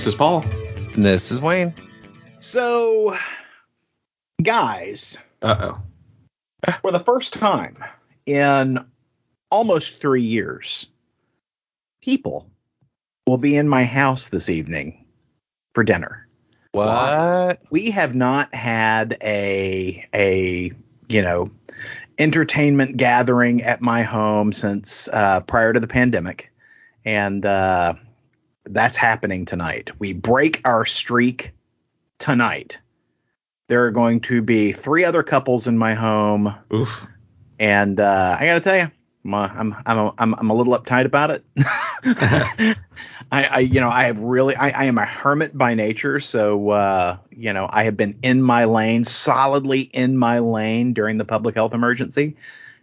This 0.00 0.06
is 0.06 0.14
Paul. 0.14 0.46
And 0.94 1.04
this 1.04 1.30
is 1.30 1.42
Wayne. 1.42 1.74
So, 2.38 3.18
guys, 4.42 5.18
Uh 5.42 5.74
oh. 6.64 6.72
for 6.80 6.90
the 6.90 7.00
first 7.00 7.34
time 7.34 7.84
in 8.24 8.82
almost 9.50 10.00
three 10.00 10.22
years, 10.22 10.90
people 12.00 12.50
will 13.26 13.36
be 13.36 13.56
in 13.56 13.68
my 13.68 13.84
house 13.84 14.30
this 14.30 14.48
evening 14.48 15.04
for 15.74 15.84
dinner. 15.84 16.26
What? 16.72 17.60
We 17.70 17.90
have 17.90 18.14
not 18.14 18.54
had 18.54 19.18
a 19.22 20.08
a 20.14 20.72
you 21.10 21.20
know 21.20 21.50
entertainment 22.18 22.96
gathering 22.96 23.64
at 23.64 23.82
my 23.82 24.02
home 24.02 24.54
since 24.54 25.10
uh, 25.12 25.40
prior 25.40 25.74
to 25.74 25.78
the 25.78 25.86
pandemic, 25.86 26.50
and 27.04 27.44
uh, 27.44 27.96
that's 28.64 28.96
happening 28.96 29.44
tonight. 29.44 29.90
We 29.98 30.12
break 30.12 30.60
our 30.64 30.86
streak 30.86 31.52
tonight. 32.18 32.80
There 33.68 33.86
are 33.86 33.90
going 33.90 34.20
to 34.22 34.42
be 34.42 34.72
three 34.72 35.04
other 35.04 35.22
couples 35.22 35.66
in 35.66 35.78
my 35.78 35.94
home, 35.94 36.54
Oof. 36.72 37.06
and 37.58 38.00
uh, 38.00 38.36
I 38.38 38.46
got 38.46 38.54
to 38.54 38.60
tell 38.60 38.76
you, 38.76 38.90
I'm 39.24 39.34
a, 39.34 39.54
I'm 39.54 39.76
I'm 39.86 39.98
a, 39.98 40.14
I'm 40.18 40.34
I'm 40.34 40.50
a 40.50 40.54
little 40.54 40.76
uptight 40.76 41.04
about 41.04 41.30
it. 41.30 41.44
I, 43.32 43.44
I 43.44 43.58
you 43.60 43.80
know 43.80 43.90
I 43.90 44.04
have 44.04 44.18
really 44.18 44.56
I, 44.56 44.70
I 44.70 44.84
am 44.86 44.98
a 44.98 45.04
hermit 45.04 45.56
by 45.56 45.74
nature, 45.74 46.20
so 46.20 46.70
uh, 46.70 47.18
you 47.30 47.52
know 47.52 47.68
I 47.70 47.84
have 47.84 47.96
been 47.96 48.18
in 48.22 48.42
my 48.42 48.64
lane, 48.64 49.04
solidly 49.04 49.82
in 49.82 50.16
my 50.16 50.40
lane 50.40 50.94
during 50.94 51.18
the 51.18 51.24
public 51.24 51.54
health 51.54 51.74
emergency, 51.74 52.36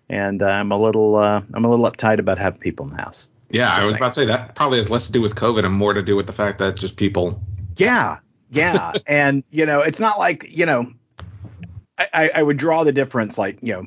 and 0.08 0.42
uh, 0.42 0.48
I'm 0.48 0.72
a 0.72 0.78
little 0.78 1.16
uh, 1.16 1.42
I'm 1.54 1.66
a 1.66 1.70
little 1.70 1.86
uptight 1.86 2.20
about 2.20 2.38
having 2.38 2.60
people 2.60 2.86
in 2.86 2.96
the 2.96 3.02
house. 3.02 3.30
Yeah, 3.50 3.72
I 3.72 3.78
was 3.78 3.88
saying. 3.88 3.98
about 3.98 4.14
to 4.14 4.20
say 4.22 4.26
that 4.26 4.56
probably 4.56 4.78
has 4.80 4.90
less 4.90 5.06
to 5.06 5.12
do 5.12 5.22
with 5.22 5.36
COVID 5.36 5.64
and 5.64 5.74
more 5.74 5.94
to 5.94 6.02
do 6.02 6.16
with 6.16 6.28
the 6.28 6.34
fact 6.34 6.60
that 6.60 6.78
just 6.78 6.98
people. 6.98 7.42
Yeah, 7.78 8.20
yeah, 8.50 8.94
and 9.08 9.44
you 9.52 9.66
know, 9.66 9.82
it's 9.82 10.00
not 10.00 10.20
like 10.20 10.46
you 10.50 10.66
know, 10.66 10.92
I, 11.98 12.08
I, 12.14 12.30
I 12.36 12.44
would 12.44 12.58
draw 12.58 12.84
the 12.84 12.92
difference 12.92 13.38
like 13.38 13.60
you 13.62 13.74
know, 13.74 13.86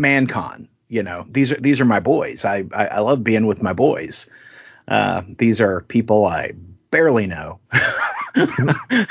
ManCon. 0.00 0.68
You 0.88 1.02
know, 1.02 1.24
these 1.28 1.52
are 1.52 1.56
these 1.56 1.80
are 1.80 1.84
my 1.84 2.00
boys. 2.00 2.44
I 2.44 2.64
I, 2.72 2.86
I 2.86 3.00
love 3.00 3.22
being 3.22 3.46
with 3.46 3.62
my 3.62 3.72
boys. 3.72 4.28
Uh, 4.86 5.22
these 5.28 5.60
are 5.60 5.80
people 5.82 6.26
I 6.26 6.52
barely 6.90 7.26
know, 7.26 7.60
and 8.34 9.06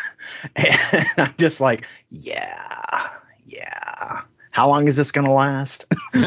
I'm 1.17 1.33
just 1.37 1.61
like, 1.61 1.87
yeah, 2.09 3.07
yeah. 3.45 4.21
How 4.53 4.69
long 4.69 4.87
is 4.87 4.95
this 4.95 5.11
gonna 5.11 5.33
last? 5.33 5.85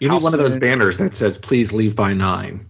You 0.00 0.08
need 0.08 0.22
one 0.22 0.32
of 0.32 0.38
those 0.38 0.56
banners 0.56 0.96
that 0.96 1.12
says 1.12 1.36
"Please 1.36 1.74
leave 1.74 1.94
by 1.94 2.14
nine. 2.14 2.66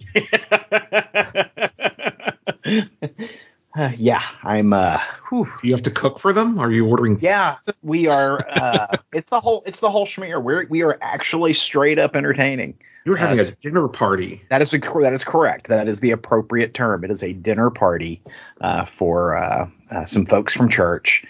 Uh, 3.77 3.93
yeah, 3.97 4.22
I'm. 4.43 4.72
Uh, 4.72 4.99
whew. 5.28 5.47
Do 5.61 5.69
you 5.69 5.75
have 5.75 5.84
to 5.84 5.93
cook 5.93 6.19
for 6.19 6.33
them? 6.33 6.59
Are 6.59 6.72
you 6.72 6.87
ordering? 6.89 7.19
Yeah, 7.21 7.56
we 7.83 8.09
are. 8.09 8.45
Uh, 8.50 8.97
it's 9.12 9.31
the 9.31 9.39
whole. 9.39 9.62
It's 9.65 9.78
the 9.78 9.91
whole 9.91 10.06
schmear. 10.06 10.43
We're 10.43 10.67
we 10.67 10.83
are 10.83 10.99
actually 11.01 11.53
straight 11.55 12.01
up 12.01 12.17
entertaining. 12.17 12.78
You're 13.05 13.17
having 13.17 13.37
Yes. 13.39 13.51
a 13.51 13.55
dinner 13.56 13.87
party. 13.87 14.43
That 14.51 14.61
is 14.61 14.75
a, 14.75 14.78
that 14.78 15.12
is 15.12 15.22
correct. 15.22 15.69
That 15.69 15.87
is 15.87 16.01
the 16.01 16.11
appropriate 16.11 16.75
term. 16.75 17.05
It 17.05 17.12
is 17.12 17.22
a 17.22 17.33
dinner 17.33 17.71
party 17.71 18.22
uh, 18.61 18.84
for 18.87 19.37
uh, 19.37 19.69
uh, 19.91 20.05
some 20.05 20.27
folks 20.27 20.53
from 20.53 20.69
church, 20.69 21.25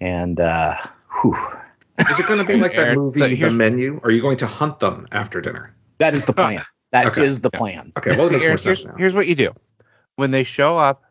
and 0.00 0.40
uh, 0.40 0.76
whew, 1.20 1.36
Is 2.10 2.18
it 2.18 2.26
going 2.26 2.38
to 2.40 2.44
be 2.46 2.54
like 2.58 2.74
that 2.74 2.94
movie, 2.96 3.20
so 3.20 3.28
The 3.28 3.50
Menu? 3.50 4.00
Are 4.02 4.10
you 4.10 4.20
going 4.22 4.38
to 4.38 4.46
hunt 4.46 4.78
them 4.80 5.06
after 5.12 5.40
dinner? 5.40 5.74
that 5.98 6.14
is 6.14 6.24
the 6.24 6.32
plan. 6.32 6.62
That 6.90 7.16
is 7.18 7.38
Okay. 7.38 7.42
the 7.42 7.50
plan. 7.50 7.92
Okay, 7.96 8.16
well, 8.16 8.26
it 8.26 8.32
makes 8.32 8.44
more 8.46 8.56
sense 8.56 8.64
here's, 8.80 8.84
now. 8.86 8.94
here's 8.96 9.14
what 9.14 9.26
you 9.26 9.34
do. 9.34 9.54
When 10.16 10.30
they 10.30 10.44
show 10.44 10.76
up, 10.76 11.04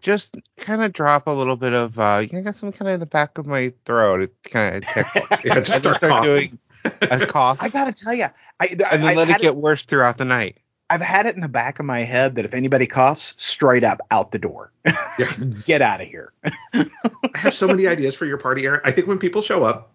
just 0.00 0.36
kind 0.58 0.82
of 0.82 0.92
drop 0.92 1.26
a 1.26 1.30
little 1.30 1.56
bit 1.56 1.72
of, 1.74 1.98
uh, 1.98 2.22
you 2.30 2.40
got 2.42 2.54
some 2.56 2.70
kind 2.72 2.88
of 2.88 2.94
in 2.94 3.00
the 3.00 3.06
back 3.06 3.38
of 3.38 3.46
my 3.46 3.72
throat. 3.84 4.20
It 4.22 4.34
kind 4.50 4.76
of 4.76 4.84
tickles. 4.88 5.40
Yeah, 5.44 5.54
just 5.60 5.80
start 5.80 5.96
start 5.98 6.10
coughing. 6.12 6.58
doing 6.84 6.92
a 7.22 7.26
cough. 7.26 7.58
I 7.60 7.68
gotta 7.68 7.92
tell 7.92 8.14
you, 8.14 8.26
I, 8.60 8.66
and 8.70 8.80
then 8.80 9.04
I've 9.04 9.16
let 9.16 9.28
it 9.28 9.32
had 9.32 9.40
get 9.40 9.56
worse 9.56 9.84
throughout 9.84 10.16
the 10.18 10.24
night. 10.24 10.58
I've 10.88 11.00
had 11.00 11.26
it 11.26 11.34
in 11.34 11.40
the 11.40 11.48
back 11.48 11.80
of 11.80 11.86
my 11.86 12.00
head 12.00 12.36
that 12.36 12.44
if 12.44 12.54
anybody 12.54 12.86
coughs, 12.86 13.34
straight 13.38 13.82
up 13.82 14.00
out 14.12 14.30
the 14.30 14.38
door. 14.38 14.70
Yeah. 15.18 15.32
Get 15.64 15.82
out 15.82 16.00
of 16.00 16.06
here. 16.06 16.32
I 16.74 16.86
have 17.34 17.54
so 17.54 17.66
many 17.66 17.88
ideas 17.88 18.14
for 18.14 18.24
your 18.24 18.38
party, 18.38 18.64
Aaron. 18.66 18.80
I 18.84 18.92
think 18.92 19.08
when 19.08 19.18
people 19.18 19.42
show 19.42 19.64
up, 19.64 19.92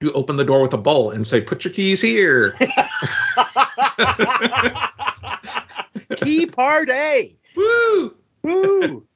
you 0.00 0.12
open 0.12 0.36
the 0.36 0.44
door 0.44 0.62
with 0.62 0.72
a 0.72 0.78
bowl 0.78 1.10
and 1.10 1.26
say, 1.26 1.40
"Put 1.40 1.64
your 1.64 1.72
keys 1.74 2.00
here." 2.00 2.52
Key 6.16 6.46
party. 6.46 7.38
Woo! 7.56 8.14
Woo. 8.42 9.06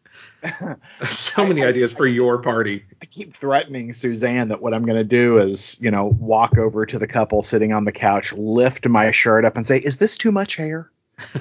So 1.08 1.46
many 1.46 1.64
ideas 1.64 1.94
for 1.94 2.06
your 2.06 2.36
party. 2.42 2.84
I 3.00 3.06
keep 3.06 3.34
threatening 3.34 3.94
Suzanne 3.94 4.48
that 4.48 4.60
what 4.60 4.74
I'm 4.74 4.84
going 4.84 4.98
to 4.98 5.04
do 5.04 5.38
is, 5.38 5.74
you 5.80 5.90
know, 5.90 6.04
walk 6.04 6.58
over 6.58 6.84
to 6.84 6.98
the 6.98 7.06
couple 7.06 7.40
sitting 7.40 7.72
on 7.72 7.86
the 7.86 7.92
couch, 7.92 8.34
lift 8.34 8.86
my 8.86 9.10
shirt 9.10 9.46
up, 9.46 9.56
and 9.56 9.64
say, 9.64 9.78
"Is 9.78 9.96
this 9.96 10.18
too 10.18 10.32
much 10.32 10.56
hair?" 10.56 10.90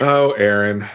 oh, 0.00 0.32
Aaron. 0.32 0.86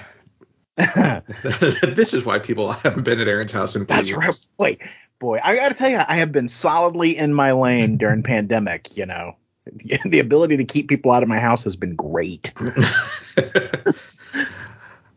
this 1.95 2.13
is 2.13 2.25
why 2.25 2.39
people 2.39 2.71
haven't 2.71 3.03
been 3.03 3.19
at 3.19 3.27
Aaron's 3.27 3.51
house 3.51 3.75
in 3.75 3.85
three 3.85 3.95
That's 3.95 4.09
years. 4.09 4.19
right. 4.19 4.45
Wait, 4.57 4.81
boy, 5.19 5.39
I 5.41 5.55
got 5.55 5.69
to 5.69 5.75
tell 5.75 5.89
you, 5.89 5.99
I 6.05 6.17
have 6.17 6.31
been 6.31 6.47
solidly 6.47 7.17
in 7.17 7.33
my 7.33 7.53
lane 7.53 7.97
during 7.97 8.23
pandemic. 8.23 8.97
You 8.97 9.05
know, 9.05 9.37
the 10.05 10.19
ability 10.19 10.57
to 10.57 10.65
keep 10.65 10.89
people 10.89 11.11
out 11.11 11.23
of 11.23 11.29
my 11.29 11.39
house 11.39 11.63
has 11.63 11.75
been 11.75 11.95
great. 11.95 12.53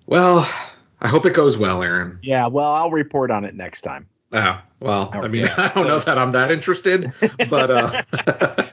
well, 0.07 0.49
I 1.01 1.09
hope 1.09 1.27
it 1.27 1.35
goes 1.35 1.59
well, 1.59 1.83
Aaron. 1.83 2.19
Yeah, 2.23 2.47
well, 2.47 2.73
I'll 2.73 2.91
report 2.91 3.31
on 3.31 3.45
it 3.45 3.55
next 3.55 3.81
time. 3.83 4.09
Oh, 4.31 4.61
well, 4.81 5.11
I 5.15 5.27
mean, 5.29 5.47
I 5.57 5.69
don't 5.75 5.87
know 5.87 6.01
that 6.01 6.19
I'm 6.19 6.33
that 6.33 6.51
interested, 6.51 7.13
but 7.49 7.71
uh, 7.71 8.03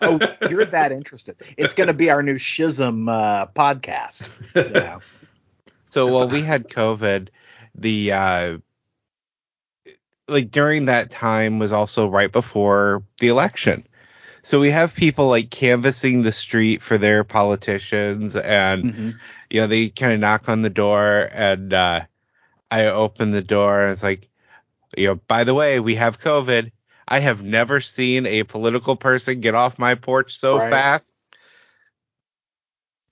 Oh, 0.02 0.20
you're 0.50 0.66
that 0.66 0.92
interested? 0.92 1.38
It's 1.58 1.74
going 1.74 1.88
to 1.88 1.94
be 1.94 2.10
our 2.10 2.22
new 2.22 2.38
Schism 2.38 3.08
uh, 3.10 3.48
podcast. 3.48 4.28
You 4.54 4.70
know. 4.70 5.00
So 5.96 6.10
while 6.10 6.28
we 6.28 6.44
had 6.44 6.68
COVID, 6.68 7.30
the 7.74 8.12
uh 8.12 8.58
like 10.28 10.52
during 10.52 10.86
that 10.86 11.10
time 11.10 11.58
was 11.58 11.72
also 11.72 12.10
right 12.10 12.32
before 12.34 13.04
the 13.20 13.30
election. 13.30 13.88
So 14.44 14.60
we 14.60 14.72
have 14.72 14.94
people 14.94 15.30
like 15.30 15.50
canvassing 15.52 16.22
the 16.22 16.34
street 16.34 16.82
for 16.82 16.98
their 16.98 17.24
politicians 17.24 18.36
and 18.36 18.86
Mm-hmm. 18.86 19.10
you 19.50 19.62
know 19.62 19.68
they 19.68 19.88
kind 19.90 20.12
of 20.12 20.20
knock 20.20 20.50
on 20.50 20.64
the 20.64 20.70
door 20.70 21.30
and 21.32 21.74
uh 21.74 22.02
I 22.70 22.88
open 22.88 23.32
the 23.32 23.42
door 23.42 23.84
and 23.84 23.94
it's 23.94 24.04
like 24.04 24.28
you 24.98 25.08
know 25.08 25.16
by 25.16 25.46
the 25.46 25.54
way 25.54 25.80
we 25.80 25.96
have 25.96 26.20
COVID. 26.20 26.72
I 27.08 27.20
have 27.20 27.42
never 27.42 27.80
seen 27.80 28.26
a 28.26 28.44
political 28.44 28.98
person 28.98 29.40
get 29.40 29.56
off 29.56 29.80
my 29.80 29.96
porch 29.96 30.38
so 30.38 30.60
Right. 30.60 30.70
fast. 30.72 31.14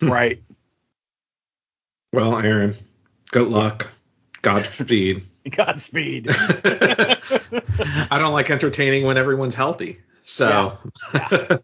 Right. 0.02 0.44
Well, 2.14 2.38
Aaron, 2.40 2.76
good 3.32 3.48
luck. 3.50 3.90
Godspeed. 4.42 5.26
Godspeed. 5.50 6.28
I 6.32 8.08
don't 8.12 8.34
like 8.34 8.50
entertaining 8.50 9.06
when 9.06 9.18
everyone's 9.18 9.56
healthy. 9.56 10.00
So 10.24 10.78
I, 11.14 11.60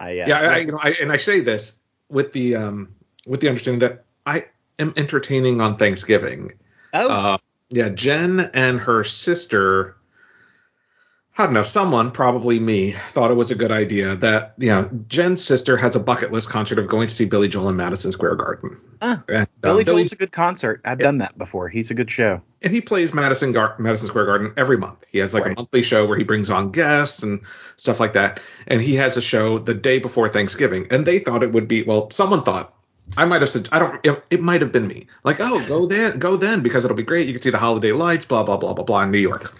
uh, 0.00 0.08
yeah, 0.08 0.38
I, 0.40 0.58
you 0.58 0.72
know, 0.72 0.80
I, 0.82 0.96
and 1.00 1.12
I 1.12 1.16
say 1.18 1.40
this 1.40 1.76
with 2.10 2.32
the 2.32 2.56
um 2.56 2.94
with 3.26 3.40
the 3.40 3.48
understanding 3.48 3.80
that 3.80 4.04
I 4.26 4.46
am 4.78 4.92
entertaining 4.96 5.60
on 5.60 5.76
Thanksgiving. 5.76 6.54
oh, 6.94 7.08
Uh, 7.08 7.38
yeah, 7.68 7.88
Jen 7.90 8.50
and 8.54 8.80
her 8.80 9.04
sister. 9.04 9.96
I 11.38 11.44
don't 11.44 11.54
know. 11.54 11.62
Someone, 11.62 12.10
probably 12.10 12.60
me, 12.60 12.92
thought 13.12 13.30
it 13.30 13.34
was 13.34 13.50
a 13.50 13.54
good 13.54 13.70
idea 13.72 14.16
that 14.16 14.52
you 14.58 14.68
know 14.68 14.90
Jen's 15.08 15.42
sister 15.42 15.78
has 15.78 15.96
a 15.96 16.00
bucket 16.00 16.30
list 16.30 16.50
concert 16.50 16.78
of 16.78 16.88
going 16.88 17.08
to 17.08 17.14
see 17.14 17.24
Billy 17.24 17.48
Joel 17.48 17.70
in 17.70 17.76
Madison 17.76 18.12
Square 18.12 18.36
Garden. 18.36 18.78
Ah, 19.00 19.22
And, 19.28 19.38
um, 19.38 19.46
Billy 19.62 19.84
Billy- 19.84 20.02
Joel's 20.02 20.12
a 20.12 20.16
good 20.16 20.30
concert. 20.32 20.82
I've 20.84 20.98
done 20.98 21.18
that 21.18 21.36
before. 21.38 21.68
He's 21.70 21.90
a 21.90 21.94
good 21.94 22.10
show. 22.10 22.42
and 22.64 22.72
he 22.72 22.80
plays 22.80 23.12
Madison 23.14 23.50
Gar- 23.52 23.74
Madison 23.78 24.08
Square 24.08 24.26
Garden 24.26 24.52
every 24.56 24.76
month. 24.76 25.04
He 25.10 25.18
has 25.18 25.32
like 25.34 25.44
Right. 25.44 25.52
a 25.52 25.56
monthly 25.56 25.82
show 25.82 26.06
where 26.06 26.16
he 26.18 26.22
brings 26.22 26.48
on 26.50 26.70
guests 26.70 27.22
and 27.22 27.40
stuff 27.76 27.98
like 27.98 28.12
that. 28.12 28.38
And 28.68 28.80
he 28.82 28.94
has 28.96 29.16
a 29.16 29.22
show 29.22 29.58
the 29.58 29.74
day 29.74 29.98
before 29.98 30.28
Thanksgiving. 30.28 30.86
And 30.90 31.04
they 31.06 31.18
thought 31.18 31.42
it 31.42 31.52
would 31.52 31.66
be 31.66 31.82
well, 31.82 32.10
someone 32.10 32.42
thought 32.44 32.74
I 33.16 33.24
might 33.24 33.40
have 33.40 33.50
said 33.50 33.68
I 33.72 33.78
don't 33.80 33.98
it, 34.04 34.22
it 34.30 34.40
might 34.42 34.60
have 34.60 34.70
been 34.70 34.86
me. 34.86 35.06
Like, 35.24 35.38
oh, 35.40 35.64
go 35.66 35.86
then, 35.86 36.18
go 36.20 36.36
then 36.36 36.60
because 36.60 36.84
it'll 36.84 36.96
be 36.96 37.02
great. 37.02 37.26
You 37.26 37.32
can 37.32 37.42
see 37.42 37.50
the 37.50 37.58
holiday 37.58 37.90
lights, 37.92 38.26
blah 38.26 38.42
blah 38.44 38.58
blah 38.58 38.74
blah 38.74 38.84
blah 38.84 39.02
in 39.02 39.10
New 39.10 39.18
York. 39.18 39.52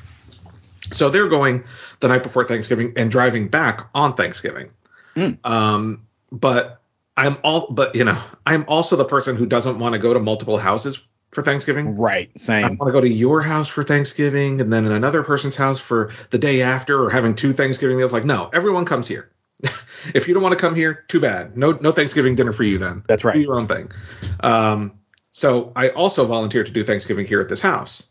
So 0.91 1.11
they're 1.11 1.29
going 1.29 1.65
the 2.01 2.09
night 2.09 2.23
before 2.23 2.45
Thanksgiving 2.45 2.95
and 2.97 3.11
driving 3.11 3.49
back 3.49 3.89
on 3.95 4.15
Thanksgiving. 4.15 4.71
Mm. 5.15 5.39
Um, 5.45 6.07
but 6.31 6.81
I'm 7.17 7.37
all 7.45 7.71
but 7.71 7.95
you 7.95 8.05
know, 8.05 8.19
I'm 8.47 8.65
also 8.69 8.97
the 8.97 9.05
person 9.05 9.37
who 9.37 9.47
doesn't 9.47 9.79
want 9.79 9.93
to 9.95 9.99
go 9.99 10.13
to 10.13 10.21
multiple 10.21 10.57
houses 10.57 11.01
for 11.31 11.43
Thanksgiving. 11.43 11.97
Right. 11.97 12.31
Same. 12.39 12.65
I 12.65 12.69
want 12.69 12.89
to 12.89 12.93
go 12.93 13.01
to 13.01 13.09
your 13.09 13.43
house 13.43 13.69
for 13.69 13.83
Thanksgiving 13.83 14.61
and 14.61 14.73
then 14.73 14.85
in 14.85 14.93
another 14.93 15.23
person's 15.23 15.57
house 15.57 15.81
for 15.81 16.11
the 16.31 16.39
day 16.39 16.63
after 16.63 17.03
or 17.03 17.11
having 17.11 17.35
two 17.35 17.53
Thanksgiving 17.53 17.97
meals. 17.97 18.13
Like, 18.13 18.25
no, 18.25 18.51
everyone 18.53 18.85
comes 18.85 19.09
here. 19.09 19.31
if 20.15 20.29
you 20.29 20.35
don't 20.35 20.43
want 20.43 20.53
to 20.53 20.59
come 20.59 20.75
here, 20.75 21.05
too 21.09 21.21
bad. 21.21 21.57
No, 21.57 21.73
no 21.73 21.93
Thanksgiving 21.93 22.35
dinner 22.35 22.53
for 22.53 22.65
you 22.65 22.79
then. 22.79 23.03
That's 23.09 23.25
right. 23.25 23.35
Do 23.35 23.41
your 23.41 23.59
own 23.59 23.67
thing. 23.67 23.91
Um, 24.41 24.99
so 25.33 25.73
I 25.75 25.89
also 25.91 26.27
volunteered 26.27 26.67
to 26.67 26.73
do 26.73 26.85
Thanksgiving 26.85 27.27
here 27.27 27.41
at 27.41 27.49
this 27.49 27.63
house. 27.63 28.09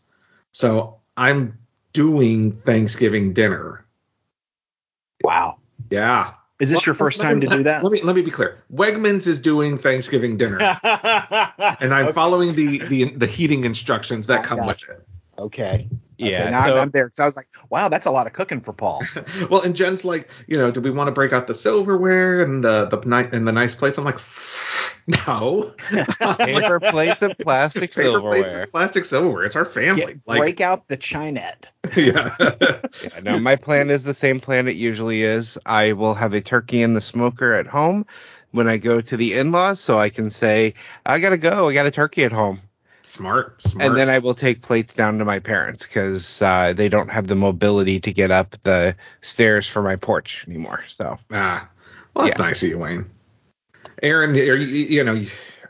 So 0.50 1.00
I'm 1.16 1.58
doing 1.92 2.52
Thanksgiving 2.52 3.32
dinner. 3.32 3.84
Wow. 5.22 5.58
Yeah. 5.90 6.34
Is 6.60 6.70
this 6.70 6.86
your 6.86 6.94
first 6.94 7.20
time 7.20 7.40
to 7.40 7.46
do 7.48 7.64
that? 7.64 7.82
Let 7.82 7.92
me 7.92 8.02
let 8.02 8.14
me 8.14 8.22
be 8.22 8.30
clear. 8.30 8.62
Wegmans 8.72 9.26
is 9.26 9.40
doing 9.40 9.78
Thanksgiving 9.78 10.36
dinner, 10.36 10.58
and 10.84 11.92
I'm 11.92 12.06
Okay. 12.06 12.12
following 12.12 12.54
the, 12.54 12.78
the 12.86 13.04
the 13.04 13.26
heating 13.26 13.64
instructions 13.64 14.28
that 14.28 14.44
come 14.44 14.64
with 14.64 14.88
it. 14.88 15.04
Okay. 15.38 15.88
Yeah, 16.18 16.42
Okay, 16.42 16.50
now 16.52 16.66
so- 16.66 16.76
I'm, 16.76 16.82
I'm 16.82 16.90
there 16.90 17.06
because 17.06 17.18
I 17.18 17.24
was 17.24 17.34
like, 17.36 17.48
wow, 17.70 17.88
that's 17.88 18.06
a 18.06 18.12
lot 18.12 18.28
of 18.28 18.32
cooking 18.32 18.60
for 18.60 18.72
Paul. 18.72 19.02
Well, 19.50 19.62
and 19.62 19.74
Jen's 19.74 20.04
like, 20.04 20.30
you 20.46 20.56
know, 20.56 20.70
do 20.70 20.80
we 20.80 20.90
want 20.92 21.08
to 21.08 21.12
break 21.12 21.32
out 21.32 21.48
the 21.48 21.54
silverware 21.54 22.42
and 22.42 22.62
the 22.62 22.84
the 22.84 23.28
and 23.32 23.48
the 23.48 23.52
nice 23.52 23.74
plates? 23.74 23.98
I'm 23.98 24.04
like, 24.04 24.20
no. 25.26 25.74
Paper 26.38 26.80
plates 26.80 27.22
and 27.22 27.36
plastic 27.38 27.94
Paper 27.94 28.20
plates 28.20 28.50
silverware. 28.52 28.62
and 28.62 28.70
plastic 28.72 29.04
silverware. 29.04 29.44
It's 29.44 29.56
our 29.56 29.64
family. 29.64 30.00
Get- 30.06 30.20
like, 30.26 30.38
break 30.40 30.60
out 30.60 30.88
the 30.88 30.96
Chinet. 30.96 31.70
yeah. 31.96 32.34
Yeah, 33.02 33.20
no, 33.22 33.38
my 33.38 33.56
plan 33.56 33.90
is 33.90 34.04
the 34.04 34.14
same 34.14 34.40
plan 34.40 34.68
it 34.68 34.76
usually 34.76 35.22
is. 35.22 35.58
I 35.66 35.92
will 35.94 36.14
have 36.14 36.34
a 36.34 36.40
turkey 36.40 36.82
in 36.82 36.94
the 36.94 37.00
smoker 37.00 37.52
at 37.52 37.66
home 37.66 38.06
when 38.52 38.68
I 38.68 38.76
go 38.76 39.00
to 39.00 39.16
the 39.16 39.34
in-laws, 39.38 39.80
so 39.80 39.98
I 39.98 40.10
can 40.10 40.30
say, 40.30 40.74
I 41.06 41.18
gotta 41.20 41.38
go, 41.38 41.68
I 41.68 41.74
got 41.74 41.86
a 41.86 41.90
turkey 41.90 42.24
at 42.24 42.32
home, 42.32 42.60
smart, 43.00 43.62
smart. 43.62 43.82
and 43.86 43.96
then 43.96 44.10
I 44.10 44.18
will 44.18 44.34
take 44.34 44.60
plates 44.60 44.92
down 44.94 45.18
to 45.18 45.24
my 45.24 45.38
parents 45.38 45.86
because 45.86 46.40
uh, 46.42 46.74
they 46.74 46.90
don't 46.90 47.08
have 47.08 47.26
the 47.26 47.34
mobility 47.34 47.98
to 48.00 48.12
get 48.12 48.30
up 48.30 48.54
the 48.62 48.94
stairs 49.22 49.66
for 49.66 49.80
my 49.82 49.96
porch 49.96 50.44
anymore. 50.46 50.84
So 50.88 51.18
ah, 51.30 51.66
well, 52.14 52.26
that's 52.26 52.38
Yeah. 52.38 52.44
nice 52.44 52.62
of 52.62 52.68
you, 52.68 52.78
Wayne. 52.78 53.06
Aaron, 54.02 54.30
are 54.32 54.56
you 54.56 54.66
you 54.66 55.04
know 55.04 55.22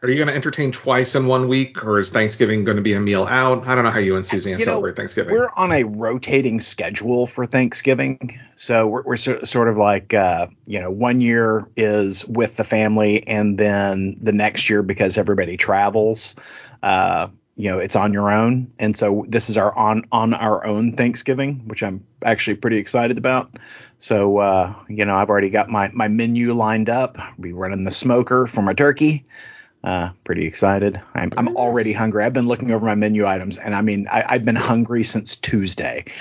are 0.03 0.11
you 0.11 0.17
going 0.17 0.29
to 0.29 0.35
entertain 0.35 0.73
twice 0.73 1.15
in 1.15 1.27
one 1.27 1.47
week, 1.47 1.85
or 1.85 2.01
is 2.01 2.11
Thanksgiving 2.11 2.65
going 2.65 2.77
to 2.77 2.83
be 2.83 2.93
a 2.95 2.99
meal 2.99 3.25
out? 3.25 3.69
I 3.69 3.77
don't 3.77 3.85
know 3.85 3.91
how 3.91 4.01
you 4.01 4.17
and 4.17 4.27
Suzanne 4.27 4.59
You 4.59 4.67
know, 4.67 4.73
celebrate 4.73 4.97
Thanksgiving. 4.97 5.33
We're 5.33 5.51
on 5.55 5.71
a 5.71 5.85
rotating 5.85 6.59
schedule 6.59 7.29
for 7.29 7.47
Thanksgiving, 7.47 8.41
so 8.57 8.89
we're, 8.89 9.03
we're 9.03 9.17
sort 9.17 9.47
sort 9.47 9.69
of 9.69 9.77
like, 9.77 10.13
uh, 10.13 10.49
you 10.67 10.81
know, 10.81 10.91
one 10.91 11.21
year 11.21 11.69
is 11.77 12.27
with 12.27 12.57
the 12.57 12.65
family, 12.65 13.25
and 13.29 13.59
then 13.59 14.17
the 14.21 14.33
next 14.33 14.69
year 14.69 14.83
because 14.83 15.19
everybody 15.19 15.57
travels, 15.57 16.35
uh, 16.83 17.29
you 17.57 17.71
know, 17.71 17.79
it's 17.79 17.97
on 17.97 18.13
your 18.13 18.31
own, 18.31 18.73
and 18.79 18.97
so 18.97 19.27
this 19.29 19.51
is 19.51 19.59
our 19.59 19.77
on 19.77 20.05
on 20.11 20.33
our 20.33 20.65
own 20.65 20.93
Thanksgiving, 20.95 21.69
which 21.69 21.83
I'm 21.83 22.07
actually 22.25 22.57
pretty 22.57 22.79
excited 22.79 23.19
about. 23.19 23.55
So, 23.99 24.39
uh, 24.39 24.75
you 24.89 25.05
know, 25.05 25.15
I've 25.15 25.29
already 25.29 25.51
got 25.51 25.69
my 25.69 25.91
my 25.93 26.09
menu 26.09 26.55
lined 26.55 26.89
up. 26.89 27.19
I'll 27.19 27.35
be 27.39 27.53
running 27.53 27.85
the 27.85 27.91
smoker 27.91 28.47
for 28.47 28.63
my 28.63 28.73
turkey. 28.73 29.27
Uh, 29.85 30.11
pretty 30.23 30.47
excited. 30.47 31.01
I'm, 31.13 31.33
I'm 31.37 31.57
already 31.57 31.93
hungry. 31.93 32.23
I've 32.25 32.33
been 32.33 32.47
looking 32.47 32.71
over 32.71 32.87
my 32.87 32.95
menu 32.95 33.27
items, 33.27 33.59
and 33.59 33.75
I 33.75 33.81
mean, 33.81 34.07
I, 34.09 34.25
I've 34.29 34.45
been 34.45 34.55
hungry 34.55 35.03
since 35.03 35.35
Tuesday. 35.35 36.05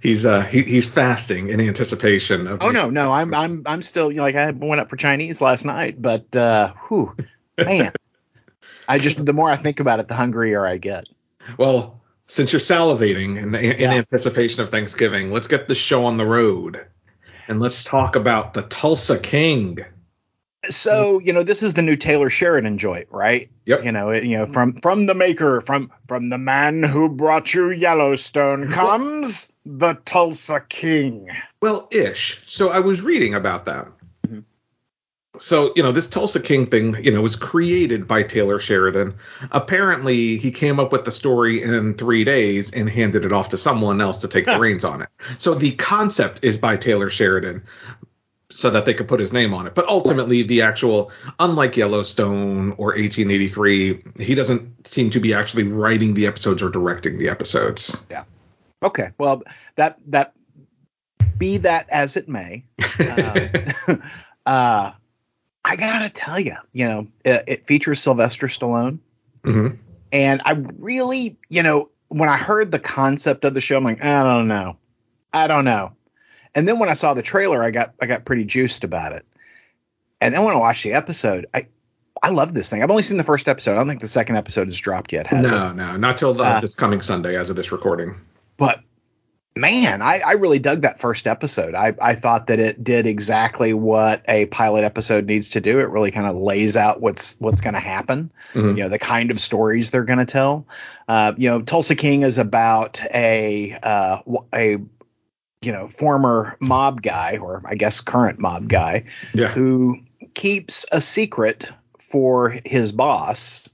he's 0.00 0.24
uh 0.24 0.40
he, 0.40 0.62
he's 0.62 0.86
fasting 0.86 1.50
in 1.50 1.60
anticipation 1.60 2.46
of 2.46 2.62
Oh 2.62 2.70
no, 2.70 2.88
no, 2.88 3.12
I'm 3.12 3.34
I'm 3.34 3.62
I'm 3.66 3.82
still 3.82 4.10
you 4.10 4.16
know, 4.16 4.22
like 4.22 4.36
I 4.36 4.50
went 4.52 4.80
up 4.80 4.88
for 4.88 4.96
Chinese 4.96 5.42
last 5.42 5.66
night, 5.66 6.00
but 6.00 6.34
uh, 6.34 6.72
whew, 6.88 7.14
man, 7.58 7.92
I 8.88 8.98
just 8.98 9.24
the 9.24 9.32
more 9.32 9.50
I 9.50 9.56
think 9.56 9.80
about 9.80 10.00
it, 10.00 10.08
the 10.08 10.14
hungrier 10.14 10.66
I 10.66 10.78
get. 10.78 11.08
Well, 11.58 12.00
since 12.26 12.52
you're 12.52 12.60
salivating 12.60 13.36
in, 13.36 13.54
in 13.54 13.80
Yeah. 13.80 13.92
anticipation 13.92 14.62
of 14.62 14.70
Thanksgiving, 14.70 15.30
let's 15.32 15.48
get 15.48 15.68
the 15.68 15.74
show 15.74 16.04
on 16.06 16.16
the 16.16 16.26
road. 16.26 16.84
And 17.48 17.60
let's 17.60 17.84
talk 17.84 18.16
about 18.16 18.54
the 18.54 18.62
Tulsa 18.62 19.18
King. 19.18 19.78
So 20.68 21.18
you 21.18 21.32
know, 21.32 21.42
this 21.42 21.62
is 21.62 21.74
the 21.74 21.82
new 21.82 21.96
Taylor 21.96 22.30
Sheridan 22.30 22.78
joint, 22.78 23.08
right? 23.10 23.50
Yep. 23.66 23.84
You 23.84 23.92
know, 23.92 24.10
it, 24.10 24.24
you 24.24 24.36
know, 24.36 24.46
from 24.46 24.74
from 24.80 25.06
the 25.06 25.14
maker, 25.14 25.60
from 25.60 25.90
from 26.06 26.28
the 26.28 26.38
man 26.38 26.84
who 26.84 27.08
brought 27.08 27.52
you 27.52 27.70
Yellowstone 27.70 28.70
comes 28.70 29.48
the 29.66 29.94
Tulsa 30.04 30.60
King. 30.68 31.28
Well, 31.60 31.88
ish. 31.90 32.40
So 32.46 32.68
I 32.70 32.78
was 32.80 33.02
reading 33.02 33.34
about 33.34 33.66
that. 33.66 33.88
So, 35.38 35.72
you 35.74 35.82
know, 35.82 35.92
this 35.92 36.08
Tulsa 36.08 36.40
King 36.40 36.66
thing, 36.66 37.02
you 37.02 37.10
know, 37.10 37.22
was 37.22 37.36
created 37.36 38.06
by 38.06 38.22
Taylor 38.22 38.58
Sheridan. 38.58 39.14
Apparently, 39.50 40.36
he 40.36 40.50
came 40.50 40.78
up 40.78 40.92
with 40.92 41.06
the 41.06 41.10
story 41.10 41.62
in 41.62 41.94
three 41.94 42.24
days 42.24 42.70
and 42.70 42.88
handed 42.88 43.24
it 43.24 43.32
off 43.32 43.48
to 43.50 43.58
someone 43.58 44.00
else 44.02 44.18
to 44.18 44.28
take 44.28 44.44
the 44.44 44.58
reins 44.58 44.84
on 44.84 45.02
it. 45.02 45.08
So 45.38 45.54
the 45.54 45.72
concept 45.72 46.40
is 46.42 46.58
by 46.58 46.76
Taylor 46.76 47.08
Sheridan 47.08 47.64
so 48.50 48.70
that 48.70 48.84
they 48.84 48.94
could 48.94 49.08
put 49.08 49.20
his 49.20 49.32
name 49.32 49.54
on 49.54 49.66
it. 49.66 49.74
But 49.74 49.88
ultimately, 49.88 50.42
the 50.42 50.62
actual, 50.62 51.10
unlike 51.38 51.76
Yellowstone 51.76 52.72
or 52.72 52.88
1883, 52.88 54.02
he 54.18 54.34
doesn't 54.34 54.86
seem 54.86 55.10
to 55.10 55.20
be 55.20 55.32
actually 55.34 55.64
writing 55.64 56.14
the 56.14 56.26
episodes 56.26 56.62
or 56.62 56.68
directing 56.68 57.18
the 57.18 57.30
episodes. 57.30 58.06
Yeah. 58.10 58.24
Okay, 58.82 59.10
well 59.16 59.42
that 59.76 59.98
that 60.08 60.34
be 61.38 61.58
that 61.58 61.88
as 61.88 62.16
it 62.16 62.28
may, 62.28 62.64
um, 63.88 64.02
uh, 64.46 64.92
I 65.64 65.76
gotta 65.76 66.08
tell 66.10 66.38
you, 66.40 66.56
you 66.72 66.86
know, 66.88 67.06
it, 67.24 67.44
it 67.46 67.66
features 67.66 68.00
Sylvester 68.00 68.46
Stallone, 68.48 68.98
Mhm. 69.44 69.78
and 70.12 70.42
I 70.44 70.52
really, 70.78 71.36
you 71.48 71.62
know, 71.62 71.88
when 72.08 72.28
I 72.28 72.36
heard 72.36 72.70
the 72.70 72.78
concept 72.78 73.44
of 73.44 73.54
the 73.54 73.60
show, 73.60 73.76
I'm 73.76 73.84
like, 73.84 74.04
I 74.04 74.22
don't 74.24 74.48
know, 74.48 74.76
I 75.32 75.46
don't 75.46 75.64
know. 75.64 75.92
And 76.54 76.66
then 76.68 76.78
when 76.78 76.88
I 76.88 76.94
saw 76.94 77.14
the 77.14 77.22
trailer, 77.22 77.62
I 77.62 77.70
got 77.70 77.94
I 78.00 78.06
got 78.06 78.24
pretty 78.24 78.44
juiced 78.44 78.84
about 78.84 79.12
it. 79.12 79.24
And 80.20 80.34
then 80.34 80.44
when 80.44 80.54
I 80.54 80.58
watched 80.58 80.82
the 80.84 80.92
episode, 80.92 81.46
I 81.54 81.66
I 82.22 82.30
love 82.30 82.54
this 82.54 82.68
thing. 82.68 82.82
I've 82.82 82.90
only 82.90 83.02
seen 83.02 83.16
the 83.16 83.24
first 83.24 83.48
episode. 83.48 83.72
I 83.72 83.76
don't 83.76 83.88
think 83.88 84.00
the 84.00 84.06
second 84.08 84.36
episode 84.36 84.66
has 84.68 84.78
dropped 84.78 85.12
yet, 85.12 85.26
has 85.28 85.50
it? 85.50 85.54
No, 85.54 85.72
no, 85.72 85.96
not 85.96 86.18
till 86.18 86.40
uh, 86.40 86.44
Uh, 86.44 86.60
this 86.60 86.74
coming 86.74 87.00
Sunday 87.00 87.36
as 87.36 87.50
of 87.50 87.56
this 87.56 87.72
recording. 87.72 88.14
but 88.58 88.80
man, 89.54 90.00
I, 90.02 90.20
I 90.26 90.32
really 90.34 90.58
dug 90.58 90.82
that 90.82 90.98
first 90.98 91.26
episode. 91.26 91.74
I, 91.74 91.94
I 92.00 92.14
thought 92.14 92.46
that 92.46 92.58
it 92.58 92.82
did 92.82 93.06
exactly 93.06 93.74
what 93.74 94.22
a 94.28 94.46
pilot 94.46 94.84
episode 94.84 95.26
needs 95.26 95.50
to 95.50 95.60
do. 95.60 95.78
It 95.80 95.88
really 95.90 96.10
kind 96.10 96.26
of 96.26 96.36
lays 96.36 96.76
out 96.76 97.00
what's 97.00 97.38
what's 97.40 97.60
going 97.60 97.74
to 97.74 97.80
happen. 97.80 98.30
Mhm. 98.54 98.76
You 98.76 98.82
know, 98.84 98.88
the 98.88 98.98
kind 98.98 99.30
of 99.30 99.38
stories 99.40 99.90
they're 99.90 100.04
going 100.04 100.18
to 100.18 100.24
tell. 100.26 100.66
Uh, 101.08 101.34
you 101.36 101.48
know, 101.50 101.60
Tulsa 101.62 101.94
King 101.96 102.22
is 102.22 102.38
about 102.38 103.00
a 103.14 103.72
uh, 103.82 104.18
a 104.54 104.78
you 105.60 105.72
know 105.72 105.88
former 105.88 106.56
mob 106.60 107.02
guy, 107.02 107.36
or 107.38 107.62
I 107.64 107.74
guess 107.74 108.00
current 108.00 108.38
mob 108.38 108.68
guy, 108.68 109.04
Yeah. 109.34 109.48
who 109.48 109.98
keeps 110.34 110.86
a 110.90 111.00
secret 111.00 111.70
for 112.00 112.54
his 112.64 112.92
boss 112.92 113.68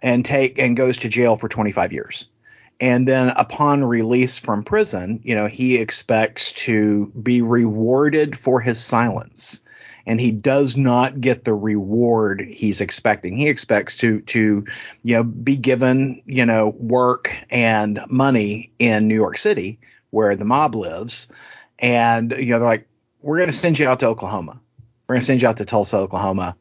and 0.00 0.24
take 0.24 0.58
and 0.58 0.76
goes 0.76 0.98
to 0.98 1.08
jail 1.08 1.36
for 1.36 1.48
25 1.48 1.92
years. 1.92 2.28
And 2.80 3.06
then 3.06 3.28
upon 3.28 3.84
release 3.84 4.38
from 4.38 4.64
prison, 4.64 5.20
you 5.22 5.34
know, 5.34 5.46
he 5.46 5.76
expects 5.76 6.52
to 6.52 7.06
be 7.10 7.42
rewarded 7.42 8.36
for 8.36 8.60
his 8.60 8.82
silence. 8.82 9.62
And 10.06 10.20
he 10.20 10.32
does 10.32 10.76
not 10.76 11.20
get 11.20 11.44
the 11.44 11.54
reward 11.54 12.46
he's 12.46 12.80
expecting. 12.82 13.36
He 13.36 13.48
expects 13.48 13.96
to 13.98 14.20
to 14.22 14.66
you 15.02 15.16
know 15.16 15.22
be 15.22 15.56
given, 15.56 16.22
you 16.26 16.44
know, 16.44 16.68
work 16.68 17.34
and 17.48 18.00
money 18.08 18.70
in 18.78 19.08
New 19.08 19.14
York 19.14 19.38
City 19.38 19.78
where 20.10 20.36
the 20.36 20.44
mob 20.44 20.74
lives. 20.74 21.32
And 21.78 22.32
you 22.32 22.50
know, 22.50 22.58
they're 22.58 22.68
like, 22.68 22.86
We're 23.22 23.38
gonna 23.38 23.52
send 23.52 23.78
you 23.78 23.88
out 23.88 24.00
to 24.00 24.08
Oklahoma. 24.08 24.60
We're 25.06 25.14
gonna 25.14 25.22
send 25.22 25.40
you 25.40 25.48
out 25.48 25.56
to 25.56 25.64
Tulsa, 25.64 25.96
Oklahoma 25.96 26.56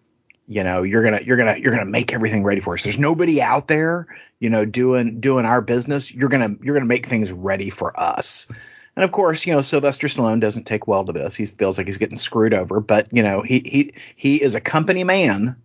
you 0.48 0.64
know 0.64 0.84
you're 0.84 1.04
gonna 1.04 1.22
you're 1.24 1.38
gonna 1.38 1.58
you're 1.58 1.72
gonna 1.72 1.86
make 1.86 2.14
everything 2.14 2.44
ready 2.44 2.62
for 2.62 2.74
us. 2.74 2.84
There's 2.84 3.00
nobody 3.00 3.42
out 3.42 3.68
there 3.68 4.08
you 4.40 4.50
know 4.50 4.66
doing 4.66 5.20
doing 5.20 5.46
our 5.46 5.62
business. 5.62 6.14
You're 6.14 6.30
gonna 6.30 6.56
you're 6.62 6.76
gonna 6.76 6.86
make 6.86 7.06
things 7.06 7.32
ready 7.32 7.70
for 7.70 7.98
us. 8.00 8.48
And 8.96 9.04
of 9.04 9.12
course 9.12 9.46
you 9.48 9.54
know 9.54 9.62
sylvester 9.62 10.08
stallone 10.08 10.40
doesn't 10.40 10.66
take 10.66 10.88
well 10.88 11.06
to 11.06 11.14
this. 11.14 11.36
He 11.36 11.46
feels 11.46 11.78
like 11.78 11.88
he's 11.88 11.98
getting 11.98 12.18
screwed 12.18 12.54
over 12.54 12.80
but 12.80 13.08
you 13.12 13.24
know 13.24 13.42
he 13.42 13.62
he 13.66 13.94
he 14.16 14.42
is 14.42 14.56
a 14.56 14.62
company 14.62 15.04
man 15.04 15.56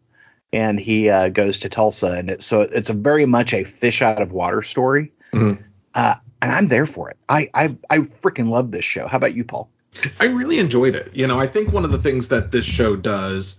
and 0.53 0.81
he 0.81 1.11
uh, 1.11 1.29
goes 1.29 1.59
to 1.59 1.69
tulsa 1.69 2.13
and 2.13 2.31
it's 2.31 2.47
so 2.47 2.63
it's 2.63 2.89
a 2.89 2.95
very 2.95 3.27
much 3.27 3.53
a 3.53 3.65
fish 3.65 4.01
out 4.01 4.23
of 4.23 4.33
water 4.33 4.63
story. 4.63 5.13
Mhm. 5.33 5.59
uh, 5.95 6.15
and 6.41 6.53
i'm 6.53 6.69
there 6.69 6.87
for 6.87 7.11
it. 7.11 7.17
I 7.29 7.51
i 7.53 7.77
i 7.91 7.99
freaking 7.99 8.49
love 8.49 8.71
this 8.71 8.85
show. 8.85 9.09
How 9.09 9.17
about 9.19 9.35
you 9.35 9.45
paul? 9.45 9.69
I 10.21 10.27
really 10.27 10.59
enjoyed 10.59 10.95
it. 10.95 11.11
You 11.13 11.27
know, 11.27 11.41
I 11.41 11.47
think 11.47 11.73
one 11.73 11.85
of 11.85 11.91
the 11.91 11.99
things 11.99 12.29
that 12.29 12.53
this 12.53 12.65
show 12.65 12.95
does, 12.95 13.58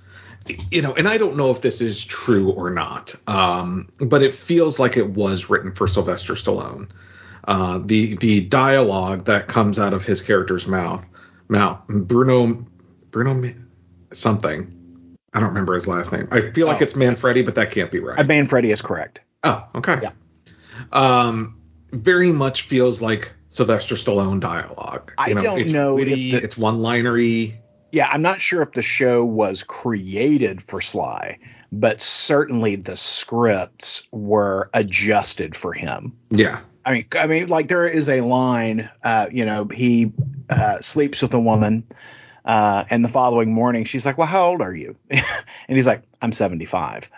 you 0.72 0.82
know, 0.82 0.94
and 0.94 1.08
I 1.08 1.18
don't 1.18 1.36
know 1.38 1.52
if 1.52 1.62
this 1.62 1.82
is 1.82 2.04
true 2.04 2.52
or 2.52 2.70
not, 2.70 3.16
um, 3.28 3.90
but 4.00 4.24
it 4.24 4.34
feels 4.34 4.80
like 4.80 4.98
it 4.98 5.10
was 5.10 5.50
written 5.50 5.72
for 5.74 5.88
Sylvester 5.88 6.34
Stallone. 6.34 6.90
Uh, 7.46 7.80
the 7.84 8.16
the 8.18 8.42
dialogue 8.42 9.26
that 9.26 9.48
comes 9.48 9.80
out 9.80 9.94
of 9.94 10.06
his 10.06 10.22
character's 10.22 10.68
mouth, 10.68 11.08
mouth 11.48 11.80
Bruno 11.88 12.66
Bruno 13.12 13.54
something. 14.14 14.76
I 15.34 15.40
don't 15.40 15.50
remember 15.50 15.74
his 15.76 15.88
last 15.88 16.12
name. 16.12 16.28
I 16.32 16.52
feel 16.52 16.66
like 16.68 16.82
Oh. 16.82 16.84
it's 16.84 16.96
Manfredi, 16.96 17.44
but 17.44 17.56
that 17.56 17.72
can't 17.72 17.92
be 17.92 18.00
right. 18.00 18.18
i 18.20 18.24
ban 18.24 18.48
is 18.64 18.82
correct 18.82 19.20
Oh, 19.44 19.64
okay. 19.76 20.00
Yeah. 20.02 20.12
Um, 20.92 21.60
very 21.92 22.32
much 22.32 22.64
feels 22.64 23.02
like 23.02 23.32
Sylvester 23.50 23.96
Stallone 23.96 24.40
dialogue. 24.40 25.14
I 25.18 25.34
know, 25.34 25.42
don't 25.42 25.60
it's 25.60 25.72
know 25.72 25.96
Witty, 25.96 26.32
the- 26.32 26.44
it's 26.44 26.58
one-linery. 26.58 27.60
Yeah, 27.92 28.08
I'm 28.10 28.22
not 28.22 28.42
sure 28.42 28.62
if 28.62 28.72
the 28.72 28.82
show 28.82 29.26
was 29.26 29.64
created 29.64 30.62
for 30.62 30.82
Sly, 30.82 31.40
but 31.72 32.02
certainly 32.02 32.76
the 32.76 32.98
scripts 32.98 34.08
were 34.12 34.70
adjusted 34.74 35.56
for 35.56 35.74
him. 35.74 36.18
Yeah. 36.30 36.62
I 36.86 36.94
mean, 36.94 37.06
I 37.14 37.28
mean, 37.28 37.48
like 37.48 37.68
there 37.68 37.88
is 37.88 38.10
a 38.10 38.22
line, 38.22 38.90
uh, 39.04 39.28
you 39.32 39.46
know, 39.46 39.66
he 39.66 40.12
uh, 40.50 40.80
sleeps 40.80 41.22
with 41.22 41.34
a 41.34 41.40
woman, 41.40 41.88
uh, 42.46 42.86
and 42.90 43.04
the 43.04 43.10
following 43.10 43.54
morning 43.54 43.84
she's 43.84 44.06
like, 44.06 44.18
"Well, 44.18 44.28
how 44.28 44.48
old 44.48 44.62
are 44.62 44.74
you?" 44.74 44.96
and 45.10 45.24
he's 45.68 45.86
like, 45.86 46.04
"I'm 46.22 46.32
75," 46.32 47.10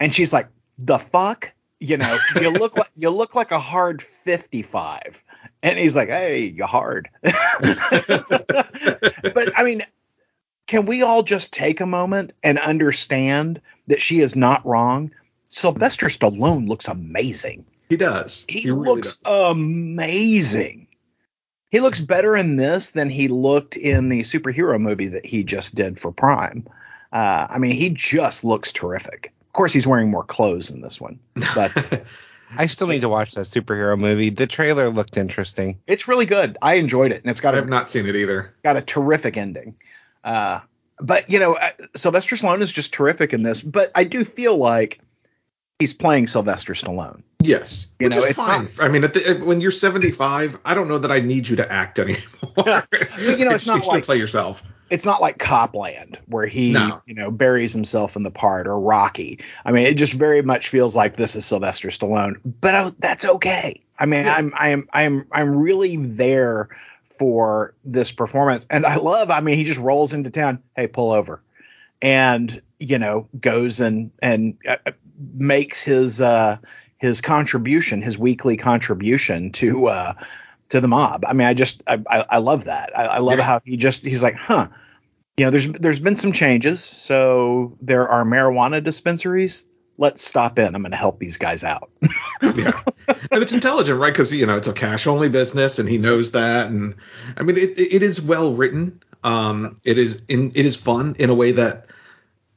and 0.00 0.14
she's 0.14 0.32
like, 0.32 0.48
"The 0.78 0.98
fuck." 0.98 1.54
You 1.80 1.96
know, 1.96 2.18
you 2.40 2.50
look 2.50 2.76
like 2.76 2.90
you 2.96 3.10
look 3.10 3.34
like 3.34 3.50
a 3.50 3.58
hard 3.58 4.02
55. 4.02 5.24
And 5.62 5.78
he's 5.78 5.96
like, 5.96 6.08
"Hey, 6.08 6.44
you 6.44 6.64
hard." 6.64 7.08
but 7.22 7.32
I 9.56 9.64
mean, 9.64 9.82
can 10.66 10.86
we 10.86 11.02
all 11.02 11.22
just 11.22 11.52
take 11.52 11.80
a 11.80 11.86
moment 11.86 12.32
and 12.42 12.58
understand 12.58 13.60
that 13.88 14.00
she 14.00 14.20
is 14.20 14.36
not 14.36 14.64
wrong? 14.66 15.10
Sylvester 15.48 16.06
Stallone 16.06 16.68
looks 16.68 16.86
amazing. 16.86 17.66
He 17.88 17.96
does. 17.96 18.44
He, 18.48 18.70
really 18.70 18.84
looks 18.84 19.18
amazing. 19.24 20.86
He 21.70 21.80
looks 21.80 22.00
better 22.00 22.36
in 22.36 22.56
this 22.56 22.92
than 22.92 23.10
he 23.10 23.28
looked 23.28 23.76
in 23.76 24.08
the 24.08 24.20
superhero 24.20 24.80
movie 24.80 25.08
that 25.08 25.26
he 25.26 25.42
just 25.42 25.74
did 25.74 25.98
for 25.98 26.12
Prime. 26.12 26.68
Uh, 27.12 27.48
I 27.50 27.58
mean, 27.58 27.72
he 27.72 27.90
just 27.90 28.44
looks 28.44 28.72
terrific. 28.72 29.32
Of 29.50 29.54
course, 29.54 29.72
he's 29.72 29.84
wearing 29.84 30.10
more 30.10 30.22
clothes 30.22 30.70
in 30.70 30.80
this 30.80 31.00
one, 31.00 31.18
but. 31.54 32.04
I 32.56 32.66
still 32.66 32.88
need 32.88 33.02
to 33.02 33.08
watch 33.08 33.32
that 33.34 33.46
superhero 33.46 33.96
movie. 33.96 34.30
The 34.30 34.48
trailer 34.48 34.88
looked 34.88 35.16
interesting. 35.16 35.78
it's 35.86 36.08
really 36.08 36.26
good. 36.26 36.58
I 36.60 36.74
enjoyed 36.74 37.12
it, 37.12 37.22
and 37.22 37.30
it's 37.30 37.40
got. 37.40 37.54
I 37.54 37.58
have 37.58 37.68
not 37.68 37.92
seen 37.92 38.08
it 38.08 38.16
either. 38.16 38.52
got 38.64 38.76
a 38.76 38.80
terrific 38.80 39.36
ending. 39.36 39.76
Uh, 40.24 40.58
but 40.98 41.30
you 41.30 41.38
know, 41.38 41.54
uh, 41.54 41.70
Sylvester 41.94 42.34
Stallone 42.34 42.60
is 42.60 42.72
just 42.72 42.92
terrific 42.92 43.32
in 43.32 43.44
this. 43.44 43.62
But 43.62 43.92
I 43.94 44.02
do 44.02 44.24
feel 44.24 44.56
like 44.56 45.00
he's 45.78 45.94
playing 45.94 46.26
Sylvester 46.26 46.72
Stallone. 46.72 47.22
Yes. 47.40 47.86
You 48.00 48.06
Which 48.06 48.16
know, 48.16 48.24
is 48.24 48.30
it's 48.30 48.42
fine. 48.42 48.68
I 48.80 48.88
mean, 48.88 49.04
at 49.04 49.14
the, 49.14 49.34
when 49.44 49.60
you're 49.60 49.70
75, 49.70 50.58
I 50.64 50.74
don't 50.74 50.88
know 50.88 50.98
that 50.98 51.12
I 51.12 51.20
need 51.20 51.48
you 51.48 51.54
to 51.56 51.72
act 51.72 51.98
anymore. 52.00 52.18
you 53.18 53.44
know, 53.44 53.52
it's 53.52 53.66
not 53.66 53.76
you 53.76 53.82
should 53.82 53.86
like- 53.88 54.04
play 54.04 54.16
yourself. 54.16 54.62
It's 54.90 55.04
not 55.04 55.20
like 55.20 55.38
Cop 55.38 55.74
Land 55.74 56.18
where 56.26 56.46
he, 56.46 56.72
No. 56.72 57.00
you 57.06 57.14
know, 57.14 57.30
buries 57.30 57.72
himself 57.72 58.16
in 58.16 58.22
the 58.22 58.30
part 58.30 58.66
or 58.66 58.78
Rocky. 58.78 59.38
I 59.64 59.72
mean, 59.72 59.86
it 59.86 59.94
just 59.94 60.12
very 60.12 60.42
much 60.42 60.68
feels 60.68 60.96
like 60.96 61.14
this 61.16 61.36
is 61.36 61.46
Sylvester 61.46 61.88
Stallone. 61.88 62.40
But 62.44 62.74
uh, 62.74 62.90
that's 62.98 63.24
okay. 63.24 63.82
I 63.98 64.06
mean, 64.06 64.24
Yeah. 64.26 64.34
I'm 64.34 64.52
I'm 64.56 64.88
I'm 64.92 65.26
I'm 65.30 65.56
really 65.56 65.96
there 65.96 66.68
for 67.04 67.74
this 67.84 68.12
performance, 68.12 68.66
and 68.70 68.84
I 68.86 68.96
love. 68.96 69.30
I 69.30 69.40
mean, 69.40 69.56
he 69.56 69.64
just 69.64 69.78
rolls 69.80 70.12
into 70.14 70.30
town. 70.30 70.62
Hey, 70.74 70.86
pull 70.86 71.12
over, 71.12 71.42
and 72.02 72.60
you 72.78 72.98
know 72.98 73.28
goes 73.38 73.80
and 73.80 74.10
and 74.22 74.56
uh, 74.66 74.76
makes 75.34 75.84
his 75.84 76.20
uh 76.20 76.56
his 76.96 77.20
contribution, 77.20 78.00
his 78.02 78.18
weekly 78.18 78.56
contribution 78.56 79.52
to 79.52 79.88
uh 79.88 80.14
to 80.70 80.80
the 80.80 80.88
mob. 80.88 81.24
I 81.26 81.32
mean, 81.34 81.46
I 81.46 81.54
just 81.54 81.82
I 81.86 82.02
I, 82.08 82.24
I 82.30 82.38
love 82.38 82.64
that. 82.64 82.96
I, 82.98 83.04
I 83.04 83.18
love 83.18 83.38
Yeah. 83.38 83.44
how 83.44 83.60
he 83.64 83.76
just 83.76 84.04
he's 84.04 84.22
like, 84.22 84.34
huh. 84.36 84.68
You 85.36 85.46
know, 85.46 85.50
there's 85.52 85.68
there's 85.72 86.00
been 86.00 86.16
some 86.16 86.32
changes. 86.32 86.82
So 86.84 87.76
there 87.80 88.08
are 88.08 88.24
marijuana 88.24 88.82
dispensaries. 88.82 89.64
Let's 89.96 90.22
stop 90.22 90.58
in. 90.58 90.74
I'm 90.74 90.82
going 90.82 90.90
to 90.92 90.96
help 90.98 91.18
these 91.18 91.36
guys 91.36 91.62
out. 91.64 91.90
yeah 92.56 92.80
and 93.30 93.42
it's 93.42 93.52
intelligent 93.52 94.00
right 94.00 94.12
because 94.12 94.32
you 94.32 94.46
know 94.46 94.56
it's 94.56 94.66
a 94.68 94.72
cash 94.72 95.06
only 95.06 95.28
business 95.28 95.78
and 95.78 95.88
he 95.88 95.98
knows 95.98 96.30
that 96.32 96.70
and 96.70 96.94
i 97.36 97.42
mean 97.42 97.56
it, 97.56 97.78
it 97.78 98.02
is 98.02 98.20
well 98.20 98.54
written 98.54 99.00
um 99.24 99.76
it 99.84 99.98
is 99.98 100.22
in 100.28 100.50
it 100.54 100.64
is 100.64 100.74
fun 100.74 101.14
in 101.18 101.28
a 101.28 101.34
way 101.34 101.52
that 101.52 101.86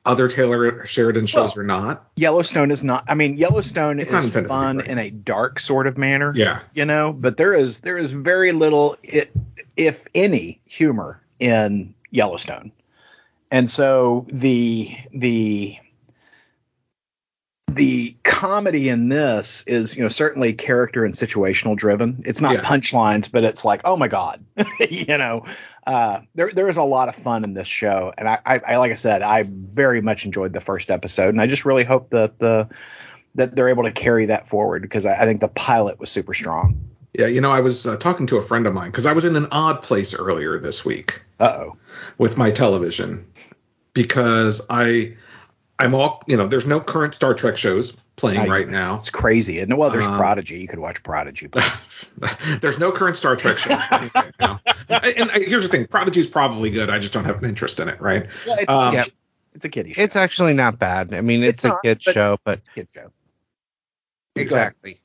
other 0.05 0.27
taylor 0.27 0.85
sheridan 0.85 1.25
shows 1.25 1.55
Well, 1.55 1.63
are 1.63 1.67
not 1.67 2.09
Yellowstone 2.15 2.71
is 2.71 2.83
not. 2.83 3.05
I 3.07 3.15
mean, 3.15 3.37
Yellowstone 3.37 3.99
It's 3.99 4.09
is 4.13 4.25
intended 4.25 4.33
to 4.33 4.41
be 4.43 4.47
fun 4.47 4.77
great. 4.77 4.89
in 4.89 4.97
a 4.99 5.09
dark 5.09 5.59
sort 5.59 5.87
of 5.87 5.97
manner. 5.97 6.33
yeah 6.35 6.59
you 6.73 6.85
know 6.85 7.13
but 7.13 7.37
there 7.37 7.53
is 7.53 7.81
there 7.81 7.97
is 7.97 8.11
very 8.11 8.51
little 8.51 8.97
i 9.03 9.23
if 9.75 10.05
any 10.13 10.61
humor 10.65 11.19
in 11.39 11.93
yellowstone 12.11 12.71
and 13.51 13.69
so 13.69 14.25
the 14.29 14.89
the 15.13 15.77
the 17.75 18.15
comedy 18.23 18.89
in 18.89 19.09
this 19.09 19.63
is 19.67 19.95
you 19.95 20.03
know 20.03 20.09
certainly 20.09 20.53
character 20.53 21.05
and 21.05 21.13
situational 21.13 21.75
driven 21.75 22.21
it's 22.25 22.41
not 22.41 22.53
Yeah. 22.53 22.61
punchlines 22.61 23.31
but 23.31 23.43
it's 23.43 23.65
like 23.65 23.81
oh 23.85 23.95
my 23.95 24.07
god 24.07 24.43
you 24.89 25.17
know 25.17 25.45
uh 25.87 26.19
there 26.35 26.51
there 26.53 26.67
is 26.67 26.77
a 26.77 26.83
lot 26.83 27.09
of 27.09 27.15
fun 27.15 27.43
in 27.43 27.53
this 27.53 27.67
show 27.67 28.13
and 28.17 28.27
I, 28.27 28.39
I 28.45 28.59
i 28.59 28.77
like 28.77 28.91
i 28.91 28.95
said 28.95 29.21
i 29.21 29.43
very 29.47 30.01
much 30.01 30.25
enjoyed 30.25 30.53
the 30.53 30.61
first 30.61 30.91
episode 30.91 31.29
and 31.29 31.41
i 31.41 31.47
just 31.47 31.65
really 31.65 31.83
hope 31.83 32.09
that 32.11 32.39
the 32.39 32.69
that 33.35 33.55
they're 33.55 33.69
able 33.69 33.83
to 33.83 33.91
carry 33.91 34.27
that 34.27 34.47
forward 34.47 34.83
because 34.83 35.05
I, 35.05 35.21
I 35.21 35.25
think 35.25 35.39
the 35.39 35.47
pilot 35.47 35.99
was 35.99 36.11
super 36.11 36.33
strong. 36.33 36.79
yeah 37.13 37.27
you 37.27 37.41
know 37.41 37.51
i 37.51 37.61
was 37.61 37.85
uh, 37.87 37.97
talking 37.97 38.27
to 38.27 38.37
a 38.37 38.41
friend 38.41 38.67
of 38.67 38.73
mine 38.73 38.91
because 38.91 39.05
i 39.05 39.13
was 39.13 39.25
in 39.25 39.35
an 39.35 39.47
odd 39.51 39.81
place 39.81 40.13
earlier 40.13 40.59
this 40.59 40.85
week 40.85 41.21
oh. 41.39 41.75
with 42.17 42.37
my 42.37 42.51
television 42.51 43.25
because 43.93 44.61
i 44.69 45.15
i'm 45.79 45.93
all 45.95 46.23
you 46.27 46.37
know 46.37 46.47
there's 46.47 46.65
no 46.65 46.79
current 46.79 47.13
star 47.15 47.33
trek 47.33 47.57
shows 47.57 47.93
playing 48.15 48.39
I- 48.41 48.47
right 48.47 48.69
now 48.69 48.97
It's 48.97 49.09
crazy. 49.09 49.59
And 49.59 49.75
well, 49.75 49.89
there's 49.89 50.05
Um, 50.05 50.17
Prodigy. 50.17 50.59
You 50.59 50.67
could 50.67 50.77
watch 50.77 51.01
Prodigy. 51.01 51.47
But 51.47 51.63
There's 52.61 52.77
no 52.77 52.91
current 52.91 53.17
Star 53.17 53.35
Trek 53.35 53.57
shows 53.57 53.79
playing 53.89 54.11
right 54.13 54.31
now. 54.39 54.59
And 55.17 55.31
I, 55.31 55.39
here's 55.39 55.63
the 55.63 55.69
thing: 55.69 55.87
Prodigy's 55.87 56.27
probably 56.27 56.69
good. 56.69 56.91
I 56.91 56.99
just 56.99 57.11
don't 57.11 57.25
have 57.25 57.41
an 57.41 57.49
interest 57.49 57.79
in 57.79 57.89
it, 57.89 57.99
right? 57.99 58.27
yeah, 58.45 58.55
it's, 58.59 58.71
Um, 58.71 58.93
a, 58.93 58.97
Yeah. 58.97 59.03
it's 59.55 59.65
a 59.65 59.69
kiddie 59.69 59.93
show. 59.93 60.01
It's 60.03 60.15
actually 60.15 60.53
not 60.53 60.77
bad. 60.77 61.11
I 61.11 61.21
mean, 61.21 61.41
It's 61.41 61.55
it's, 61.55 61.63
a 61.65 61.67
not, 61.69 61.81
kid 61.83 62.01
but- 62.05 62.13
show, 62.13 62.37
but 62.43 62.59
a 62.59 62.71
kid 62.75 62.87
show. 62.93 63.11
exactly. 64.35 64.99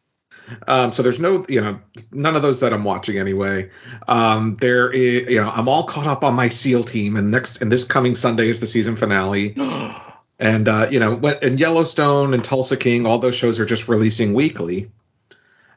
Um, 0.67 0.93
so 0.93 1.03
there's 1.03 1.19
no, 1.21 1.45
you 1.49 1.61
know, 1.63 1.79
none 2.13 2.37
of 2.37 2.43
those 2.43 2.61
that 2.61 2.73
I'm 2.75 2.85
watching 2.85 3.19
anyway. 3.19 3.71
Um, 4.07 4.57
there 4.61 4.91
is, 4.91 5.29
you 5.31 5.41
know, 5.41 5.49
I'm 5.51 5.69
all 5.69 5.85
caught 5.85 6.07
up 6.07 6.25
on 6.25 6.35
my 6.35 6.49
SEAL 6.51 6.85
team, 6.85 7.17
and 7.17 7.31
next 7.31 7.63
and 7.63 7.71
this 7.73 7.85
coming 7.85 8.15
Sunday 8.15 8.49
is 8.49 8.61
the 8.61 8.67
season 8.67 8.97
finale. 8.97 9.55
And 10.39 10.69
uh, 10.69 10.89
you 10.91 11.01
know, 11.01 11.17
and 11.43 11.59
Yellowstone 11.59 12.33
and 12.35 12.45
Tulsa 12.45 12.77
King, 12.77 13.07
all 13.07 13.19
those 13.19 13.35
shows 13.35 13.59
are 13.59 13.67
just 13.67 13.89
releasing 13.89 14.35
weekly. 14.35 14.91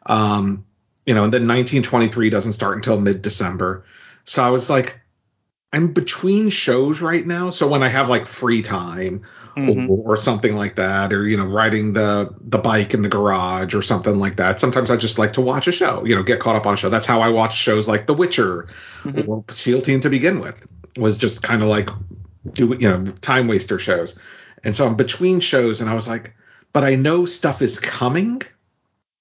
Um, 0.05 0.65
you 1.05 1.13
know, 1.13 1.23
and 1.23 1.33
then 1.33 1.47
1923 1.47 2.29
doesn't 2.29 2.53
start 2.53 2.75
until 2.75 2.99
mid-December. 2.99 3.85
So 4.23 4.43
I 4.43 4.49
was 4.49 4.69
like, 4.69 4.99
I'm 5.73 5.93
between 5.93 6.49
shows 6.49 7.01
right 7.01 7.25
now. 7.25 7.49
So 7.49 7.67
when 7.67 7.81
I 7.81 7.87
have 7.87 8.09
like 8.09 8.27
free 8.27 8.61
time 8.61 9.23
Mhm. 9.55 9.89
or, 9.89 10.13
or 10.13 10.15
something 10.15 10.55
like 10.55 10.75
that, 10.75 11.11
or 11.11 11.27
you 11.27 11.37
know, 11.37 11.45
riding 11.47 11.93
the 11.93 12.33
the 12.39 12.57
bike 12.59 12.93
in 12.93 13.01
the 13.01 13.09
garage 13.09 13.73
or 13.73 13.81
something 13.81 14.19
like 14.19 14.37
that, 14.37 14.59
sometimes 14.59 14.91
I 14.91 14.95
just 14.95 15.17
like 15.17 15.33
to 15.33 15.41
watch 15.41 15.67
a 15.67 15.71
show. 15.71 16.05
You 16.05 16.15
know, 16.15 16.23
get 16.23 16.39
caught 16.39 16.55
up 16.55 16.65
on 16.67 16.75
a 16.75 16.77
show. 16.77 16.89
That's 16.89 17.05
how 17.07 17.21
I 17.21 17.29
watch 17.29 17.57
shows 17.57 17.87
like 17.87 18.05
The 18.05 18.13
Witcher 18.13 18.67
Mhm. 19.03 19.27
or 19.27 19.43
SEAL 19.49 19.81
Team 19.81 20.01
to 20.01 20.09
begin 20.09 20.39
with. 20.39 20.65
Was 20.97 21.17
just 21.17 21.41
kind 21.41 21.61
of 21.63 21.67
like 21.69 21.89
do 22.53 22.75
you 22.79 22.89
know 22.89 23.05
time 23.21 23.47
waster 23.47 23.79
shows. 23.79 24.17
And 24.63 24.75
so 24.75 24.85
I'm 24.85 24.95
between 24.95 25.39
shows, 25.39 25.81
and 25.81 25.89
I 25.89 25.93
was 25.93 26.07
like, 26.07 26.35
but 26.73 26.83
I 26.83 26.95
know 26.95 27.25
stuff 27.25 27.61
is 27.61 27.79
coming. 27.79 28.41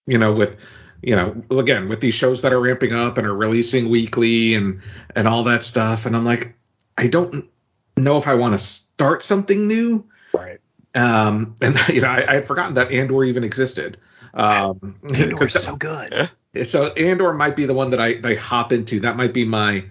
You 0.06 0.18
know, 0.18 0.32
with 0.32 0.56
you 1.02 1.16
know, 1.16 1.42
again 1.50 1.88
with 1.88 2.00
these 2.00 2.14
shows 2.14 2.42
that 2.42 2.52
are 2.52 2.60
ramping 2.60 2.92
up 2.92 3.18
and 3.18 3.26
are 3.26 3.34
releasing 3.34 3.88
weekly 3.88 4.54
and 4.54 4.82
and 5.14 5.26
all 5.26 5.44
that 5.44 5.64
stuff, 5.64 6.06
and 6.06 6.16
I'm 6.16 6.24
like, 6.24 6.54
I 6.96 7.06
don't 7.06 7.48
know 7.96 8.18
if 8.18 8.26
I 8.26 8.34
want 8.34 8.54
to 8.54 8.58
start 8.58 9.22
something 9.22 9.66
new. 9.68 10.06
Right. 10.32 10.60
Um, 10.94 11.54
and 11.62 11.76
you 11.88 12.00
know, 12.00 12.08
I, 12.08 12.24
I 12.28 12.34
had 12.34 12.46
forgotten 12.46 12.74
that 12.74 12.92
Andor 12.92 13.24
even 13.24 13.44
existed. 13.44 13.98
Um, 14.34 14.96
Andor 15.14 15.44
is 15.44 15.54
so 15.54 15.76
good. 15.76 16.30
so 16.66 16.92
Andor 16.92 17.32
might 17.32 17.56
be 17.56 17.66
the 17.66 17.74
one 17.74 17.90
that 17.90 18.00
I, 18.00 18.14
that 18.14 18.26
I 18.26 18.34
hop 18.34 18.72
into. 18.72 19.00
That 19.00 19.16
might 19.16 19.32
be 19.32 19.44
my 19.44 19.84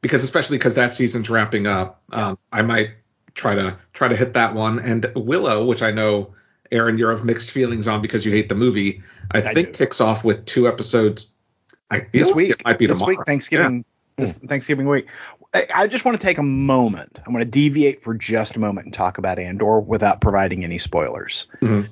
because 0.00 0.24
especially 0.24 0.58
because 0.58 0.74
that 0.74 0.94
season's 0.94 1.30
wrapping 1.30 1.66
up. 1.66 2.02
Um, 2.10 2.38
I 2.52 2.62
might 2.62 2.90
try 3.34 3.54
to 3.54 3.76
try 3.92 4.08
to 4.08 4.16
hit 4.16 4.34
that 4.34 4.54
one. 4.54 4.78
And 4.78 5.10
Willow, 5.14 5.64
which 5.64 5.82
I 5.82 5.90
know 5.90 6.34
Aaron, 6.72 6.98
you're 6.98 7.10
of 7.10 7.24
mixed 7.24 7.50
feelings 7.50 7.86
on 7.88 8.00
because 8.02 8.24
you 8.24 8.32
hate 8.32 8.48
the 8.48 8.54
movie. 8.54 9.02
I, 9.32 9.38
I 9.38 9.54
think 9.54 9.68
do. 9.68 9.72
kicks 9.74 10.00
off 10.00 10.24
with 10.24 10.44
two 10.44 10.66
episodes. 10.68 11.30
I 11.90 12.00
feel 12.00 12.08
This 12.12 12.28
like 12.28 12.36
week. 12.36 12.50
it 12.50 12.64
might 12.64 12.78
be 12.78 12.86
this 12.86 12.96
tomorrow. 12.98 13.16
week, 13.18 13.26
Thanksgiving. 13.26 13.84
This 14.16 14.38
Thanksgiving 14.38 14.88
week. 14.88 15.08
I, 15.52 15.66
I 15.74 15.86
just 15.88 16.04
want 16.04 16.18
to 16.20 16.24
take 16.26 16.38
a 16.38 16.42
moment. 16.42 17.18
I'm 17.26 17.32
going 17.32 17.44
to 17.44 17.50
deviate 17.50 18.02
for 18.02 18.14
just 18.14 18.56
a 18.56 18.60
moment 18.60 18.86
and 18.86 18.94
talk 18.94 19.18
about 19.18 19.38
Andor 19.38 19.80
without 19.80 20.20
providing 20.20 20.64
any 20.64 20.78
spoilers. 20.78 21.48
Mhm. 21.60 21.88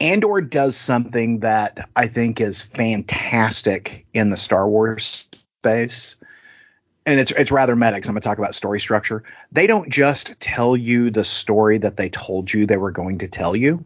Andor 0.00 0.40
does 0.40 0.76
something 0.76 1.40
that 1.40 1.88
I 1.96 2.06
think 2.08 2.40
is 2.40 2.62
fantastic 2.62 4.06
in 4.12 4.30
the 4.30 4.36
Star 4.36 4.68
Wars 4.68 5.28
space. 5.62 6.16
And 7.06 7.20
it's 7.20 7.32
it's 7.32 7.52
rather 7.52 7.76
meta 7.76 8.00
'cause 8.00 8.08
I'm 8.08 8.14
going 8.14 8.22
to 8.22 8.28
talk 8.28 8.38
about 8.38 8.54
story 8.54 8.80
structure. 8.80 9.22
They 9.52 9.66
don't 9.66 9.90
just 9.90 10.40
tell 10.40 10.76
you 10.76 11.10
the 11.10 11.24
story 11.24 11.78
that 11.78 11.96
they 11.96 12.08
told 12.08 12.52
you 12.52 12.66
they 12.66 12.78
were 12.78 12.92
going 12.92 13.18
to 13.18 13.28
tell 13.28 13.54
you. 13.54 13.84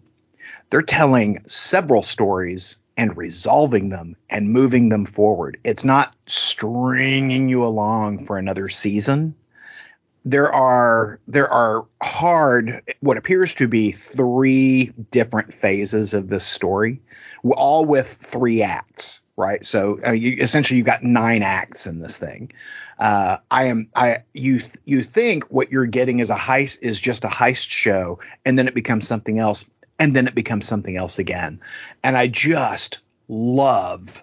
They're 0.70 0.82
telling 0.82 1.42
several 1.46 2.02
stories 2.02 2.78
and 2.96 3.16
resolving 3.16 3.88
them 3.88 4.16
and 4.28 4.50
moving 4.50 4.88
them 4.88 5.04
forward. 5.04 5.58
It's 5.64 5.84
not 5.84 6.14
stringing 6.26 7.48
you 7.48 7.64
along 7.64 8.24
for 8.24 8.38
another 8.38 8.68
season. 8.68 9.34
There 10.24 10.52
are 10.52 11.18
there 11.26 11.50
are 11.50 11.86
hard 12.02 12.82
what 13.00 13.16
appears 13.16 13.54
to 13.54 13.68
be 13.68 13.92
three 13.92 14.92
different 15.10 15.54
phases 15.54 16.12
of 16.12 16.28
this 16.28 16.44
story, 16.44 17.00
all 17.44 17.84
with 17.84 18.06
three 18.20 18.62
acts, 18.62 19.20
right? 19.38 19.64
So 19.64 20.00
uh, 20.04 20.10
you, 20.10 20.36
essentially, 20.38 20.76
you 20.76 20.84
got 20.84 21.02
nine 21.02 21.42
acts 21.42 21.86
in 21.86 22.00
this 22.00 22.18
thing. 22.18 22.52
Uh, 22.98 23.38
I 23.50 23.66
am 23.66 23.88
I 23.94 24.24
you 24.34 24.60
you 24.84 25.02
think 25.04 25.44
what 25.44 25.70
you're 25.70 25.86
getting 25.86 26.18
is 26.18 26.28
a 26.30 26.36
heist 26.36 26.78
is 26.82 27.00
just 27.00 27.24
a 27.24 27.28
heist 27.28 27.70
show, 27.70 28.18
and 28.44 28.58
then 28.58 28.66
it 28.66 28.74
becomes 28.74 29.06
something 29.06 29.38
else, 29.38 29.70
and 29.98 30.14
then 30.14 30.26
it 30.26 30.34
becomes 30.34 30.66
something 30.66 30.96
else 30.96 31.18
again, 31.18 31.60
and 32.02 32.16
I 32.16 32.26
just 32.26 32.98
love 33.28 34.22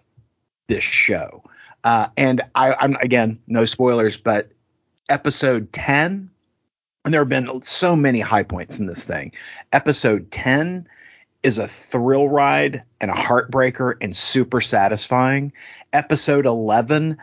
this 0.67 0.83
show. 0.83 1.43
Uh, 1.85 2.07
and 2.17 2.41
I, 2.53 2.73
I'm 2.73 2.95
again 2.97 3.39
no 3.47 3.63
spoilers, 3.63 4.17
but 4.17 4.49
episode 5.07 5.71
ten, 5.71 6.29
and 7.05 7.13
there 7.13 7.21
have 7.21 7.29
been 7.29 7.61
so 7.61 7.95
many 7.95 8.19
high 8.19 8.43
points 8.43 8.79
in 8.79 8.87
this 8.87 9.05
thing. 9.05 9.31
Episode 9.71 10.29
ten 10.31 10.85
is 11.45 11.59
a 11.59 11.67
thrill 11.67 12.27
ride 12.27 12.83
and 12.99 13.11
a 13.11 13.13
heartbreaker 13.13 13.93
and 14.01 14.15
super 14.15 14.61
satisfying. 14.61 15.53
Episode 15.93 16.45
11 16.45 17.17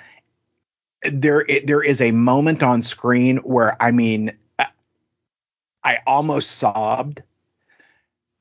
there 1.11 1.45
there 1.65 1.83
is 1.83 2.01
a 2.01 2.13
moment 2.13 2.63
on 2.63 2.81
screen 2.81 3.39
where 3.39 3.77
I 3.83 3.91
mean 3.91 4.39
I 5.85 5.99
almost 6.07 6.53
sobbed, 6.53 7.25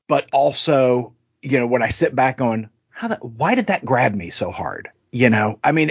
but 0.06 0.28
also 0.32 1.14
you 1.42 1.58
know 1.58 1.66
when 1.66 1.82
I 1.82 1.88
sit 1.88 2.14
back 2.14 2.40
on 2.40 2.70
how 2.90 3.08
that 3.08 3.24
why 3.24 3.56
did 3.56 3.66
that 3.66 3.84
grab 3.84 4.14
me 4.14 4.30
so 4.30 4.52
hard? 4.52 4.90
You 5.10 5.28
know, 5.28 5.58
I 5.64 5.72
mean, 5.72 5.90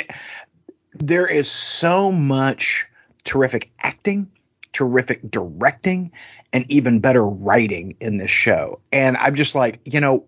there 0.94 1.28
is 1.28 1.52
so 1.52 2.12
much 2.12 2.88
terrific 3.26 3.70
acting, 3.80 4.32
terrific 4.74 5.30
directing, 5.30 6.12
and 6.54 6.70
even 6.70 7.00
better 7.00 7.26
writing 7.26 7.96
in 8.00 8.18
this 8.18 8.32
show, 8.32 8.80
and 8.92 9.18
I'm 9.18 9.36
just 9.36 9.56
like, 9.56 9.80
you 9.86 10.00
know, 10.00 10.26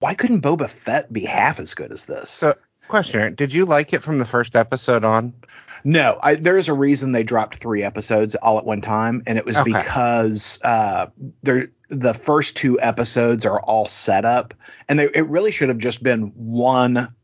why 0.00 0.14
couldn't 0.14 0.40
Boba 0.42 0.68
Fett 0.68 1.12
be 1.12 1.24
half 1.24 1.60
as 1.60 1.74
good 1.74 1.92
as 1.92 2.06
this? 2.06 2.30
So, 2.30 2.54
question: 2.88 3.34
Did 3.34 3.54
you 3.54 3.64
like 3.64 3.92
it 3.92 4.02
from 4.02 4.18
the 4.18 4.24
first 4.24 4.56
episode 4.56 5.04
on? 5.04 5.34
No, 5.84 6.18
I, 6.20 6.34
there 6.34 6.58
is 6.58 6.68
a 6.68 6.74
reason 6.74 7.12
they 7.12 7.22
dropped 7.22 7.56
three 7.56 7.84
episodes 7.84 8.34
all 8.34 8.58
at 8.58 8.64
one 8.64 8.80
time, 8.80 9.22
and 9.26 9.38
it 9.38 9.46
was 9.46 9.56
Okay. 9.58 9.72
because 9.72 10.58
uh, 10.64 11.06
there 11.42 11.70
the 11.88 12.14
first 12.14 12.56
two 12.56 12.80
episodes 12.80 13.46
are 13.46 13.60
all 13.60 13.84
set 13.86 14.24
up, 14.24 14.54
and 14.88 14.98
they, 14.98 15.04
it 15.14 15.28
really 15.28 15.52
should 15.52 15.68
have 15.68 15.78
just 15.78 16.02
been 16.02 16.32
one. 16.34 17.14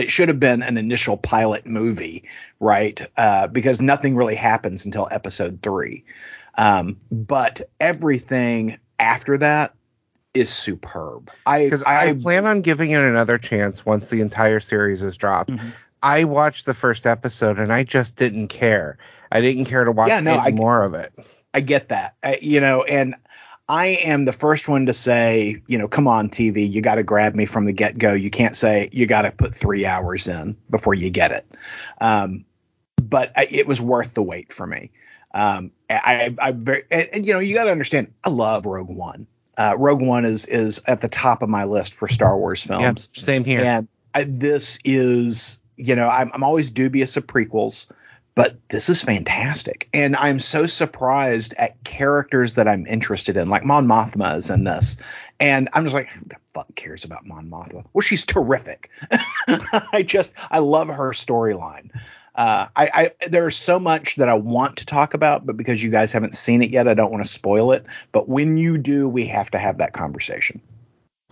It 0.00 0.10
should 0.10 0.28
have 0.28 0.40
been 0.40 0.62
an 0.62 0.76
initial 0.76 1.16
pilot 1.16 1.66
movie, 1.66 2.28
right? 2.58 3.00
Uh, 3.16 3.46
because 3.46 3.80
nothing 3.80 4.16
really 4.16 4.34
happens 4.34 4.84
until 4.84 5.06
episode 5.10 5.60
three. 5.62 6.04
Um, 6.56 6.96
but 7.12 7.62
everything 7.80 8.78
after 8.98 9.38
that 9.38 9.74
is 10.34 10.48
superb. 10.50 11.30
I 11.46 11.64
Because 11.64 11.82
I, 11.84 12.12
plan 12.14 12.46
on 12.46 12.60
giving 12.62 12.90
it 12.90 13.02
another 13.02 13.38
chance 13.38 13.84
once 13.84 14.08
the 14.08 14.20
entire 14.20 14.60
series 14.60 15.02
is 15.02 15.16
dropped. 15.16 15.50
Mhm. 15.50 15.72
I 16.02 16.24
watched 16.24 16.66
the 16.66 16.74
first 16.74 17.06
episode 17.06 17.58
and 17.58 17.72
I 17.72 17.84
just 17.84 18.16
didn't 18.16 18.48
care. 18.48 18.96
I 19.32 19.40
didn't 19.40 19.66
care 19.66 19.84
to 19.84 19.92
watch 19.92 20.08
Yeah, 20.08 20.20
no, 20.20 20.32
any 20.32 20.40
I- 20.40 20.50
more 20.52 20.82
of 20.82 20.94
it. 20.94 21.12
I 21.52 21.60
get 21.60 21.88
that. 21.88 22.14
I, 22.22 22.38
you 22.40 22.60
know, 22.60 22.84
and 22.84 23.16
I 23.70 23.86
am 24.02 24.24
the 24.24 24.32
first 24.32 24.66
one 24.66 24.86
to 24.86 24.92
say, 24.92 25.62
you 25.68 25.78
know, 25.78 25.86
come 25.86 26.08
on, 26.08 26.28
TV, 26.28 26.68
you 26.68 26.82
got 26.82 26.96
to 26.96 27.04
grab 27.04 27.36
me 27.36 27.46
from 27.46 27.66
the 27.66 27.72
get 27.72 27.96
go. 27.96 28.12
You 28.12 28.28
can't 28.28 28.56
say 28.56 28.88
you 28.90 29.06
got 29.06 29.22
to 29.22 29.30
put 29.30 29.54
three 29.54 29.86
hours 29.86 30.26
in 30.26 30.56
before 30.68 30.92
you 30.92 31.08
get 31.08 31.30
it. 31.30 31.46
Um, 32.00 32.46
but 33.00 33.30
I, 33.36 33.46
it 33.48 33.68
was 33.68 33.80
worth 33.80 34.14
the 34.14 34.24
wait 34.24 34.52
for 34.52 34.66
me. 34.66 34.90
Um, 35.32 35.70
I, 35.88 36.34
I, 36.40 36.48
I 36.48 36.50
very, 36.50 36.82
and, 36.90 37.24
you 37.24 37.32
know, 37.32 37.38
you 37.38 37.54
got 37.54 37.64
to 37.64 37.70
understand, 37.70 38.12
I 38.24 38.30
love 38.30 38.66
Rogue 38.66 38.90
One. 38.90 39.28
Uh, 39.56 39.76
Rogue 39.78 40.02
One 40.02 40.24
is 40.24 40.46
is 40.46 40.82
at 40.88 41.00
the 41.00 41.08
top 41.08 41.42
of 41.42 41.48
my 41.48 41.62
list 41.62 41.94
for 41.94 42.08
Star 42.08 42.36
Wars 42.36 42.66
Yeah, 42.66 42.78
films. 42.78 43.10
same 43.14 43.44
here. 43.44 43.62
And 43.62 43.88
I, 44.12 44.24
this 44.24 44.80
is, 44.84 45.60
you 45.76 45.94
know, 45.94 46.08
I'm, 46.08 46.32
I'm 46.34 46.42
always 46.42 46.72
dubious 46.72 47.16
of 47.16 47.28
prequels, 47.28 47.86
but 48.34 48.56
this 48.68 48.88
is 48.88 49.02
fantastic. 49.02 49.88
And 49.92 50.16
I'm 50.16 50.40
so 50.40 50.66
surprised 50.66 51.54
at 51.54 51.82
characters 51.84 52.54
that 52.54 52.68
I'm 52.68 52.86
interested 52.86 53.36
in, 53.36 53.48
like 53.48 53.64
Mon 53.64 53.86
Mothma 53.86 54.36
is 54.36 54.50
in 54.50 54.64
this. 54.64 54.98
And 55.38 55.68
I'm 55.72 55.84
just 55.84 55.94
like, 55.94 56.08
who 56.08 56.24
the 56.26 56.36
fuck 56.54 56.74
cares 56.74 57.04
about 57.04 57.26
Mon 57.26 57.50
Mothma? 57.50 57.84
Well, 57.92 58.02
she's 58.02 58.24
terrific. 58.24 58.90
I 59.92 60.04
just, 60.06 60.34
I 60.50 60.58
love 60.58 60.88
her 60.88 61.10
storyline. 61.10 61.90
Uh, 62.34 62.68
I, 62.76 63.12
I 63.20 63.26
there's 63.28 63.56
so 63.56 63.78
much 63.80 64.16
that 64.16 64.28
I 64.28 64.34
want 64.34 64.78
to 64.78 64.86
talk 64.86 65.14
about, 65.14 65.44
but 65.44 65.56
because 65.56 65.82
you 65.82 65.90
guys 65.90 66.12
haven't 66.12 66.34
seen 66.34 66.62
it 66.62 66.70
yet, 66.70 66.86
I 66.86 66.94
don't 66.94 67.10
want 67.10 67.24
to 67.24 67.30
spoil 67.30 67.72
it. 67.72 67.84
But 68.12 68.28
when 68.28 68.56
you 68.56 68.78
do, 68.78 69.08
we 69.08 69.26
have 69.26 69.50
to 69.50 69.58
have 69.58 69.78
that 69.78 69.92
conversation. 69.92 70.60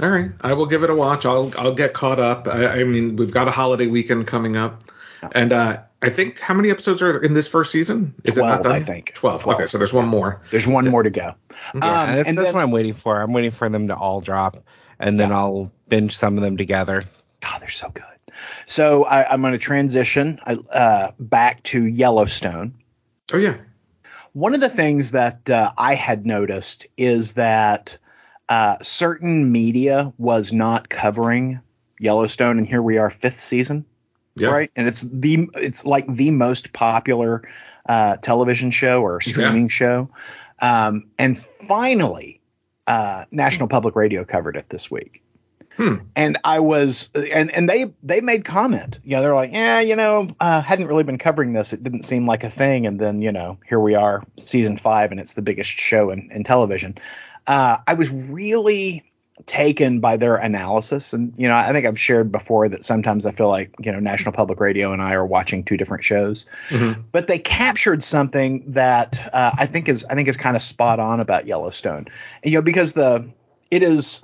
All 0.01 0.11
right, 0.11 0.31
I 0.41 0.53
will 0.53 0.67
give 0.67 0.83
it 0.83 0.91
a 0.91 0.95
watch. 0.95 1.25
I'll 1.25 1.53
I'll 1.57 1.75
get 1.75 1.93
caught 1.93 2.19
up. 2.19 2.47
I, 2.47 2.81
I 2.81 2.85
mean, 2.85 3.17
we've 3.17 3.33
got 3.33 3.49
a 3.49 3.53
holiday 3.53 3.87
weekend 3.87 4.27
coming 4.27 4.57
up, 4.57 4.85
and 5.33 5.53
uh, 5.53 5.83
I 6.03 6.11
think 6.11 6.39
how 6.39 6.55
many 6.55 6.71
episodes 6.71 7.03
are 7.03 7.23
in 7.23 7.35
this 7.35 7.49
first 7.49 7.73
season? 7.73 8.15
Is 8.25 8.37
it 8.37 8.41
12, 8.41 8.57
not 8.57 8.63
done? 8.63 8.73
I 8.73 8.81
think. 8.81 9.13
Twelve. 9.15 9.43
12. 9.43 9.61
Okay, 9.61 9.67
so 9.69 9.79
there's 9.79 9.93
one 9.93 10.07
more. 10.09 10.43
There's 10.51 10.67
one 10.67 10.87
more 10.89 11.03
to 11.03 11.11
go. 11.11 11.35
Yeah, 11.51 11.57
Um, 11.75 11.81
that's, 11.81 12.29
and 12.29 12.39
that's 12.39 12.49
then- 12.49 12.55
what 12.55 12.63
I'm 12.63 12.71
waiting 12.71 12.95
for. 12.95 13.21
I'm 13.21 13.33
waiting 13.33 13.51
for 13.51 13.69
them 13.69 13.89
to 13.89 13.97
all 13.97 14.21
drop, 14.21 14.57
and 14.99 15.19
then 15.19 15.31
Yeah. 15.31 15.39
I'll 15.39 15.73
binge 15.89 16.17
some 16.17 16.37
of 16.37 16.43
them 16.43 16.57
together. 16.57 17.03
God, 17.41 17.61
they're 17.61 17.69
so 17.69 17.89
good. 17.91 18.05
So 18.67 19.05
I, 19.05 19.29
I'm 19.33 19.41
going 19.41 19.53
to 19.53 19.59
transition 19.59 20.39
uh, 20.73 21.13
back 21.19 21.63
to 21.65 21.85
Yellowstone. 21.85 22.75
Oh 23.33 23.39
yeah. 23.39 23.57
One 24.33 24.55
of 24.55 24.61
the 24.61 24.69
things 24.69 25.13
that 25.13 25.49
uh, 25.51 25.73
I 25.77 25.95
had 25.95 26.25
noticed 26.27 26.87
is 26.97 27.35
that 27.35 27.99
uh, 28.49 28.77
certain 28.83 29.51
media 29.51 30.13
was 30.19 30.53
not 30.53 30.89
covering 30.89 31.61
Yellowstone, 31.99 32.59
and 32.59 32.67
here 32.67 32.83
we 32.83 32.99
are, 32.99 33.11
fifth 33.11 33.41
season, 33.41 33.85
Yeah. 34.40 34.51
right? 34.51 34.70
And 34.77 34.88
it's 34.88 35.03
the 35.03 35.51
it's 35.55 35.85
like 35.85 36.07
the 36.07 36.31
most 36.31 36.72
popular 36.72 37.42
uh, 37.88 38.16
television 38.18 38.70
show 38.70 39.03
or 39.03 39.20
streaming 39.20 39.68
show. 39.68 40.11
Um, 40.61 41.07
and 41.18 41.38
finally, 41.38 42.40
uh, 42.87 43.24
National 43.31 43.68
Public 43.68 43.96
Radio 43.96 44.24
covered 44.24 44.57
it 44.57 44.68
this 44.68 44.90
week. 44.90 45.22
Hmm. 45.77 45.98
and 46.16 46.38
I 46.42 46.59
was 46.59 47.09
and 47.14 47.53
and 47.53 47.68
they 47.68 47.94
they 48.03 48.20
made 48.20 48.44
comment. 48.44 48.98
You 49.05 49.14
know, 49.14 49.22
they're 49.22 49.35
like, 49.35 49.53
yeah, 49.53 49.79
you 49.79 49.94
know, 49.94 50.29
uh, 50.40 50.61
hadn't 50.61 50.88
really 50.88 51.05
been 51.05 51.18
covering 51.18 51.53
this. 51.53 51.72
It 51.72 51.85
didn't 51.85 52.03
seem 52.03 52.27
like 52.27 52.42
a 52.42 52.51
thing. 52.51 52.85
And 52.85 52.98
then 52.98 53.22
you 53.22 53.31
know, 53.31 53.59
here 53.64 53.79
we 53.79 53.94
are, 53.94 54.24
season 54.38 54.77
five, 54.77 55.12
and 55.12 55.20
it's 55.20 55.35
the 55.35 55.42
biggest 55.42 55.70
show 55.70 56.11
in, 56.11 56.33
in 56.33 56.42
television. 56.42 56.98
Uh, 57.46 57.77
I 57.87 57.94
was 57.94 58.11
really 58.11 59.08
taken 59.46 60.01
by 60.01 60.16
their 60.16 60.37
analysis, 60.37 61.12
and 61.12 61.33
you 61.37 61.48
know, 61.48 61.55
I 61.55 61.72
think 61.72 61.87
I've 61.87 61.98
shared 61.98 62.31
before 62.33 62.68
that 62.68 62.85
sometimes 62.85 63.24
I 63.27 63.33
feel 63.33 63.48
like 63.48 63.74
you 63.81 63.92
know, 63.92 64.01
National 64.01 64.33
Public 64.33 64.61
Radio 64.61 64.92
and 64.92 65.01
I 65.01 65.12
are 65.12 65.24
watching 65.24 65.64
two 65.64 65.77
different 65.77 66.05
shows 66.05 66.46
Mhm. 66.70 67.05
but 67.12 67.27
they 67.27 67.38
captured 67.38 68.03
something 68.03 68.64
that 68.72 69.31
uh, 69.33 69.53
I 69.57 69.66
think 69.66 69.88
is 69.88 70.05
I 70.11 70.14
think 70.14 70.29
is 70.29 70.37
kind 70.37 70.57
of 70.57 70.62
spot 70.62 71.01
on 71.01 71.20
about 71.20 71.46
Yellowstone. 71.46 72.07
And, 72.42 72.53
you 72.53 72.59
know, 72.59 72.62
because 72.62 72.92
the 72.92 73.29
it 73.70 73.83
is 73.83 74.22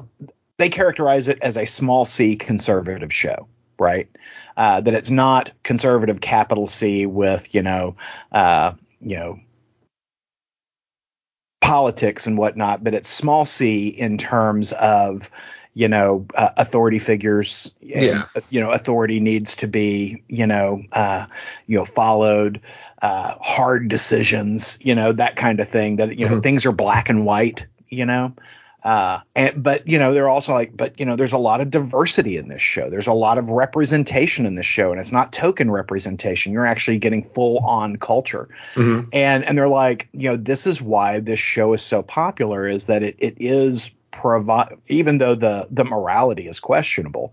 they 0.56 0.68
characterize 0.68 1.28
it 1.28 1.38
as 1.42 1.56
a 1.56 1.64
small 1.66 2.04
C 2.04 2.36
conservative 2.36 3.12
show, 3.12 3.48
right? 3.78 4.08
Uh, 4.56 4.80
that 4.80 4.94
it's 4.94 5.10
not 5.10 5.50
conservative 5.64 6.20
capital 6.20 6.66
C 6.66 7.06
with 7.06 7.54
you 7.54 7.62
know 7.62 7.96
uh, 8.32 8.72
you 9.00 9.16
know 9.16 9.38
politics 11.64 12.26
and 12.26 12.36
whatnot, 12.38 12.84
but 12.84 12.94
it's 12.94 13.08
small 13.08 13.44
c 13.44 13.88
in 13.88 14.18
terms 14.18 14.72
of 14.72 15.30
you 15.72 15.88
know 15.88 16.26
uh, 16.34 16.50
authority 16.56 16.98
figures. 16.98 17.72
And, 17.82 17.90
Yeah. 18.04 18.26
You 18.50 18.60
know, 18.60 18.70
authority 18.70 19.20
needs 19.20 19.56
to 19.56 19.66
be 19.66 20.22
you 20.28 20.46
know 20.46 20.82
uh, 20.92 21.26
you 21.66 21.78
know 21.78 21.84
followed. 21.84 22.60
Uh, 23.02 23.34
hard 23.40 23.88
decisions, 23.88 24.78
you 24.80 24.94
know 24.94 25.12
that 25.12 25.36
kind 25.36 25.60
of 25.60 25.68
thing. 25.68 25.96
That 25.96 26.16
you 26.18 26.26
know 26.26 26.36
Mhm. 26.36 26.42
things 26.42 26.64
are 26.64 26.72
black 26.72 27.10
and 27.10 27.26
white, 27.26 27.66
you 27.90 28.06
know. 28.06 28.32
Uh, 28.84 29.20
and 29.34 29.62
but 29.62 29.88
you 29.88 29.98
know 29.98 30.12
they're 30.12 30.28
also 30.28 30.52
like, 30.52 30.76
but 30.76 31.00
you 31.00 31.06
know 31.06 31.16
there's 31.16 31.32
a 31.32 31.38
lot 31.38 31.62
of 31.62 31.70
diversity 31.70 32.36
in 32.36 32.48
this 32.48 32.60
show. 32.60 32.90
There's 32.90 33.06
a 33.06 33.14
lot 33.14 33.38
of 33.38 33.48
representation 33.48 34.44
in 34.44 34.56
this 34.56 34.66
show, 34.66 34.92
and 34.92 35.00
it's 35.00 35.10
not 35.10 35.32
token 35.32 35.70
representation. 35.70 36.52
You're 36.52 36.66
actually 36.66 36.98
getting 36.98 37.24
full 37.24 37.58
on 37.60 37.96
culture 37.96 38.48
Mhm. 38.74 39.08
and 39.12 39.42
and 39.42 39.56
they're 39.56 39.68
like 39.68 40.08
you 40.12 40.28
know 40.28 40.36
this 40.36 40.66
is 40.66 40.82
why 40.82 41.20
this 41.20 41.40
show 41.40 41.72
is 41.72 41.80
so 41.80 42.02
popular 42.02 42.68
is 42.68 42.86
that 42.88 43.02
it, 43.02 43.16
it 43.18 43.36
is 43.38 43.90
provide 44.10 44.76
even 44.88 45.16
though 45.18 45.34
the 45.34 45.66
the 45.70 45.84
morality 45.84 46.46
is 46.46 46.60
questionable 46.60 47.32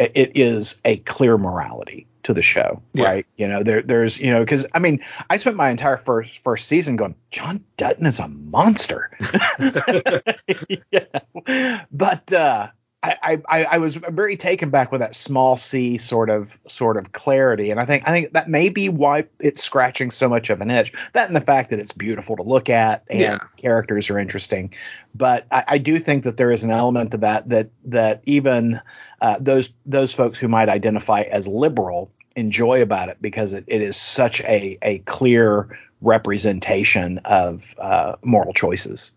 it, 0.00 0.32
is 0.34 0.80
a 0.84 0.96
clear 0.98 1.36
morality 1.38 2.06
to 2.22 2.34
the 2.34 2.42
show 2.42 2.82
Yeah. 2.92 3.04
right 3.04 3.26
you 3.36 3.48
know 3.48 3.62
there 3.62 3.82
there's 3.82 4.20
you 4.20 4.30
know 4.30 4.40
because 4.40 4.66
i 4.74 4.78
mean 4.78 5.00
i 5.30 5.36
spent 5.36 5.56
my 5.56 5.70
entire 5.70 5.96
first 5.96 6.42
first 6.44 6.68
season 6.68 6.96
going 6.96 7.14
john 7.30 7.64
dutton 7.76 8.06
is 8.06 8.18
a 8.18 8.28
monster 8.28 9.10
yeah. 10.92 11.82
but 11.92 12.32
uh 12.32 12.68
I, 13.02 13.40
I, 13.48 13.64
I 13.64 13.78
was 13.78 13.96
very 13.96 14.36
taken 14.36 14.68
back 14.68 14.92
with 14.92 15.00
that 15.00 15.14
small 15.14 15.56
C 15.56 15.96
sort 15.96 16.28
of 16.28 16.58
sort 16.68 16.98
of 16.98 17.12
clarity, 17.12 17.70
and 17.70 17.80
I 17.80 17.86
think 17.86 18.06
I 18.06 18.12
think 18.12 18.34
that 18.34 18.50
may 18.50 18.68
be 18.68 18.90
why 18.90 19.24
it's 19.38 19.62
scratching 19.62 20.10
so 20.10 20.28
much 20.28 20.50
of 20.50 20.60
an 20.60 20.70
itch. 20.70 20.92
That 21.14 21.26
and 21.26 21.34
the 21.34 21.40
fact 21.40 21.70
that 21.70 21.78
it's 21.78 21.92
beautiful 21.92 22.36
to 22.36 22.42
look 22.42 22.68
at 22.68 23.04
and 23.08 23.20
Yeah. 23.20 23.38
characters 23.56 24.10
are 24.10 24.18
interesting, 24.18 24.74
but 25.14 25.46
I, 25.50 25.64
I 25.66 25.78
do 25.78 25.98
think 25.98 26.24
that 26.24 26.36
there 26.36 26.50
is 26.50 26.62
an 26.62 26.70
element 26.70 27.14
of 27.14 27.22
that 27.22 27.48
that 27.48 27.70
that 27.86 28.20
even 28.26 28.80
uh, 29.22 29.38
those 29.40 29.72
those 29.86 30.12
folks 30.12 30.38
who 30.38 30.48
might 30.48 30.68
identify 30.68 31.22
as 31.22 31.48
liberal 31.48 32.10
enjoy 32.36 32.82
about 32.82 33.08
it 33.08 33.16
because 33.22 33.54
it, 33.54 33.64
it 33.66 33.80
is 33.80 33.96
such 33.96 34.42
a 34.42 34.76
a 34.82 34.98
clear 35.00 35.78
representation 36.02 37.18
of 37.24 37.74
uh, 37.78 38.16
moral 38.22 38.52
choices. 38.52 39.14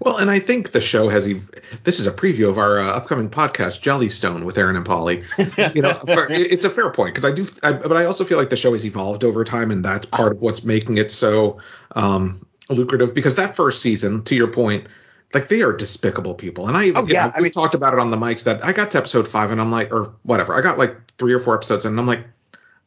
Well, 0.00 0.16
and 0.18 0.30
I 0.30 0.38
think 0.38 0.72
the 0.72 0.80
show 0.80 1.08
has. 1.08 1.26
ev- 1.28 1.48
This 1.84 2.00
is 2.00 2.06
a 2.06 2.12
preview 2.12 2.48
of 2.48 2.58
our 2.58 2.78
uh, 2.78 2.86
upcoming 2.92 3.28
podcast, 3.30 3.82
Jellystone, 3.82 4.44
with 4.44 4.56
Aaron 4.58 4.76
and 4.76 4.86
Polly. 4.86 5.22
You 5.74 5.82
know, 5.82 5.94
for, 6.06 6.30
it's 6.30 6.64
a 6.64 6.70
fair 6.70 6.90
point 6.90 7.14
because 7.14 7.24
I 7.30 7.34
do, 7.34 7.46
I, 7.62 7.72
but 7.72 7.92
I 7.96 8.04
also 8.04 8.24
feel 8.24 8.38
like 8.38 8.50
the 8.50 8.56
show 8.56 8.72
has 8.72 8.84
evolved 8.84 9.24
over 9.24 9.44
time, 9.44 9.70
and 9.70 9.84
that's 9.84 10.06
part 10.06 10.32
of 10.32 10.40
what's 10.42 10.64
making 10.64 10.98
it 10.98 11.10
so 11.10 11.58
um, 11.96 12.46
lucrative. 12.68 13.14
Because 13.14 13.34
that 13.36 13.56
first 13.56 13.82
season, 13.82 14.22
to 14.24 14.34
your 14.34 14.48
point, 14.48 14.86
like 15.34 15.48
they 15.48 15.62
are 15.62 15.72
despicable 15.72 16.34
people, 16.34 16.68
and 16.68 16.76
I, 16.76 16.92
Oh, 16.94 17.06
you 17.06 17.14
yeah, 17.14 17.26
know, 17.26 17.32
I 17.34 17.38
we 17.38 17.42
mean- 17.44 17.52
talked 17.52 17.74
about 17.74 17.92
it 17.92 17.98
on 17.98 18.10
the 18.10 18.16
mics 18.16 18.44
that 18.44 18.64
I 18.64 18.72
got 18.72 18.90
to 18.92 18.98
episode 18.98 19.26
five, 19.28 19.50
and 19.50 19.60
I'm 19.60 19.70
like, 19.70 19.92
or 19.92 20.14
whatever, 20.22 20.54
I 20.54 20.60
got 20.60 20.78
like 20.78 20.96
three 21.18 21.32
or 21.32 21.40
four 21.40 21.54
episodes, 21.54 21.84
and 21.86 21.98
I'm 21.98 22.06
like, 22.06 22.24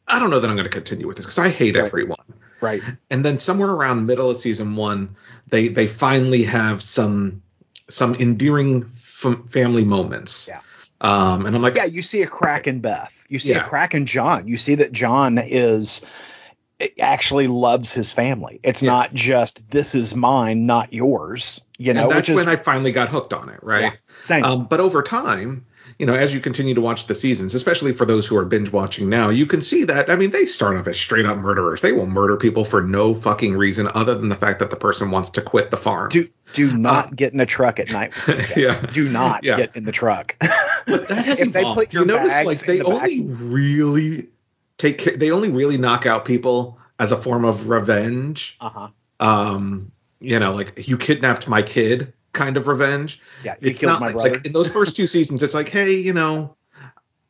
I 0.08 0.18
don't 0.18 0.30
know 0.30 0.40
that 0.40 0.48
I'm 0.48 0.56
going 0.56 0.64
to 0.68 0.70
continue 0.72 1.06
with 1.06 1.16
this 1.16 1.26
because 1.26 1.38
I 1.38 1.48
hate 1.48 1.76
Right. 1.76 1.84
everyone 1.86 2.16
Right. 2.60 2.82
and 3.10 3.24
then 3.24 3.38
somewhere 3.38 3.70
around 3.70 4.06
middle 4.06 4.30
of 4.30 4.38
season 4.38 4.76
one, 4.76 5.16
they 5.48 5.68
they 5.68 5.86
finally 5.86 6.44
have 6.44 6.82
some 6.82 7.42
some 7.90 8.14
endearing 8.14 8.82
f- 8.84 9.36
family 9.50 9.84
moments. 9.84 10.48
Yeah. 10.48 10.60
Um, 11.00 11.44
and 11.46 11.54
I'm 11.54 11.62
like, 11.62 11.74
Yeah, 11.74 11.84
you 11.84 12.02
see 12.02 12.22
a 12.22 12.26
crack 12.26 12.66
in 12.66 12.80
Beth. 12.80 13.26
You 13.28 13.38
see 13.38 13.50
Yeah. 13.50 13.64
a 13.64 13.68
crack 13.68 13.94
in 13.94 14.06
John. 14.06 14.48
You 14.48 14.56
see 14.56 14.76
that 14.76 14.92
John 14.92 15.38
is 15.38 16.00
actually 17.00 17.46
loves 17.46 17.92
his 17.92 18.12
family. 18.12 18.60
It's 18.62 18.82
Yeah. 18.82 18.90
not 18.92 19.14
just 19.14 19.70
this 19.70 19.94
is 19.94 20.14
mine, 20.14 20.66
not 20.66 20.92
yours. 20.92 21.60
You 21.78 21.94
know, 21.94 22.02
and 22.04 22.10
that's 22.10 22.16
which 22.16 22.28
is 22.30 22.36
when 22.36 22.48
I 22.48 22.56
finally 22.56 22.92
got 22.92 23.08
hooked 23.08 23.32
on 23.32 23.48
it, 23.50 23.60
right? 23.62 23.82
Yeah, 23.82 23.92
same. 24.20 24.44
Um, 24.44 24.66
but 24.66 24.80
over 24.80 25.02
time, 25.02 25.66
you 25.98 26.06
know, 26.06 26.14
as 26.14 26.32
you 26.34 26.40
continue 26.40 26.74
to 26.74 26.80
watch 26.80 27.06
the 27.06 27.14
seasons, 27.14 27.54
especially 27.54 27.92
for 27.92 28.04
those 28.04 28.26
who 28.26 28.36
are 28.36 28.44
binge 28.44 28.70
watching 28.72 29.08
now, 29.08 29.30
you 29.30 29.46
can 29.46 29.62
see 29.62 29.84
that. 29.84 30.10
I 30.10 30.16
mean, 30.16 30.30
they 30.30 30.46
start 30.46 30.76
off 30.76 30.86
as 30.86 30.98
straight 30.98 31.26
up 31.26 31.38
murderers. 31.38 31.80
They 31.80 31.92
will 31.92 32.06
murder 32.06 32.36
people 32.36 32.64
for 32.64 32.82
no 32.82 33.14
fucking 33.14 33.56
reason 33.56 33.88
other 33.94 34.14
than 34.14 34.28
the 34.28 34.36
fact 34.36 34.58
that 34.60 34.70
the 34.70 34.76
person 34.76 35.10
wants 35.10 35.30
to 35.30 35.42
quit 35.42 35.70
the 35.70 35.76
farm. 35.76 36.10
do 36.10 36.28
do 36.52 36.76
not 36.76 37.14
get 37.16 37.32
in 37.34 37.40
a 37.40 37.46
truck 37.46 37.78
at 37.80 37.90
night 37.90 38.12
guys. 38.26 38.56
Yeah. 38.56 38.72
Do 38.92 39.08
not 39.08 39.44
Yeah. 39.44 39.56
get 39.56 39.76
in 39.76 39.84
the 39.84 39.92
truck. 39.92 40.36
But 40.86 41.08
that 41.08 41.24
has 41.26 41.40
if 41.40 41.52
they 41.52 41.60
evolved. 41.60 41.78
put 41.80 41.94
you 41.94 42.04
notice 42.04 42.32
like 42.44 42.58
they 42.60 42.78
the 42.78 42.84
back- 42.84 43.02
only 43.02 43.20
really 43.22 44.28
take 44.78 44.98
care, 44.98 45.16
they 45.16 45.30
only 45.32 45.50
really 45.50 45.76
knock 45.78 46.06
out 46.06 46.24
people 46.24 46.78
as 46.98 47.12
a 47.12 47.16
form 47.16 47.44
of 47.44 47.68
revenge. 47.68 48.56
uh-huh. 48.60 48.88
Um, 49.20 49.92
you 50.20 50.38
know, 50.38 50.54
like 50.54 50.88
you 50.88 50.96
kidnapped 50.98 51.48
my 51.48 51.62
kid 51.62 52.12
kind 52.36 52.56
of 52.56 52.68
revenge. 52.68 53.20
Yeah, 53.42 53.56
you 53.60 53.70
It's 53.70 53.80
killed 53.80 53.94
not 53.94 54.00
my 54.00 54.06
like, 54.06 54.14
brother. 54.14 54.30
like 54.34 54.46
in 54.46 54.52
those 54.52 54.68
first 54.68 54.94
two 54.94 55.08
seasons, 55.08 55.42
it's 55.42 55.54
like, 55.54 55.68
hey, 55.68 55.92
you 55.94 56.12
know, 56.12 56.54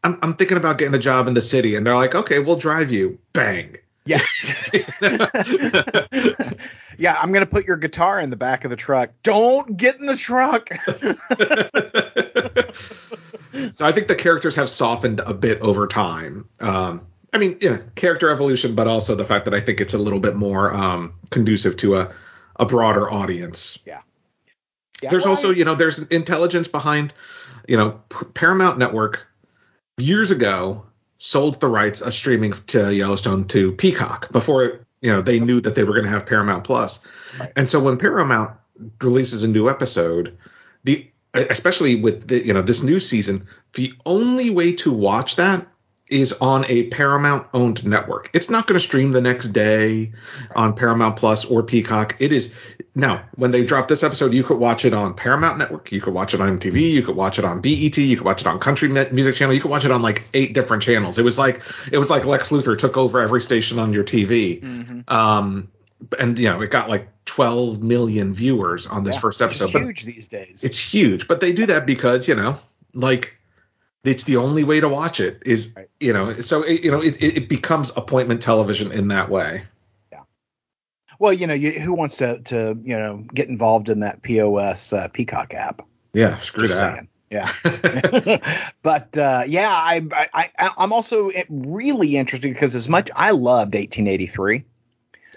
I'm 0.05 0.19
I'm 0.23 0.35
thinking 0.35 0.57
about 0.59 0.77
getting 0.79 0.95
a 0.95 0.99
job 0.99 1.29
in 1.29 1.35
the 1.35 1.43
city, 1.43 1.75
and 1.77 1.87
they're 1.87 1.95
like, 1.97 2.15
okay, 2.15 2.39
we'll 2.41 2.57
drive 2.57 2.93
you. 2.93 3.19
Bang. 3.33 3.77
yeah. 4.05 4.21
yeah, 6.99 7.17
I'm 7.19 7.33
gonna 7.33 7.47
put 7.47 7.67
your 7.67 7.77
guitar 7.77 8.21
in 8.21 8.31
the 8.31 8.37
back 8.37 8.65
of 8.65 8.71
the 8.71 8.77
truck. 8.77 9.11
Don't 9.23 9.77
get 9.77 9.99
in 9.99 10.07
the 10.07 10.17
truck. 10.17 10.71
so 13.73 13.87
I 13.87 13.93
think 13.93 14.09
the 14.09 14.15
characters 14.15 14.55
have 14.55 14.71
softened 14.71 15.21
a 15.21 15.35
bit 15.35 15.61
over 15.61 15.87
time. 15.87 16.49
Um, 16.61 17.07
I 17.33 17.39
mean, 17.39 17.59
you 17.61 17.71
know, 17.71 17.81
character 17.97 18.31
evolution, 18.31 18.75
but 18.75 18.87
also 18.87 19.15
the 19.15 19.25
fact 19.25 19.45
that 19.45 19.55
I 19.55 19.61
think 19.61 19.81
it's 19.81 19.95
a 19.95 19.99
little 19.99 20.21
bit 20.21 20.37
more 20.37 20.73
um, 20.73 21.13
conducive 21.31 21.77
to 21.79 21.97
a, 21.97 22.15
a 22.61 22.67
broader 22.67 23.11
audience. 23.11 23.79
Yeah, 23.85 24.01
There's 25.03 25.25
well, 25.25 25.31
also, 25.31 25.51
you 25.51 25.65
know, 25.65 25.75
there's 25.75 25.99
intelligence 25.99 26.69
behind, 26.69 27.13
you 27.69 27.77
know, 27.77 28.01
Paramount 28.35 28.79
Network 28.79 29.27
years 29.99 30.31
ago 30.31 30.85
sold 31.19 31.61
the 31.61 31.69
rights 31.69 32.01
of 32.01 32.15
streaming 32.15 32.53
to 32.69 32.95
Yellowstone 32.95 33.47
to 33.49 33.73
Peacock 33.73 34.33
before, 34.33 34.87
you 35.01 35.13
know, 35.13 35.23
they 35.23 35.41
knew 35.41 35.61
that 35.61 35.75
they 35.75 35.85
were 35.85 35.93
going 35.93 36.05
to 36.05 36.11
have 36.11 36.27
Paramount 36.27 36.65
Plus. 36.65 37.01
Right. 37.39 37.53
And 37.57 37.71
so 37.71 37.81
when 37.81 37.99
Paramount 37.99 38.53
releases 39.01 39.43
a 39.43 39.49
new 39.49 39.69
episode, 39.69 40.37
the 40.85 41.11
especially 41.35 41.97
with 41.97 42.29
the, 42.29 42.45
you 42.45 42.53
know 42.53 42.63
this 42.63 42.83
new 42.83 43.01
season, 43.01 43.47
the 43.75 43.93
only 44.05 44.51
way 44.51 44.75
to 44.77 44.93
watch 44.93 45.37
that 45.37 45.67
is 46.09 46.33
on 46.35 46.65
a 46.69 46.85
Paramount 46.85 47.49
owned 47.53 47.85
network. 47.85 48.31
It's 48.33 48.49
not 48.49 48.67
going 48.67 48.79
to 48.79 48.85
stream 48.85 49.11
the 49.11 49.21
next 49.21 49.49
day 49.49 50.13
on 50.55 50.75
Paramount 50.75 51.17
Plus 51.17 51.45
or 51.45 51.65
Peacock. 51.65 52.17
It 52.21 52.33
is 52.33 52.53
now 52.97 53.23
when 53.37 53.51
they 53.53 53.63
drop 53.65 53.87
this 53.89 54.03
episode, 54.03 54.33
you 54.35 54.43
could 54.43 54.59
watch 54.59 54.85
it 54.85 54.93
on 54.95 55.15
Paramount 55.15 55.59
Network, 55.59 55.93
you 55.93 56.01
could 56.01 56.15
watch 56.15 56.33
it 56.35 56.41
on 56.41 56.59
MTV, 56.59 56.91
you 56.91 57.03
could 57.03 57.15
watch 57.15 57.39
it 57.39 57.45
on 57.45 57.61
BET, 57.61 57.97
you 57.99 58.17
could 58.17 58.25
watch 58.25 58.41
it 58.41 58.47
on 58.49 58.59
Country 58.59 58.89
Music 58.89 59.35
Channel, 59.37 59.55
you 59.55 59.61
could 59.61 59.71
watch 59.71 59.85
it 59.85 59.91
on 59.93 60.03
like 60.03 60.27
eight 60.35 60.55
different 60.55 60.83
channels. 60.83 61.19
It 61.19 61.23
was 61.25 61.39
like 61.39 61.63
it 61.93 61.99
was 61.99 62.11
like 62.11 62.25
Lex 62.25 62.49
Luthor 62.49 62.77
took 62.77 62.97
over 62.97 63.21
every 63.21 63.41
station 63.43 63.79
on 63.79 63.93
your 63.93 64.03
TV. 64.03 64.61
Mhm. 64.63 65.09
Um, 65.13 65.69
and 66.19 66.39
you 66.39 66.49
know 66.49 66.61
it 66.63 66.71
got 66.71 66.89
like 66.89 67.09
12 67.27 67.83
million 67.83 68.33
viewers 68.33 68.87
on 68.87 69.05
this 69.05 69.15
Yeah, 69.17 69.21
first 69.21 69.43
episode. 69.43 69.73
But 69.73 69.83
huge 69.83 70.05
these 70.05 70.27
days. 70.29 70.65
it's 70.65 70.79
huge, 70.79 71.29
but 71.29 71.41
they 71.41 71.53
do 71.53 71.67
that 71.67 71.87
because 71.87 72.27
you 72.29 72.35
know, 72.35 72.59
like 72.95 73.37
it's 74.05 74.25
the 74.25 74.37
only 74.37 74.63
way 74.65 74.79
to 74.81 74.89
watch 74.89 75.21
it 75.21 75.43
is 75.45 75.73
Right. 75.77 75.89
you 76.01 76.13
know. 76.13 76.33
So 76.41 76.63
it, 76.63 76.83
you 76.85 76.91
know 76.91 77.03
it 77.03 77.17
it 77.23 77.49
becomes 77.49 77.91
appointment 77.97 78.41
television 78.41 78.91
in 78.93 79.09
that 79.09 79.29
way. 79.29 79.65
Well, 81.19 81.33
you 81.33 81.47
know, 81.47 81.55
you, 81.55 81.73
who 81.73 81.95
wants 81.95 82.17
to 82.17 82.41
to 82.41 82.79
you 82.83 82.99
know 82.99 83.25
get 83.35 83.49
involved 83.49 83.89
in 83.89 84.01
that 84.01 84.23
POS 84.23 84.93
uh, 84.93 85.09
Peacock 85.13 85.55
app? 85.55 85.83
Yeah, 86.13 86.37
screw 86.39 86.67
Just 86.67 86.81
that. 86.81 86.95
saying. 86.95 87.09
Yeah. 87.31 88.71
but 88.83 89.17
uh, 89.19 89.45
yeah, 89.47 89.69
I, 89.71 90.03
I 90.13 90.51
I 90.59 90.71
I'm 90.79 90.93
also 90.93 91.31
really 91.49 92.17
interested 92.17 92.53
because 92.53 92.75
as 92.75 92.89
much 92.89 93.11
I 93.15 93.33
loved 93.33 93.75
1883. 93.75 94.65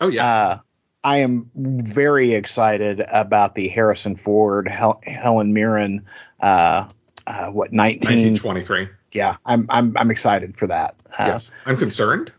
oh 0.02 0.08
yeah, 0.08 0.26
Uh, 0.26 0.60
I 1.04 1.18
am 1.18 1.50
very 1.56 2.34
excited 2.34 3.02
about 3.10 3.56
the 3.56 3.70
Harrison 3.70 4.16
Ford, 4.16 4.68
Hel- 4.68 5.02
Helen 5.04 5.54
Mirren, 5.54 6.06
uh, 6.42 6.90
uh, 7.26 7.48
what 7.48 7.72
19? 7.72 8.34
1923. 8.34 8.90
Yeah, 9.12 9.38
I'm 9.46 9.66
I'm 9.70 9.98
I'm 9.98 10.12
excited 10.12 10.58
for 10.58 10.68
that. 10.68 10.96
Uh, 11.18 11.26
yes, 11.28 11.52
I'm 11.66 11.78
concerned. 11.78 12.32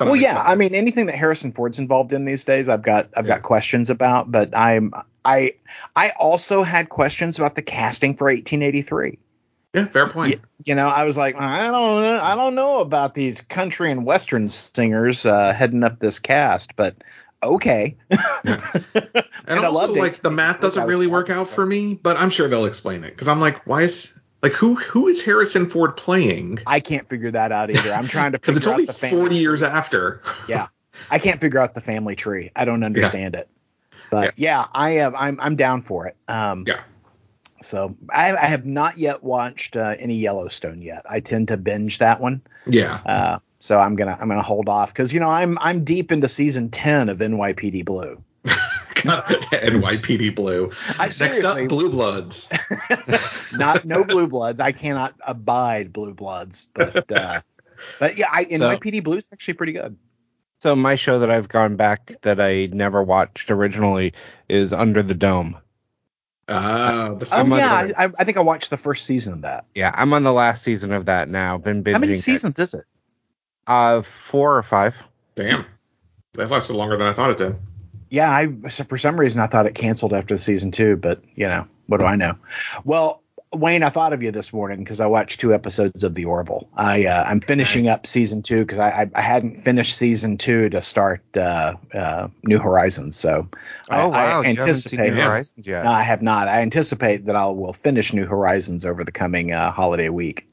Well, 0.00 0.16
yeah. 0.16 0.42
I 0.44 0.54
mean 0.56 0.74
anything 0.74 1.06
that 1.06 1.14
Harrison 1.14 1.52
Ford's 1.52 1.78
involved 1.78 2.12
in 2.12 2.24
these 2.24 2.44
days, 2.44 2.68
I've 2.68 2.82
got 2.82 3.08
I've 3.16 3.26
Yeah. 3.26 3.34
got 3.34 3.42
questions 3.42 3.90
about, 3.90 4.30
but 4.32 4.56
I'm 4.56 4.92
I 5.24 5.54
I 5.94 6.10
also 6.18 6.62
had 6.62 6.88
questions 6.88 7.38
about 7.38 7.54
the 7.54 7.62
casting 7.62 8.16
for 8.16 8.24
1883. 8.28 9.18
yeah, 9.74 9.86
fair 9.86 10.08
point. 10.08 10.34
Y- 10.36 10.40
You 10.64 10.74
know, 10.74 10.86
I 10.86 11.04
was 11.04 11.16
like, 11.16 11.36
I 11.36 11.64
don't 11.64 11.72
know, 11.72 12.18
I 12.20 12.34
don't 12.34 12.54
know 12.54 12.78
about 12.80 13.14
these 13.14 13.40
country 13.42 13.90
and 13.90 14.04
western 14.06 14.48
singers 14.48 15.26
uh, 15.26 15.52
heading 15.52 15.82
up 15.82 15.98
this 16.00 16.18
cast, 16.18 16.74
but 16.76 16.94
okay. 17.42 17.96
And, 19.46 19.60
I 19.60 19.64
also, 19.64 19.92
like 19.94 20.16
the 20.16 20.30
math 20.30 20.60
doesn't 20.60 20.86
really 20.86 21.06
work 21.06 21.28
out 21.30 21.48
for 21.48 21.66
me, 21.66 21.94
but 21.94 22.16
I'm 22.16 22.30
sure 22.30 22.48
they'll 22.48 22.64
explain 22.64 23.04
it 23.04 23.10
because 23.10 23.28
I'm 23.28 23.40
like, 23.40 23.66
why 23.66 23.82
is 23.82 24.18
like 24.44 24.52
who 24.52 24.74
who 24.74 25.08
is 25.08 25.22
Harrison 25.24 25.68
Ford 25.70 25.96
playing? 25.96 26.58
I 26.66 26.78
can't 26.78 27.08
figure 27.08 27.30
that 27.30 27.50
out 27.50 27.70
either. 27.70 27.92
I'm 27.94 28.06
trying 28.06 28.32
to 28.32 28.38
Because 28.40 28.56
figure 28.56 28.58
it's 28.58 28.66
only 28.66 28.82
out 28.84 28.86
the 28.88 28.92
family 28.92 29.20
40 29.22 29.36
years 29.36 29.60
tree. 29.60 29.68
after. 29.68 30.20
Yeah, 30.46 30.66
I 31.10 31.18
can't 31.18 31.40
figure 31.40 31.58
out 31.60 31.72
the 31.72 31.80
family 31.80 32.14
tree. 32.14 32.50
I 32.54 32.66
don't 32.66 32.84
understand 32.84 33.34
it. 33.36 33.48
But 34.10 34.34
yeah, 34.36 34.66
I 34.74 34.90
have. 34.92 35.14
I'm 35.14 35.40
I'm 35.40 35.56
down 35.56 35.80
for 35.80 36.06
it. 36.06 36.16
Um, 36.28 36.64
Yeah. 36.66 36.82
So 37.62 37.96
I, 38.10 38.36
I 38.36 38.44
have 38.44 38.66
not 38.66 38.98
yet 38.98 39.24
watched 39.24 39.78
uh, 39.78 39.96
any 39.98 40.16
Yellowstone 40.16 40.82
yet. 40.82 41.06
I 41.08 41.20
tend 41.20 41.48
to 41.48 41.56
binge 41.56 41.96
that 41.98 42.20
one. 42.20 42.42
Yeah. 42.66 43.00
Uh, 43.06 43.38
so 43.60 43.80
I'm 43.80 43.96
gonna 43.96 44.18
I'm 44.20 44.28
gonna 44.28 44.42
hold 44.42 44.68
off 44.68 44.92
because 44.92 45.14
you 45.14 45.20
know 45.20 45.30
I'm 45.30 45.56
I'm 45.62 45.84
deep 45.84 46.12
into 46.12 46.28
season 46.28 46.68
ten 46.68 47.08
of 47.08 47.18
NYPD 47.18 47.86
Blue. 47.86 48.22
NYPD 49.04 50.34
Blue. 50.34 50.70
I, 50.98 51.06
Next 51.06 51.44
up, 51.44 51.68
Blue 51.68 51.90
Bloods. 51.90 52.48
not 53.52 53.84
no 53.84 54.04
blue 54.04 54.26
bloods. 54.26 54.60
I 54.60 54.72
cannot 54.72 55.14
abide 55.26 55.92
blue 55.92 56.14
bloods, 56.14 56.68
but 56.74 57.10
uh, 57.12 57.40
but 57.98 58.16
yeah, 58.18 58.28
I, 58.32 58.44
So- 58.44 58.50
NYPD 58.50 59.02
Blue 59.04 59.18
is 59.18 59.28
actually 59.32 59.54
pretty 59.54 59.72
good. 59.72 59.96
So 60.60 60.74
my 60.74 60.96
show 60.96 61.18
that 61.18 61.30
I've 61.30 61.48
gone 61.48 61.76
back 61.76 62.12
that 62.22 62.40
I 62.40 62.70
never 62.72 63.02
watched 63.02 63.50
originally 63.50 64.14
is 64.48 64.72
Under 64.72 65.02
the 65.02 65.12
Dome. 65.12 65.58
Ah, 66.48 67.08
Oh 67.10 67.18
I'm 67.32 67.50
yeah, 67.52 67.90
I, 67.96 68.10
I 68.18 68.24
think 68.24 68.36
I 68.38 68.40
watched 68.40 68.70
the 68.70 68.76
first 68.78 69.04
season 69.04 69.32
of 69.34 69.42
that. 69.42 69.66
Yeah, 69.74 69.92
I'm 69.94 70.12
on 70.14 70.22
the 70.22 70.32
last 70.32 70.62
season 70.62 70.92
of 70.92 71.06
that 71.06 71.28
now. 71.28 71.58
Been 71.58 71.84
binging. 71.84 71.92
How 71.92 71.98
many 71.98 72.16
seasons 72.16 72.58
is 72.58 72.74
it? 72.74 72.84
Uh, 73.66 74.02
four 74.02 74.56
or 74.56 74.62
five. 74.62 74.96
Damn. 75.34 75.66
That 76.34 76.50
lasted 76.50 76.74
longer 76.74 76.96
than 76.96 77.06
I 77.06 77.12
thought 77.12 77.30
it 77.30 77.36
did. 77.38 77.56
Yeah, 78.14 78.30
I 78.30 78.46
for 78.70 78.96
some 78.96 79.18
reason 79.18 79.40
I 79.40 79.48
thought 79.48 79.66
it 79.66 79.74
canceled 79.74 80.12
after 80.12 80.34
the 80.36 80.40
season 80.40 80.70
two, 80.70 80.96
but 80.96 81.20
you 81.34 81.48
know 81.48 81.66
what 81.88 81.98
do 81.98 82.04
I 82.04 82.14
know? 82.14 82.36
Well, 82.84 83.20
Wayne, 83.52 83.82
I 83.82 83.88
thought 83.88 84.12
of 84.12 84.22
you 84.22 84.30
this 84.30 84.52
morning 84.52 84.78
because 84.78 85.00
I 85.00 85.06
watched 85.06 85.40
two 85.40 85.52
episodes 85.52 86.04
of 86.04 86.14
The 86.14 86.24
Orville. 86.24 86.68
I 86.76 87.06
uh, 87.06 87.24
I'm 87.24 87.40
finishing 87.40 87.88
up 87.88 88.06
season 88.06 88.42
two 88.42 88.60
because 88.62 88.78
I, 88.78 88.88
I 89.02 89.10
I 89.16 89.20
hadn't 89.20 89.58
finished 89.60 89.96
season 89.96 90.38
two 90.38 90.68
to 90.70 90.80
start 90.80 91.22
uh, 91.36 91.74
uh, 91.92 92.28
New 92.44 92.58
Horizons. 92.60 93.16
So 93.16 93.48
I, 93.90 94.02
Oh 94.02 94.08
wow, 94.08 94.42
I 94.42 94.48
you 94.50 94.56
haven't 94.56 94.74
seen 94.74 95.00
New. 95.00 95.10
Horizons 95.12 95.66
yet. 95.66 95.84
No, 95.84 95.90
I 95.90 96.02
have 96.02 96.22
not. 96.22 96.46
I 96.46 96.62
anticipate 96.62 97.26
that 97.26 97.34
I 97.36 97.46
will 97.46 97.72
finish 97.72 98.12
New 98.12 98.26
Horizons 98.26 98.84
over 98.84 99.02
the 99.02 99.12
coming 99.12 99.52
uh, 99.52 99.72
holiday 99.72 100.08
week. 100.08 100.46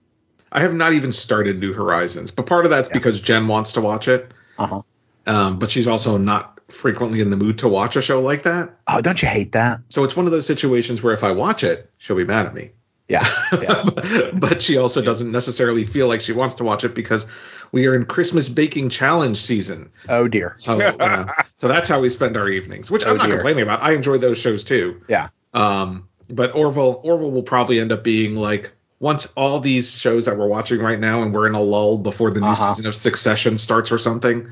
I 0.52 0.62
have 0.62 0.74
not 0.74 0.94
even 0.94 1.12
started 1.12 1.60
New 1.60 1.74
Horizons, 1.74 2.32
but 2.32 2.48
part 2.48 2.66
of 2.66 2.72
that's 2.72 2.90
Yeah. 2.90 2.94
because 2.94 3.22
Jen 3.22 3.48
wants 3.48 3.74
to 3.74 3.82
watch 3.82 4.08
it. 4.08 4.32
Uh 4.58 4.66
huh. 4.68 4.82
Um, 5.28 5.60
but 5.60 5.70
she's 5.70 5.88
also 5.88 6.18
not 6.18 6.51
frequently 6.74 7.22
in 7.22 7.30
the 7.30 7.38
mood 7.38 7.60
to 7.60 7.68
watch 7.68 7.96
a 7.96 8.02
show 8.02 8.22
like 8.22 8.44
that. 8.44 8.78
Oh, 8.88 9.02
don't 9.02 9.22
you 9.22 9.28
hate 9.28 9.52
that? 9.54 9.82
So 9.90 10.04
it's 10.04 10.16
one 10.16 10.26
of 10.26 10.32
those 10.32 10.48
situations 10.48 11.02
where 11.04 11.14
if 11.14 11.24
I 11.24 11.32
watch 11.32 11.64
it, 11.64 11.90
she'll 11.98 12.16
be 12.18 12.26
mad 12.26 12.46
at 12.46 12.54
me. 12.54 12.72
Yeah. 13.08 13.28
yeah. 13.62 14.32
but 14.34 14.62
she 14.62 14.78
also 14.78 15.02
doesn't 15.02 15.32
necessarily 15.32 15.84
feel 15.84 16.08
like 16.08 16.22
she 16.22 16.32
wants 16.32 16.56
to 16.56 16.64
watch 16.64 16.84
it 16.86 16.96
because 16.96 17.26
we 17.74 17.88
are 17.88 17.96
in 17.96 18.06
Christmas 18.06 18.48
baking 18.50 18.90
challenge 18.90 19.42
season. 19.42 19.92
oh 20.10 20.28
dear. 20.28 20.56
So, 20.58 20.80
uh, 20.82 21.28
so 21.56 21.68
that's 21.68 21.90
how 21.90 22.00
we 22.00 22.10
spend 22.10 22.38
our 22.38 22.48
evenings, 22.48 22.90
which 22.90 23.04
Oh, 23.06 23.12
I'm 23.12 23.18
not 23.18 23.26
dear. 23.28 23.36
complaining 23.36 23.64
about. 23.64 23.82
I 23.82 23.94
enjoy 23.94 24.18
those 24.18 24.38
shows 24.38 24.64
too. 24.64 25.02
Yeah. 25.10 25.30
Um, 25.54 26.08
but 26.30 26.56
Orville, 26.56 27.02
Orville 27.04 27.32
will 27.32 27.44
probably 27.44 27.80
end 27.82 27.92
up 27.92 28.04
being 28.04 28.36
like 28.38 28.72
once 29.00 29.26
all 29.36 29.60
these 29.60 30.00
shows 30.00 30.26
that 30.26 30.38
we're 30.38 30.48
watching 30.48 30.80
right 30.80 31.00
now, 31.00 31.24
and 31.24 31.34
we're 31.34 31.48
in 31.48 31.56
a 31.56 31.62
lull 31.62 31.98
before 31.98 32.32
the 32.32 32.40
new 32.40 32.46
Uh-huh. 32.48 32.74
season 32.74 32.86
of 32.88 32.96
Succession 32.96 33.58
starts 33.58 33.92
or 33.92 33.98
something. 33.98 34.48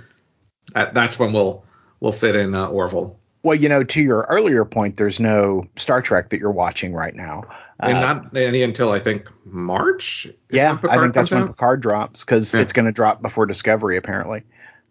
That, 0.74 0.94
that's 0.94 1.18
when 1.18 1.32
we'll 1.34 1.64
we'll 2.00 2.12
fit 2.12 2.36
in 2.36 2.54
uh, 2.56 2.68
Orville. 2.70 3.20
Well, 3.44 3.56
you 3.56 3.70
know, 3.70 3.84
to 3.84 4.02
your 4.02 4.26
earlier 4.28 4.66
point, 4.66 4.98
there's 4.98 5.20
no 5.20 5.66
Star 5.78 6.02
Trek 6.02 6.30
that 6.30 6.40
you're 6.40 6.52
watching 6.52 6.94
right 6.94 7.16
now. 7.16 7.44
and 7.80 7.98
Uh, 7.98 8.02
not 8.02 8.36
any 8.36 8.62
until 8.64 8.92
I 8.92 9.00
think 9.00 9.28
March. 9.46 10.28
yeah, 10.50 10.78
I 10.90 10.98
think 11.00 11.14
that's 11.14 11.32
when 11.32 11.44
out? 11.44 11.48
Picard 11.48 11.82
drops 11.82 12.26
because 12.26 12.54
Yeah. 12.54 12.60
it's 12.62 12.74
going 12.74 12.88
to 12.88 12.92
drop 12.92 13.22
before 13.22 13.46
Discovery 13.46 13.96
apparently, 13.96 14.44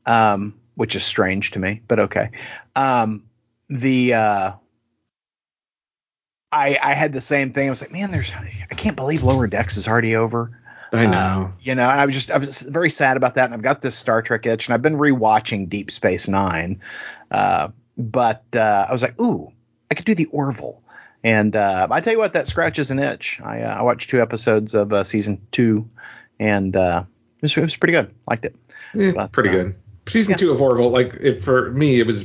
um, 0.06 0.54
which 0.76 0.96
is 0.96 1.04
strange 1.04 1.50
to 1.52 1.58
me, 1.58 1.82
but 1.86 1.98
okay. 2.00 2.30
Um, 2.74 3.24
the 3.68 4.14
uh, 4.14 4.52
I 6.50 6.78
I 6.82 6.94
had 6.94 7.12
the 7.12 7.20
same 7.20 7.52
thing. 7.52 7.66
I 7.66 7.70
was 7.70 7.82
like, 7.82 7.92
man, 7.92 8.10
there's 8.10 8.32
I 8.34 8.74
can't 8.74 8.96
believe 8.96 9.22
Lower 9.22 9.46
Decks 9.46 9.76
is 9.76 9.86
already 9.86 10.16
over. 10.16 10.57
I 10.92 11.06
know. 11.06 11.18
Uh, 11.18 11.50
you 11.60 11.74
know, 11.74 11.88
and 11.88 12.00
I 12.00 12.06
was 12.06 12.14
just 12.14 12.30
I 12.30 12.38
was 12.38 12.62
very 12.62 12.90
sad 12.90 13.16
about 13.16 13.34
that. 13.34 13.46
And 13.46 13.54
I've 13.54 13.62
got 13.62 13.82
this 13.82 13.96
Star 13.96 14.22
Trek 14.22 14.46
itch, 14.46 14.68
and 14.68 14.74
I've 14.74 14.82
been 14.82 14.96
rewatching 14.96 15.68
Deep 15.68 15.90
Space 15.90 16.28
Nine. 16.28 16.80
Uh, 17.30 17.68
but 17.96 18.44
uh, 18.54 18.86
I 18.88 18.92
was 18.92 19.02
like, 19.02 19.20
ooh, 19.20 19.52
I 19.90 19.94
could 19.94 20.04
do 20.04 20.14
the 20.14 20.26
Orville. 20.26 20.82
And 21.24 21.56
uh, 21.56 21.88
I 21.90 22.00
tell 22.00 22.12
you 22.12 22.18
what, 22.18 22.34
that 22.34 22.46
scratches 22.46 22.90
an 22.90 22.98
itch. 23.00 23.40
I, 23.40 23.62
uh, 23.62 23.74
I 23.74 23.82
watched 23.82 24.08
two 24.08 24.22
episodes 24.22 24.74
of 24.74 24.92
uh, 24.92 25.02
season 25.04 25.44
two, 25.50 25.90
and 26.38 26.76
uh, 26.76 27.04
it, 27.38 27.42
was, 27.42 27.56
it 27.56 27.60
was 27.60 27.76
pretty 27.76 27.92
good. 27.92 28.14
Liked 28.28 28.44
it. 28.44 28.54
Yeah, 28.94 29.12
but, 29.12 29.32
pretty 29.32 29.50
uh, 29.50 29.52
good. 29.52 29.74
Season 30.06 30.30
yeah. 30.30 30.36
two 30.36 30.52
of 30.52 30.62
Orville, 30.62 30.90
like 30.90 31.14
it 31.14 31.44
for 31.44 31.70
me, 31.72 32.00
it 32.00 32.06
was. 32.06 32.24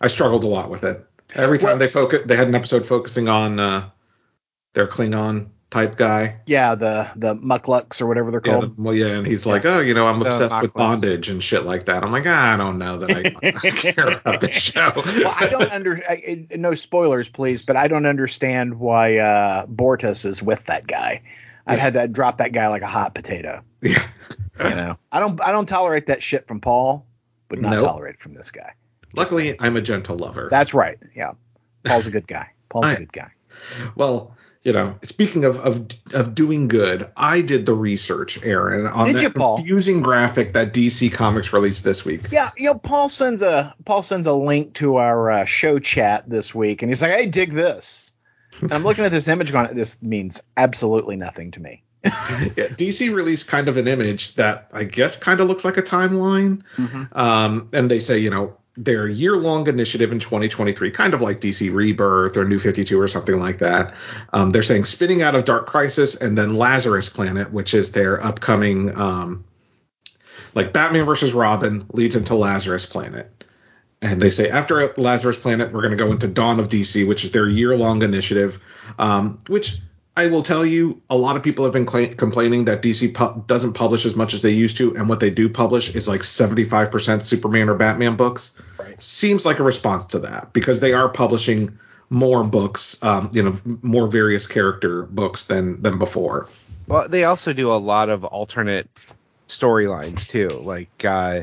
I 0.00 0.08
struggled 0.08 0.44
a 0.44 0.46
lot 0.46 0.70
with 0.70 0.84
it. 0.84 1.04
Every 1.34 1.58
time 1.58 1.70
Well- 1.70 1.78
they 1.78 1.88
focus, 1.88 2.22
they 2.26 2.36
had 2.36 2.48
an 2.48 2.54
episode 2.54 2.86
focusing 2.86 3.28
on 3.28 3.58
uh, 3.58 3.90
their 4.74 4.86
Klingon 4.86 5.50
type 5.70 5.96
guy. 5.96 6.36
Yeah, 6.46 6.74
the 6.74 7.08
the 7.16 7.34
Mucklucks 7.34 8.00
or 8.00 8.06
whatever 8.06 8.30
they're 8.30 8.40
Yeah, 8.44 8.52
called. 8.60 8.76
the, 8.76 8.82
well, 8.82 8.94
yeah, 8.94 9.06
and 9.08 9.26
he's 9.26 9.44
like, 9.46 9.64
oh, 9.64 9.80
you 9.80 9.94
know, 9.94 10.06
I'm 10.06 10.20
The 10.20 10.26
obsessed 10.26 10.60
with 10.62 10.72
bondage 10.74 11.28
and 11.28 11.42
shit 11.42 11.64
like 11.64 11.86
that. 11.86 12.02
I'm 12.04 12.12
like, 12.12 12.24
ah, 12.26 12.54
I 12.54 12.56
don't 12.56 12.78
know 12.78 12.98
that 12.98 13.10
I, 13.10 13.34
I 13.48 13.50
care 13.70 14.08
about 14.18 14.40
this 14.40 14.54
show. 14.54 14.92
well, 14.94 15.34
I 15.38 15.46
don't 15.50 15.70
under 15.72 16.02
I, 16.08 16.46
I- 16.52 16.56
no 16.56 16.74
spoilers, 16.74 17.28
please, 17.28 17.62
but 17.62 17.76
I 17.76 17.88
don't 17.88 18.06
understand 18.06 18.78
why 18.78 19.18
uh, 19.18 19.66
Bortus 19.66 20.24
is 20.24 20.42
with 20.42 20.64
that 20.66 20.86
guy. 20.86 21.22
I've 21.66 21.80
had 21.80 21.94
to 21.94 22.06
drop 22.06 22.38
that 22.38 22.52
guy 22.52 22.68
like 22.68 22.82
a 22.82 22.86
hot 22.86 23.14
potato. 23.14 23.62
Yeah. 23.82 24.06
You 24.62 24.74
know, 24.76 24.98
I 25.12 25.18
don't 25.20 25.40
I 25.42 25.50
don't 25.52 25.66
tolerate 25.66 26.06
that 26.06 26.22
shit 26.22 26.46
from 26.46 26.60
Paul, 26.60 27.04
but 27.48 27.60
not 27.60 27.72
Nope. 27.72 27.84
tolerate 27.86 28.14
it 28.14 28.20
from 28.20 28.34
this 28.34 28.50
guy. 28.52 28.72
Luckily, 29.14 29.56
I'm 29.60 29.76
a 29.76 29.80
gentle 29.82 30.16
lover. 30.16 30.48
That's 30.50 30.74
right. 30.74 30.98
Yeah, 31.16 31.32
Paul's 31.84 32.06
a 32.06 32.10
good 32.12 32.26
guy. 32.28 32.50
Paul's 32.68 32.86
I- 32.86 32.92
a 32.92 32.98
good 32.98 33.12
guy. 33.12 33.30
well, 33.96 34.36
you 34.66 34.72
know, 34.72 34.98
speaking 35.04 35.44
of, 35.44 35.60
of 35.60 35.86
of 36.12 36.34
doing 36.34 36.66
good, 36.66 37.08
I 37.16 37.40
did 37.40 37.66
the 37.66 37.72
research, 37.72 38.42
Aaron, 38.42 38.88
on 38.88 39.06
Did 39.06 39.16
that 39.16 39.22
you, 39.22 39.30
Paul? 39.30 39.58
confusing 39.58 40.02
graphic 40.02 40.54
that 40.54 40.74
DC 40.74 41.12
Comics 41.12 41.52
released 41.52 41.84
this 41.84 42.04
week. 42.04 42.32
Yeah, 42.32 42.50
you 42.56 42.70
know, 42.70 42.74
Paul 42.74 43.08
sends 43.08 43.42
a 43.42 43.76
Paul 43.84 44.02
sends 44.02 44.26
a 44.26 44.32
link 44.32 44.74
to 44.74 44.96
our 44.96 45.30
uh, 45.30 45.44
show 45.44 45.78
chat 45.78 46.28
this 46.28 46.52
week, 46.52 46.82
and 46.82 46.90
he's 46.90 47.00
like, 47.00 47.12
"Hey, 47.12 47.26
dig 47.26 47.52
this." 47.52 48.10
And 48.60 48.72
I'm 48.72 48.82
looking 48.82 49.04
at 49.04 49.12
this 49.12 49.28
image, 49.28 49.52
going, 49.52 49.72
"This 49.76 50.02
means 50.02 50.42
absolutely 50.56 51.14
nothing 51.14 51.52
to 51.52 51.60
me." 51.60 51.84
Yeah, 52.56 52.68
DC 52.68 53.14
released 53.14 53.46
kind 53.46 53.68
of 53.68 53.76
an 53.76 53.86
image 53.86 54.34
that 54.34 54.68
I 54.72 54.82
guess 54.82 55.16
kind 55.16 55.38
of 55.38 55.46
looks 55.46 55.64
like 55.64 55.76
a 55.76 55.82
timeline. 55.82 56.62
Um, 57.12 57.68
and 57.72 57.88
they 57.88 58.00
say, 58.00 58.18
you 58.18 58.30
know, 58.30 58.56
their 58.76 59.08
year 59.08 59.36
long 59.36 59.66
initiative 59.68 60.12
in 60.12 60.18
2023, 60.18 60.90
kind 60.90 61.14
of 61.14 61.22
like 61.22 61.40
DC 61.40 61.72
Rebirth 61.72 62.36
or 62.36 62.44
New 62.44 62.58
52 62.58 63.00
or 63.00 63.08
something 63.08 63.38
like 63.38 63.58
that. 63.58 63.94
Um, 64.32 64.50
they're 64.50 64.62
saying 64.62 64.84
spinning 64.84 65.22
out 65.22 65.34
of 65.34 65.44
Dark 65.44 65.66
Crisis 65.66 66.14
and 66.14 66.36
then 66.36 66.54
Lazarus 66.56 67.08
Planet, 67.08 67.52
which 67.52 67.74
is 67.74 67.92
their 67.92 68.22
upcoming, 68.22 68.94
um, 68.96 69.44
like 70.54 70.72
Batman 70.72 71.06
versus 71.06 71.32
Robin 71.32 71.84
leads 71.92 72.16
into 72.16 72.34
Lazarus 72.34 72.84
Planet. 72.84 73.30
And 74.02 74.20
they 74.20 74.30
say 74.30 74.50
after 74.50 74.92
Lazarus 74.98 75.38
Planet, 75.38 75.72
we're 75.72 75.80
going 75.80 75.96
to 75.96 76.02
go 76.02 76.12
into 76.12 76.28
Dawn 76.28 76.60
of 76.60 76.68
DC, 76.68 77.08
which 77.08 77.24
is 77.24 77.32
their 77.32 77.48
year 77.48 77.76
long 77.76 78.02
initiative, 78.02 78.60
um, 78.98 79.40
which 79.46 79.78
I 80.16 80.28
will 80.28 80.42
tell 80.42 80.64
you, 80.64 81.02
a 81.10 81.16
lot 81.16 81.36
of 81.36 81.42
people 81.42 81.64
have 81.64 81.74
been 81.74 81.84
cla 81.84 82.08
complaining 82.08 82.64
that 82.64 82.80
DC 82.80 83.12
pu- 83.12 83.44
doesn't 83.46 83.74
publish 83.74 84.06
as 84.06 84.16
much 84.16 84.32
as 84.32 84.40
they 84.40 84.50
used 84.50 84.78
to, 84.78 84.96
and 84.96 85.08
what 85.10 85.20
they 85.20 85.28
do 85.30 85.48
publish 85.50 85.94
is 85.94 86.08
like 86.08 86.22
75% 86.22 87.22
Superman 87.22 87.68
or 87.68 87.74
Batman 87.74 88.16
books. 88.16 88.52
Right. 88.78 89.00
Seems 89.02 89.44
like 89.44 89.58
a 89.58 89.62
response 89.62 90.06
to 90.06 90.20
that 90.20 90.54
because 90.54 90.80
they 90.80 90.94
are 90.94 91.08
publishing 91.10 91.78
more 92.08 92.44
books, 92.44 92.96
um, 93.02 93.28
you 93.32 93.42
know, 93.42 93.60
more 93.82 94.06
various 94.06 94.46
character 94.46 95.02
books 95.02 95.44
than 95.44 95.82
than 95.82 95.98
before. 95.98 96.48
Well, 96.86 97.08
they 97.08 97.24
also 97.24 97.52
do 97.52 97.70
a 97.70 97.74
lot 97.74 98.08
of 98.08 98.24
alternate 98.24 98.88
storylines 99.48 100.28
too, 100.28 100.48
like 100.48 101.04
uh, 101.04 101.42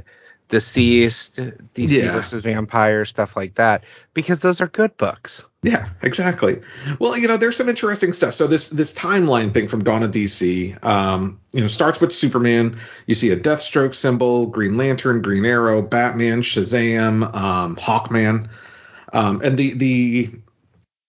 DCeased, 0.50 1.70
DC 1.74 1.90
Yeah. 1.90 2.14
versus 2.14 2.42
vampire, 2.42 3.06
stuff 3.06 3.36
like 3.36 3.56
that, 3.56 3.84
because 4.14 4.40
those 4.40 4.62
are 4.62 4.68
good 4.68 4.96
books. 4.98 5.46
Yeah, 5.64 5.88
exactly. 6.02 6.62
Well, 7.00 7.18
you 7.18 7.30
know, 7.30 7.38
there's 7.38 7.56
some 7.56 7.70
interesting 7.70 8.12
stuff. 8.12 8.34
So 8.34 8.48
this 8.48 8.70
this 8.70 8.94
timeline 8.94 9.54
thing 9.54 9.70
from 9.70 9.86
Dawn 9.86 10.04
of 10.04 10.12
DC, 10.12 10.84
um, 10.84 11.40
you 11.54 11.62
know, 11.62 11.68
starts 11.68 12.02
with 12.02 12.12
Superman. 12.12 12.78
You 13.08 13.16
see 13.16 13.32
a 13.32 13.38
Deathstroke 13.38 13.96
symbol, 13.96 14.46
Green 14.48 14.76
Lantern, 14.76 15.22
Green 15.22 15.46
Arrow, 15.46 15.82
Batman, 15.82 16.42
Shazam, 16.42 17.34
um, 17.34 17.78
Hawkman, 17.78 18.50
um, 19.14 19.42
and 19.42 19.58
the 19.58 19.74
the 19.74 20.32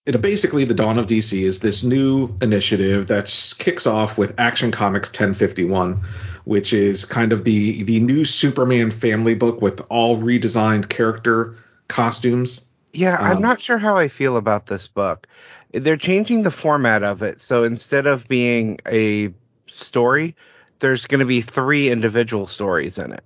it 0.07 0.21
basically 0.21 0.65
the 0.65 0.75
Dawn 0.75 0.99
of 0.99 1.07
DC 1.07 1.43
is 1.43 1.59
this 1.59 1.83
new 1.83 2.37
initiative 2.41 3.09
that 3.09 3.55
kicks 3.59 3.87
off 3.87 4.17
with 4.17 4.39
Action 4.39 4.71
Comics 4.71 5.09
1051, 5.09 6.03
which 6.45 6.73
is 6.73 7.07
kind 7.07 7.33
of 7.33 7.43
the 7.43 7.83
the 7.83 7.99
new 7.99 8.25
Superman 8.25 8.93
family 8.93 9.35
book 9.35 9.61
with 9.61 9.81
all 9.89 10.17
redesigned 10.17 10.89
character 10.89 11.57
costumes. 11.89 12.65
Yeah, 12.95 13.19
I'm 13.21 13.37
Um, 13.37 13.43
not 13.43 13.61
sure 13.61 13.79
how 13.79 13.97
I 13.97 14.09
feel 14.09 14.37
about 14.37 14.67
this 14.67 14.87
book. 14.87 15.27
They're 15.73 15.97
changing 15.97 16.43
the 16.45 16.51
format 16.51 17.03
of 17.03 17.23
it, 17.23 17.41
so 17.41 17.65
instead 17.65 18.07
of 18.07 18.29
being 18.29 18.79
a 18.89 19.35
story, 19.67 20.37
there's 20.79 21.07
going 21.07 21.21
to 21.21 21.27
be 21.27 21.41
three 21.41 21.91
individual 21.91 22.47
stories 22.47 22.97
in 22.99 23.13
it. 23.13 23.25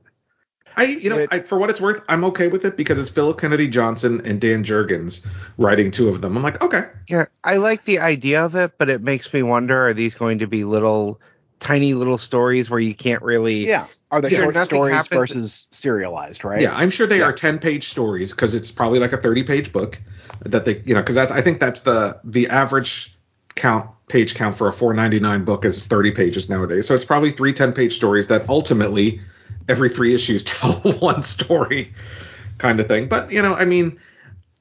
I, 0.77 0.85
you 0.85 1.11
know, 1.11 1.19
It- 1.19 1.29
I, 1.33 1.41
for 1.41 1.59
what 1.59 1.71
it's 1.71 1.81
worth, 1.81 2.03
I'm 2.09 2.25
okay 2.25 2.49
with 2.49 2.65
it 2.65 2.77
because 2.77 3.01
it's 3.01 3.11
Philip 3.11 3.39
Kennedy 3.41 3.69
Johnson 3.69 4.23
and 4.25 4.41
Dan 4.41 4.65
Jurgens 4.65 5.27
writing 5.59 5.91
two 5.91 6.09
of 6.09 6.23
them. 6.23 6.37
I'm 6.37 6.43
like, 6.43 6.63
okay, 6.63 6.85
Yeah, 7.09 7.27
I 7.43 7.57
like 7.57 7.85
the 7.85 7.99
idea 8.01 8.45
of 8.45 8.55
it, 8.55 8.73
but 8.79 8.89
it 8.89 9.03
makes 9.03 9.33
me 9.33 9.43
wonder: 9.43 9.89
Are 9.89 9.95
these 9.95 10.15
going 10.15 10.39
to 10.39 10.47
be 10.47 10.65
little, 10.65 11.21
tiny 11.61 11.95
little 11.95 12.19
stories 12.19 12.71
where 12.71 12.81
you 12.81 12.95
can't 12.95 13.23
really? 13.23 13.67
Yeah, 13.67 13.87
are 14.11 14.21
they 14.21 14.31
Yeah, 14.31 14.39
short 14.51 14.57
stories 14.57 14.95
happens- 14.95 15.19
versus 15.33 15.69
serialized? 15.73 16.45
Right. 16.45 16.61
yeah, 16.61 16.75
I'm 16.75 16.91
sure 16.91 17.07
they 17.07 17.19
Yeah. 17.19 17.25
are 17.27 17.33
10 17.33 17.59
page 17.59 17.89
stories 17.89 18.31
because 18.33 18.55
it's 18.55 18.71
probably 18.71 18.99
like 19.01 19.13
a 19.13 19.17
30 19.19 19.43
page 19.43 19.73
book 19.73 20.01
that 20.45 20.65
they, 20.65 20.83
you 20.87 20.95
know, 20.95 21.01
because 21.01 21.15
that's 21.17 21.33
I 21.33 21.41
think 21.43 21.61
that's 21.61 21.81
the 21.81 22.19
the 22.25 22.49
average 22.49 23.15
count 23.55 23.91
page 24.09 24.35
count 24.35 24.57
for 24.57 24.69
a 24.69 24.73
4.99 24.73 25.45
book 25.45 25.65
is 25.65 25.85
30 25.85 26.13
pages 26.13 26.49
nowadays. 26.49 26.87
So 26.87 26.95
it's 26.95 27.05
probably 27.05 27.31
three 27.33 27.53
10 27.53 27.73
page 27.73 27.97
stories 27.97 28.29
that 28.29 28.49
ultimately 28.49 29.21
every 29.69 29.89
three 29.89 30.15
issues 30.15 30.45
tell 30.45 30.73
one 31.01 31.23
story 31.23 31.93
kind 32.59 32.81
of 32.81 32.89
thing. 32.89 33.09
But 33.09 33.31
you 33.33 33.43
know, 33.43 33.55
I 33.55 33.65
mean, 33.65 33.99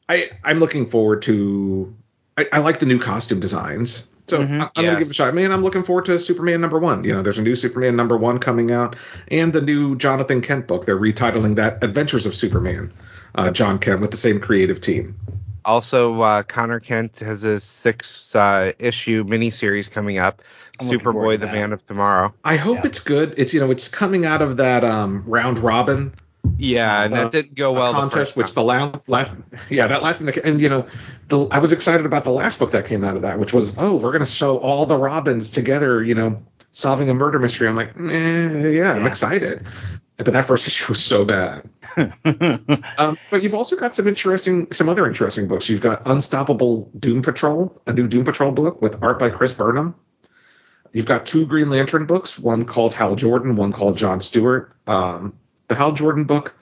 I 0.09 0.31
I'm 0.43 0.59
looking 0.59 0.85
forward 0.87 1.21
to. 1.23 1.95
I, 2.37 2.45
I 2.53 2.57
like 2.59 2.79
the 2.79 2.85
new 2.85 2.99
costume 2.99 3.39
designs. 3.39 4.07
So 4.27 4.43
Mhm. 4.43 4.61
I, 4.61 4.69
I'm 4.75 4.85
gonna 4.85 4.97
give 4.99 5.07
it 5.07 5.11
a 5.11 5.13
shot. 5.13 5.33
Man, 5.33 5.51
I'm 5.51 5.63
looking 5.63 5.83
forward 5.83 6.05
to 6.05 6.19
Superman 6.19 6.59
number 6.61 6.77
one. 6.79 7.03
You 7.03 7.13
know, 7.13 7.21
there's 7.21 7.37
a 7.39 7.41
new 7.43 7.55
Superman 7.55 7.95
number 7.95 8.17
one 8.17 8.39
coming 8.39 8.71
out, 8.71 8.95
and 9.29 9.53
the 9.53 9.61
new 9.61 9.95
Jonathan 9.95 10.41
Kent 10.41 10.67
book. 10.67 10.85
They're 10.85 10.99
retitling 10.99 11.55
that 11.55 11.83
Adventures 11.83 12.25
of 12.25 12.35
Superman. 12.35 12.91
Uh, 13.35 13.51
John 13.51 13.77
Kent 13.79 14.01
with 14.01 14.11
the 14.11 14.17
same 14.17 14.39
creative 14.39 14.81
team. 14.81 15.15
Also, 15.63 16.19
uh, 16.21 16.43
Connor 16.43 16.79
Kent 16.79 17.19
has 17.19 17.43
a 17.43 17.59
six 17.59 18.33
uh, 18.35 18.71
issue 18.79 19.23
miniseries 19.25 19.91
coming 19.91 20.17
up. 20.17 20.41
I'm 20.79 20.87
Superboy, 20.87 21.39
the 21.39 21.45
that. 21.45 21.53
Man 21.53 21.73
of 21.73 21.85
Tomorrow. 21.87 22.33
I 22.43 22.55
hope 22.55 22.77
Yeah. 22.77 22.85
it's 22.85 22.99
good. 22.99 23.33
It's 23.37 23.53
you 23.53 23.59
know 23.59 23.71
it's 23.71 23.87
coming 23.87 24.25
out 24.25 24.41
of 24.41 24.57
that 24.57 24.83
um, 24.83 25.23
round 25.27 25.59
robin 25.59 26.13
Yeah, 26.57 27.03
and 27.03 27.13
Uh, 27.13 27.23
that 27.23 27.31
didn't 27.31 27.55
go 27.55 27.73
well. 27.73 27.93
the 27.93 27.99
contest, 27.99 28.33
first 28.33 28.37
which 28.37 28.53
the 28.53 28.63
last, 28.63 29.07
last 29.09 29.35
yeah 29.69 29.87
that 29.87 30.03
last 30.03 30.21
thing 30.21 30.33
and 30.43 30.61
you 30.61 30.69
know 30.69 30.87
the, 31.29 31.47
I 31.51 31.59
was 31.59 31.71
excited 31.71 32.05
about 32.05 32.23
the 32.23 32.31
last 32.31 32.59
book 32.59 32.71
that 32.71 32.85
came 32.85 33.03
out 33.03 33.15
of 33.15 33.21
that, 33.23 33.39
which 33.39 33.53
was 33.53 33.75
oh 33.77 33.95
we're 33.95 34.11
gonna 34.11 34.25
show 34.25 34.57
all 34.57 34.85
the 34.85 34.97
Robins 34.97 35.49
together, 35.49 36.03
you 36.03 36.15
know, 36.15 36.41
solving 36.71 37.09
a 37.09 37.13
murder 37.13 37.39
mystery. 37.39 37.67
I'm 37.67 37.75
like, 37.75 37.95
eh, 37.99 38.69
yeah, 38.69 38.93
I'm 38.93 39.07
excited. 39.07 39.65
But 40.17 40.33
that 40.33 40.45
first 40.45 40.65
issue 40.67 40.93
was 40.93 41.03
so 41.03 41.25
bad. 41.25 41.69
Um, 42.97 43.17
but 43.29 43.43
you've 43.43 43.53
also 43.53 43.75
got 43.75 43.95
some 43.95 44.07
interesting, 44.07 44.71
some 44.71 44.89
other 44.89 45.05
interesting 45.05 45.47
books. 45.47 45.69
You've 45.69 45.81
got 45.81 46.01
Unstoppable 46.07 46.89
Doom 46.97 47.21
Patrol, 47.21 47.79
a 47.85 47.93
new 47.93 48.07
Doom 48.07 48.25
Patrol 48.25 48.51
book 48.51 48.81
with 48.81 49.03
art 49.03 49.19
by 49.19 49.29
Chris 49.29 49.53
Burnham. 49.53 49.93
You've 50.91 51.05
got 51.05 51.27
two 51.27 51.45
Green 51.45 51.69
Lantern 51.69 52.07
books, 52.07 52.39
one 52.39 52.65
called 52.65 52.95
Hal 52.95 53.15
Jordan, 53.15 53.55
one 53.55 53.71
called 53.71 53.97
John 53.97 54.19
Stewart. 54.21 54.75
Um, 54.87 55.37
the 55.67 55.75
Hal 55.75 55.93
Jordan 55.93 56.23
book 56.25 56.55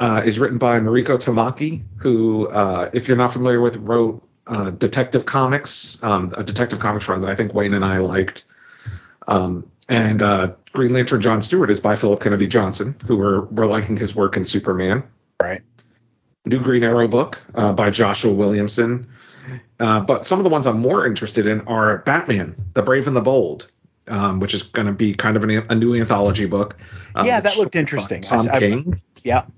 uh, 0.00 0.22
is 0.24 0.38
written 0.38 0.58
by 0.58 0.78
Mariko 0.80 1.18
Tamaki, 1.18 1.82
who, 1.98 2.48
uh, 2.48 2.90
if 2.92 3.08
you're 3.08 3.16
not 3.16 3.32
familiar 3.32 3.60
with, 3.60 3.76
wrote 3.76 4.26
uh, 4.46 4.70
Detective 4.70 5.26
Comics, 5.26 6.02
um, 6.02 6.32
a 6.36 6.44
Detective 6.44 6.78
Comics 6.78 7.08
run 7.08 7.20
that 7.22 7.30
I 7.30 7.34
think 7.34 7.54
Wayne 7.54 7.74
and 7.74 7.84
I 7.84 7.98
liked. 7.98 8.44
Um, 9.26 9.70
and 9.88 10.22
uh, 10.22 10.54
Green 10.72 10.92
Lantern 10.92 11.20
John 11.20 11.42
Stewart 11.42 11.70
is 11.70 11.80
by 11.80 11.96
Philip 11.96 12.20
Kennedy 12.20 12.46
Johnson, 12.46 12.96
who 13.06 13.16
we're, 13.16 13.42
we're 13.46 13.66
liking 13.66 13.96
his 13.96 14.14
work 14.14 14.36
in 14.36 14.44
Superman 14.44 15.04
right. 15.40 15.62
new 16.44 16.60
Green 16.60 16.84
Arrow 16.84 17.08
book 17.08 17.40
uh, 17.54 17.72
by 17.72 17.90
Joshua 17.90 18.32
Williamson. 18.32 19.08
Uh, 19.78 20.00
but 20.00 20.26
some 20.26 20.38
of 20.38 20.44
the 20.44 20.50
ones 20.50 20.66
I'm 20.66 20.80
more 20.80 21.06
interested 21.06 21.46
in 21.46 21.60
are 21.62 21.98
Batman, 21.98 22.56
The 22.74 22.82
Brave 22.82 23.06
and 23.06 23.14
the 23.14 23.20
Bold, 23.20 23.70
um, 24.08 24.40
which 24.40 24.54
is 24.54 24.62
going 24.62 24.86
to 24.86 24.92
be 24.92 25.14
kind 25.14 25.36
of 25.36 25.44
an, 25.44 25.50
a 25.68 25.74
new 25.74 25.94
anthology 25.94 26.46
book. 26.46 26.76
um, 27.14 27.26
Yeah, 27.26 27.40
that 27.40 27.56
looked 27.56 27.76
interesting. 27.76 28.22
Tom 28.22 28.46
I- 28.50 28.56
I- 28.56 28.58
King. 28.60 29.00
Yep. 29.24 29.50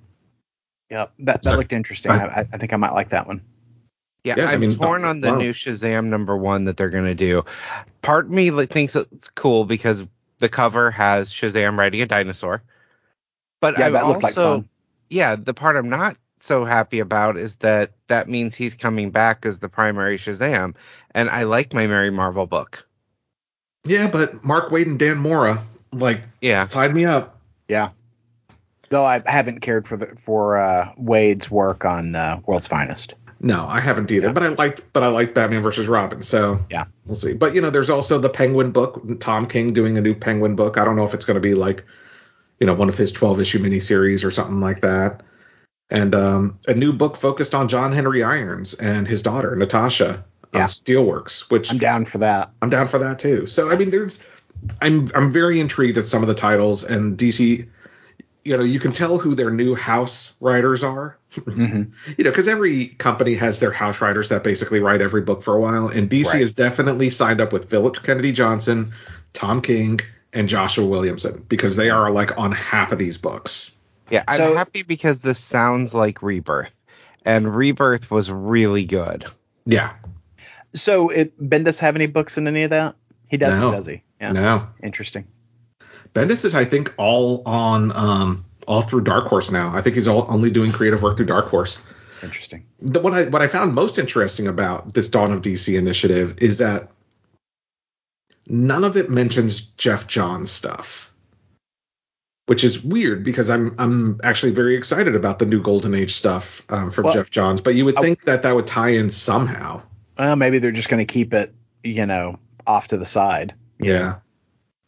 Yep. 0.90 1.12
That 1.20 1.42
that 1.42 1.44
So- 1.44 1.56
looked 1.56 1.72
interesting. 1.72 2.11
I, 2.12 2.46
I 2.52 2.56
think 2.58 2.72
I 2.72 2.76
might 2.76 2.92
like 2.92 3.11
that 3.11 3.26
one. 3.26 3.42
Yeah, 4.24 4.34
Yeah, 4.38 4.48
I 4.50 4.52
I'm 4.54 4.61
mean, 4.61 4.76
torn 4.76 5.04
on 5.04 5.20
the 5.20 5.30
wow. 5.32 5.38
new 5.38 5.52
Shazam 5.52 6.06
number 6.06 6.37
one 6.37 6.64
that 6.64 6.76
they're 6.76 6.88
gonna 6.90 7.14
do. 7.14 7.44
Part 8.02 8.26
of 8.26 8.30
me 8.32 8.50
like, 8.50 8.68
thinks 8.70 8.96
it's 8.96 9.30
cool 9.30 9.64
because 9.64 10.04
the 10.38 10.48
cover 10.48 10.90
has 10.90 11.30
Shazam 11.30 11.78
riding 11.78 12.00
a 12.02 12.06
dinosaur. 12.06 12.62
But 13.61 13.78
Yeah, 13.78 13.87
I'm 13.87 13.92
that 13.92 14.06
looked 14.06 14.22
like 14.22 14.37
also, 14.37 14.56
fun. 14.61 14.68
yeah, 15.11 15.37
the 15.37 15.54
part 15.54 15.76
I'm 15.76 15.88
not 15.88 16.16
so 16.40 16.64
happy 16.64 17.00
about 17.00 17.37
is 17.37 17.56
that 17.56 17.92
that 18.08 18.28
means 18.28 18.54
he's 18.54 18.74
coming 18.74 19.11
back 19.11 19.44
as 19.46 19.58
the 19.61 19.68
primary 19.68 20.18
Shazam, 20.18 20.74
and 21.12 21.28
I 21.30 21.44
like 21.44 21.72
my 21.74 21.87
Mary 21.87 22.11
Marvel 22.11 22.46
book. 22.46 22.88
Yeah, 23.85 24.11
but 24.11 24.45
Mark 24.45 24.71
Waid 24.71 24.87
and 24.87 24.99
Dan 24.99 25.19
Mora, 25.19 25.64
like, 25.93 26.21
Yeah, 26.41 26.62
sign 26.62 26.93
me 26.93 27.05
up. 27.05 27.38
Yeah. 27.69 27.91
Though 28.91 29.05
I 29.05 29.23
haven't 29.27 29.61
cared 29.61 29.87
for 29.87 29.97
the 29.97 30.07
for 30.17 30.57
uh, 30.59 30.93
Waid's 30.99 31.51
work 31.51 31.85
on 31.85 32.17
uh, 32.17 32.41
World's 32.47 32.67
Finest. 32.67 33.14
No, 33.41 33.67
I 33.67 33.81
haven't 33.81 34.11
either. 34.11 34.29
Yeah. 34.29 34.33
But 34.33 34.43
I 34.43 34.49
liked, 34.49 34.93
but 34.93 35.03
I 35.03 35.09
liked 35.09 35.35
Batman 35.35 35.62
versus 35.62 35.87
Robin. 35.87 36.23
So 36.23 36.64
Yeah. 36.71 36.87
we'll 37.07 37.14
see. 37.14 37.35
But 37.35 37.55
you 37.55 37.61
know, 37.61 37.71
there's 37.71 37.91
also 37.91 38.19
the 38.19 38.31
Penguin 38.31 38.73
book. 38.73 39.03
Tom 39.21 39.47
King 39.47 39.73
doing 39.73 39.97
a 39.99 40.01
new 40.01 40.14
Penguin 40.14 40.57
book. 40.57 40.79
I 40.79 40.85
don't 40.85 40.97
know 40.97 41.05
if 41.07 41.14
it's 41.14 41.25
going 41.27 41.35
to 41.37 41.41
be 41.41 41.55
like, 41.55 41.85
you 42.59 42.67
know, 42.67 42.75
one 42.75 42.88
of 42.88 42.97
his 42.97 43.12
12 43.12 43.41
issue 43.41 43.59
miniseries 43.61 44.25
or 44.25 44.31
something 44.31 44.61
like 44.61 44.81
that. 44.81 45.23
And 45.91 46.14
um, 46.14 46.59
a 46.67 46.75
new 46.75 46.93
book 46.93 47.17
focused 47.17 47.55
on 47.55 47.69
John 47.69 47.93
Henry 47.93 48.23
Irons 48.23 48.75
and 48.75 49.07
his 49.07 49.23
daughter 49.23 49.55
Natasha. 49.55 50.25
Yeah. 50.54 50.64
Steelworks, 50.64 51.50
which 51.50 51.70
I'm 51.70 51.78
down 51.78 52.04
for 52.04 52.18
that. 52.18 52.50
I'm 52.62 52.70
down 52.70 52.88
for 52.88 52.98
that 52.98 53.18
too. 53.18 53.46
So 53.46 53.70
I 53.70 53.76
mean, 53.76 53.90
there's 53.90 54.18
I'm 54.80 55.08
I'm 55.14 55.30
very 55.30 55.61
intrigued 55.61 55.98
at 55.98 56.06
some 56.06 56.22
of 56.22 56.28
the 56.28 56.34
titles 56.34 56.84
and 56.84 57.16
DC. 57.18 57.68
You 58.44 58.56
know, 58.56 58.64
you 58.64 58.80
can 58.80 58.92
tell 58.92 59.18
who 59.18 59.34
their 59.34 59.50
new 59.50 59.74
house 59.74 60.32
writers 60.40 60.82
are. 60.82 61.18
hmm 61.34 61.82
You 62.16 62.24
know, 62.24 62.30
because 62.30 62.48
every 62.48 62.87
company 62.87 63.34
has 63.34 63.61
their 63.61 63.72
house 63.72 64.00
writers 64.00 64.30
that 64.30 64.42
basically 64.42 64.80
write 64.80 65.02
every 65.02 65.20
book 65.20 65.42
for 65.42 65.54
a 65.54 65.61
while, 65.61 65.88
and 65.88 66.08
DC 66.08 66.26
Right. 66.26 66.40
has 66.40 66.54
definitely 66.54 67.11
signed 67.11 67.40
up 67.42 67.52
with 67.52 67.68
Philip 67.68 68.02
Kennedy 68.02 68.32
Johnson, 68.32 68.92
Tom 69.34 69.61
King, 69.61 70.00
and 70.32 70.48
Joshua 70.48 70.87
Williamson 70.87 71.44
because 71.48 71.76
they 71.76 71.90
are 71.90 72.11
like 72.11 72.38
on 72.38 72.52
half 72.52 72.90
of 72.92 72.98
these 72.98 73.18
books. 73.18 73.72
yeah. 74.11 74.24
I'm 74.28 74.37
So- 74.38 74.56
happy 74.56 74.82
because 74.82 75.20
this 75.20 75.38
sounds 75.40 75.92
like 75.92 76.22
Rebirth, 76.22 76.70
and 77.26 77.54
Rebirth 77.54 78.11
was 78.11 78.30
really 78.30 78.84
good. 78.84 79.26
Yeah, 79.66 79.92
So, 80.74 81.09
it 81.09 81.38
Bendis 81.40 81.81
have 81.81 81.96
any 81.96 82.07
books 82.07 82.38
in 82.38 82.46
any 82.46 82.62
of 82.64 82.70
that? 82.70 82.96
He 83.28 83.37
doesn't, 83.37 83.62
No. 83.64 83.72
does 83.72 83.87
he? 83.87 84.02
Yeah. 84.20 84.33
no, 84.33 84.68
Interesting. 84.83 85.26
Bendis 86.14 86.44
is 86.44 86.54
I 86.54 86.64
think 86.64 86.92
all 86.96 87.42
on 87.46 87.92
um 87.94 88.44
all 88.66 88.83
through 88.83 89.02
Dark 89.02 89.26
Horse 89.28 89.50
now. 89.50 89.72
I 89.74 89.83
think 89.83 89.94
he's 89.96 90.09
all 90.09 90.24
only 90.28 90.50
doing 90.50 90.72
creative 90.72 91.02
work 91.02 91.16
through 91.16 91.26
Dark 91.26 91.46
Horse. 91.48 91.81
Interesting. 92.22 92.66
the, 92.81 92.98
what 93.00 93.12
I 93.14 93.24
what 93.28 93.42
I 93.42 93.48
found 93.48 93.74
most 93.74 93.98
interesting 93.98 94.48
about 94.48 94.92
this 94.94 95.09
Dawn 95.09 95.33
of 95.33 95.42
DC 95.42 95.76
initiative 95.78 96.38
is 96.42 96.59
that 96.59 96.90
none 98.48 98.85
of 98.85 98.96
it 98.96 99.11
mentions 99.11 99.61
Geoff 99.61 100.07
Johns 100.07 100.50
stuff, 100.50 101.12
which 102.46 102.64
is 102.64 102.83
weird 102.83 103.22
because 103.24 103.50
I'm 103.50 103.74
I'm 103.78 104.20
actually 104.24 104.52
very 104.52 104.76
excited 104.76 105.14
about 105.14 105.38
the 105.38 105.46
new 105.46 105.62
Golden 105.62 105.94
Age 105.94 106.14
stuff 106.14 106.62
um, 106.70 106.90
from 106.90 107.04
Well, 107.04 107.14
Geoff 107.14 107.31
Johns, 107.31 107.61
but 107.61 107.74
you 107.74 107.85
would 107.85 107.96
I- 107.96 108.02
think 108.02 108.24
that 108.24 108.42
that 108.42 108.54
would 108.57 108.66
tie 108.66 108.90
in 108.90 109.11
somehow. 109.11 109.83
Well, 110.18 110.37
maybe 110.37 110.59
they're 110.59 110.72
just 110.72 110.88
going 110.88 111.04
to 111.04 111.11
keep 111.12 111.33
it, 111.35 111.54
you 111.85 112.07
know, 112.07 112.38
off 112.66 112.88
to 112.88 112.96
the 112.96 113.07
side. 113.07 113.54
Yeah, 113.81 114.16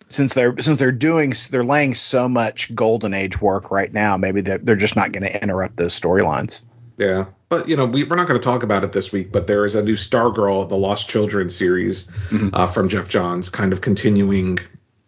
Since 0.08 0.34
they're 0.34 0.56
since 0.58 0.78
they're 0.78 0.90
doing 0.92 1.32
they're 1.50 1.64
laying 1.64 1.94
so 1.94 2.28
much 2.28 2.74
golden 2.74 3.14
age 3.14 3.40
work 3.40 3.70
right 3.70 3.92
now, 3.92 4.16
maybe 4.16 4.40
they're, 4.40 4.58
they're 4.58 4.76
just 4.76 4.96
not 4.96 5.12
going 5.12 5.22
to 5.22 5.42
interrupt 5.42 5.76
those 5.76 5.98
storylines. 5.98 6.64
yeah. 6.98 7.26
But 7.48 7.68
you 7.68 7.76
know, 7.76 7.86
we, 7.86 8.04
we're 8.04 8.16
not 8.16 8.28
going 8.28 8.38
to 8.40 8.44
talk 8.44 8.62
about 8.64 8.84
it 8.84 8.92
this 8.92 9.10
week. 9.12 9.30
But 9.32 9.46
there 9.46 9.64
is 9.64 9.74
a 9.76 9.82
new 9.82 9.94
Stargirl, 9.94 10.68
the 10.68 10.76
Lost 10.76 11.08
Children 11.08 11.50
series 11.50 12.06
Mhm. 12.30 12.50
uh, 12.52 12.66
from 12.68 12.88
Geoff 12.88 13.08
Johns, 13.08 13.48
kind 13.48 13.72
of 13.72 13.80
continuing 13.80 14.58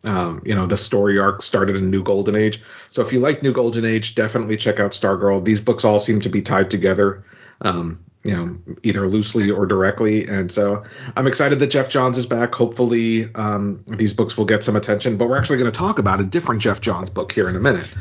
um, 0.04 0.42
you 0.44 0.54
know, 0.56 0.66
the 0.66 0.76
story 0.76 1.20
arc 1.20 1.42
started 1.42 1.76
in 1.76 1.90
New 1.90 2.02
Golden 2.02 2.34
Age. 2.34 2.60
So 2.90 3.02
if 3.02 3.12
you 3.12 3.20
like 3.20 3.42
New 3.44 3.52
Golden 3.52 3.84
Age, 3.84 4.16
definitely 4.16 4.56
check 4.56 4.80
out 4.80 4.90
Stargirl. 4.92 5.44
These 5.44 5.60
books 5.60 5.84
all 5.84 6.00
seem 6.00 6.20
to 6.22 6.28
be 6.28 6.42
tied 6.42 6.70
together, 6.72 7.22
um, 7.60 8.00
you 8.24 8.34
know, 8.34 8.58
either 8.82 9.08
loosely 9.08 9.50
or 9.50 9.66
directly. 9.66 10.26
And 10.26 10.50
so 10.50 10.84
I'm 11.16 11.26
excited 11.26 11.58
that 11.58 11.68
Geoff 11.68 11.88
Johns 11.88 12.18
is 12.18 12.26
back. 12.26 12.54
Hopefully, 12.54 13.28
um, 13.34 13.84
these 13.86 14.12
books 14.12 14.36
will 14.36 14.44
get 14.44 14.62
some 14.62 14.76
attention. 14.76 15.16
But 15.16 15.28
we're 15.28 15.38
actually 15.38 15.58
going 15.58 15.72
to 15.72 15.78
talk 15.78 15.98
about 15.98 16.20
a 16.20 16.24
different 16.24 16.62
Geoff 16.62 16.80
Johns 16.80 17.10
book 17.10 17.32
here 17.32 17.48
in 17.48 17.56
a 17.56 17.60
minute. 17.60 17.92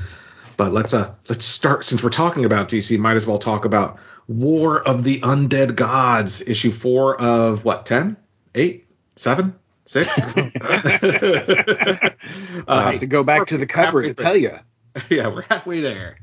But 0.57 0.73
let's 0.73 0.93
uh 0.93 1.15
let's 1.27 1.45
start 1.45 1.85
since 1.85 2.03
we're 2.03 2.09
talking 2.11 2.45
about 2.45 2.69
DC, 2.69 2.99
might 2.99 3.15
as 3.15 3.25
well 3.25 3.39
talk 3.39 3.65
about 3.65 3.97
War 4.27 4.79
of 4.79 5.03
the 5.03 5.19
Undead 5.21 5.75
Gods, 5.75 6.41
issue 6.41 6.71
four 6.71 7.19
of 7.19 7.65
what, 7.65 7.85
10? 7.85 8.15
8? 8.53 8.87
7? 9.15 9.55
6? 9.85 10.07
I 12.67 12.91
have 12.91 12.99
to 12.99 13.07
go 13.07 13.23
back 13.23 13.47
to 13.47 13.57
the 13.57 13.65
cover 13.65 14.03
to 14.03 14.13
tell 14.13 14.37
you. 14.37 14.57
Yeah, 15.09 15.29
we're 15.29 15.43
halfway 15.43 15.79
there. 15.79 16.17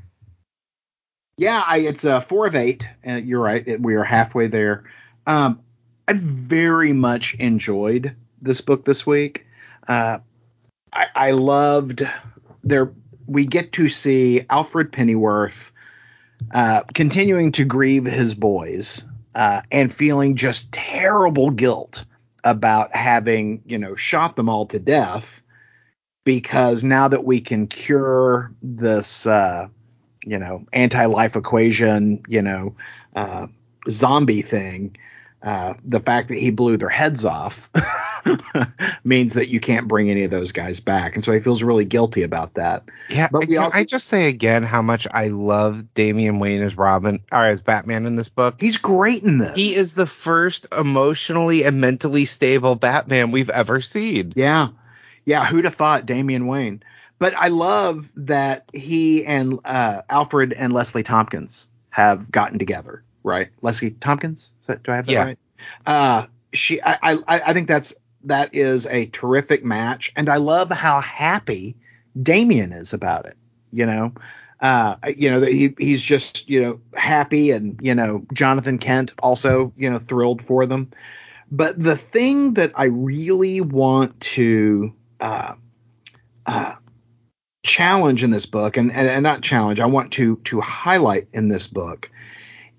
Yeah, 1.38 1.62
I, 1.64 1.78
it's 1.78 2.04
a 2.04 2.20
four 2.20 2.46
of 2.46 2.56
eight. 2.56 2.86
And 3.02 3.24
you're 3.26 3.40
right. 3.40 3.66
It, 3.66 3.80
we 3.80 3.94
are 3.94 4.04
halfway 4.04 4.48
there. 4.48 4.84
Um, 5.26 5.60
I 6.06 6.14
very 6.14 6.92
much 6.92 7.34
enjoyed 7.34 8.16
this 8.40 8.60
book 8.60 8.84
this 8.84 9.06
week. 9.06 9.46
Uh, 9.86 10.18
I, 10.92 11.06
I 11.14 11.30
loved 11.30 12.02
there. 12.64 12.92
We 13.26 13.46
get 13.46 13.72
to 13.72 13.88
see 13.88 14.44
Alfred 14.50 14.90
Pennyworth 14.90 15.72
uh, 16.52 16.82
continuing 16.94 17.52
to 17.52 17.64
grieve 17.64 18.04
his 18.04 18.34
boys 18.34 19.06
uh, 19.34 19.62
and 19.70 19.92
feeling 19.92 20.34
just 20.34 20.72
terrible 20.72 21.50
guilt 21.50 22.04
about 22.42 22.96
having, 22.96 23.62
you 23.66 23.78
know, 23.78 23.94
shot 23.94 24.34
them 24.34 24.48
all 24.48 24.66
to 24.66 24.78
death 24.78 25.42
because 26.24 26.82
now 26.82 27.08
that 27.08 27.24
we 27.24 27.40
can 27.40 27.66
cure 27.66 28.52
this, 28.62 29.26
uh, 29.26 29.68
you 30.24 30.38
know, 30.38 30.64
anti-life 30.72 31.36
equation, 31.36 32.22
you 32.28 32.42
know, 32.42 32.74
uh, 33.16 33.46
zombie 33.88 34.42
thing, 34.42 34.96
uh, 35.42 35.74
the 35.84 36.00
fact 36.00 36.28
that 36.28 36.38
he 36.38 36.50
blew 36.50 36.76
their 36.76 36.88
heads 36.88 37.24
off 37.24 37.70
means 39.04 39.34
that 39.34 39.48
you 39.48 39.60
can't 39.60 39.86
bring 39.86 40.10
any 40.10 40.24
of 40.24 40.30
those 40.30 40.50
guys 40.52 40.80
back, 40.80 41.14
and 41.14 41.24
so 41.24 41.32
he 41.32 41.40
feels 41.40 41.62
really 41.62 41.84
guilty 41.84 42.22
about 42.22 42.54
that. 42.54 42.82
Yeah, 43.08 43.28
But 43.30 43.46
we 43.46 43.56
also- 43.56 43.76
I 43.76 43.84
just 43.84 44.08
say 44.08 44.26
again 44.28 44.62
how 44.64 44.82
much 44.82 45.06
I 45.12 45.28
love 45.28 45.94
Damian 45.94 46.38
Wayne 46.40 46.62
as 46.62 46.76
Robin 46.76 47.20
or 47.32 47.44
as 47.46 47.60
Batman 47.60 48.06
in 48.06 48.16
this 48.16 48.28
book. 48.28 48.56
He's 48.60 48.76
great 48.76 49.22
in 49.22 49.38
this. 49.38 49.54
He 49.54 49.74
is 49.76 49.92
the 49.92 50.06
first 50.06 50.66
emotionally 50.76 51.62
and 51.64 51.80
mentally 51.80 52.24
stable 52.24 52.74
Batman 52.74 53.30
we've 53.30 53.50
ever 53.50 53.80
seen. 53.80 54.32
Yeah. 54.34 54.68
Yeah. 55.24 55.46
Who'd 55.46 55.64
have 55.64 55.74
thought 55.74 56.04
Damian 56.06 56.46
Wayne? 56.48 56.82
But 57.18 57.34
I 57.34 57.48
love 57.48 58.10
that 58.16 58.68
he 58.72 59.24
and 59.24 59.58
uh, 59.64 60.02
Alfred 60.08 60.52
and 60.52 60.72
Leslie 60.72 61.02
Tompkins 61.02 61.68
have 61.90 62.30
gotten 62.30 62.58
together, 62.58 63.02
right? 63.22 63.48
Leslie 63.60 63.90
Tompkins. 63.90 64.54
That, 64.66 64.82
do 64.82 64.92
I 64.92 64.96
have 64.96 65.06
that 65.06 65.12
Yeah. 65.12 65.24
right? 65.24 65.38
Uh, 65.86 66.26
she, 66.52 66.80
I, 66.80 66.98
I, 67.02 67.18
I 67.28 67.52
think 67.52 67.68
that's 67.68 67.94
that 68.24 68.54
is 68.54 68.86
a 68.86 69.06
terrific 69.06 69.64
match, 69.64 70.12
and 70.16 70.28
I 70.28 70.36
love 70.36 70.70
how 70.70 71.00
happy 71.00 71.76
Damian 72.20 72.72
is 72.72 72.92
about 72.92 73.26
it. 73.26 73.36
You 73.72 73.86
know, 73.86 74.12
uh, 74.60 74.96
you 75.16 75.30
know 75.30 75.40
that 75.40 75.52
he 75.52 75.74
he's 75.78 76.02
just 76.02 76.48
you 76.48 76.60
know 76.60 76.80
happy, 76.94 77.50
and 77.50 77.78
you 77.82 77.94
know 77.94 78.24
Jonathan 78.32 78.78
Kent 78.78 79.12
also 79.22 79.72
you 79.76 79.90
know 79.90 79.98
thrilled 79.98 80.42
for 80.42 80.66
them. 80.66 80.90
But 81.50 81.82
the 81.82 81.96
thing 81.96 82.54
that 82.54 82.72
I 82.76 82.84
really 82.84 83.60
want 83.60 84.20
to 84.20 84.92
uh, 85.20 85.54
uh, 86.46 86.74
challenge 87.68 88.24
in 88.24 88.30
this 88.30 88.46
book, 88.46 88.76
and, 88.76 88.90
and, 88.90 89.06
and 89.06 89.22
not 89.22 89.42
challenge, 89.42 89.78
I 89.78 89.86
want 89.86 90.12
to 90.14 90.36
to 90.44 90.60
highlight 90.60 91.28
in 91.32 91.48
this 91.48 91.66
book 91.66 92.10